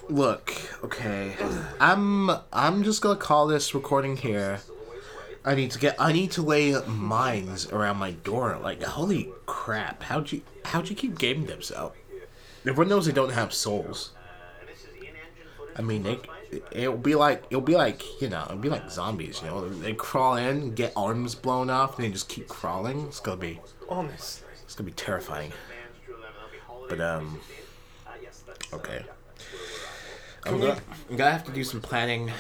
[0.09, 0.53] Look,
[0.85, 1.35] okay,
[1.81, 4.61] I'm I'm just gonna call this recording here.
[5.45, 8.59] I need to get I need to lay mines around my door.
[8.63, 10.05] Like holy crap!
[10.05, 11.93] How'd you how'd you keep gaming them so?
[12.63, 14.13] Everyone knows they don't have souls.
[15.77, 16.19] I mean, they
[16.73, 19.41] it'll be like it'll be like you know it'll be like zombies.
[19.43, 23.07] You know, they crawl in, get arms blown off, and they just keep crawling.
[23.07, 24.47] It's gonna be Honestly.
[24.63, 25.53] it's gonna be terrifying.
[26.89, 27.41] But um,
[28.73, 29.05] okay.
[30.47, 30.79] I'm gonna,
[31.11, 32.31] I'm gonna have to do some planning.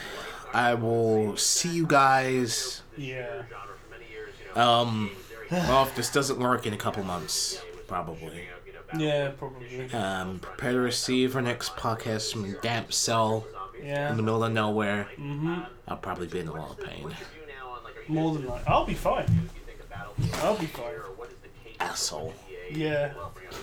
[0.52, 2.82] I will see you guys.
[2.96, 3.42] Yeah.
[4.54, 5.10] Um,
[5.50, 8.42] well, if this doesn't work in a couple months, probably.
[8.96, 9.92] Yeah, probably.
[9.92, 13.44] Um, prepare to receive our next podcast from a damp cell
[13.82, 14.10] Yeah.
[14.10, 15.08] in the middle of nowhere.
[15.18, 15.60] Mm-hmm.
[15.88, 17.14] I'll probably be in a lot of pain.
[18.08, 19.50] More than like, I'll be fine.
[20.36, 20.94] I'll be fine.
[21.80, 22.32] Asshole.
[22.70, 23.12] Yeah.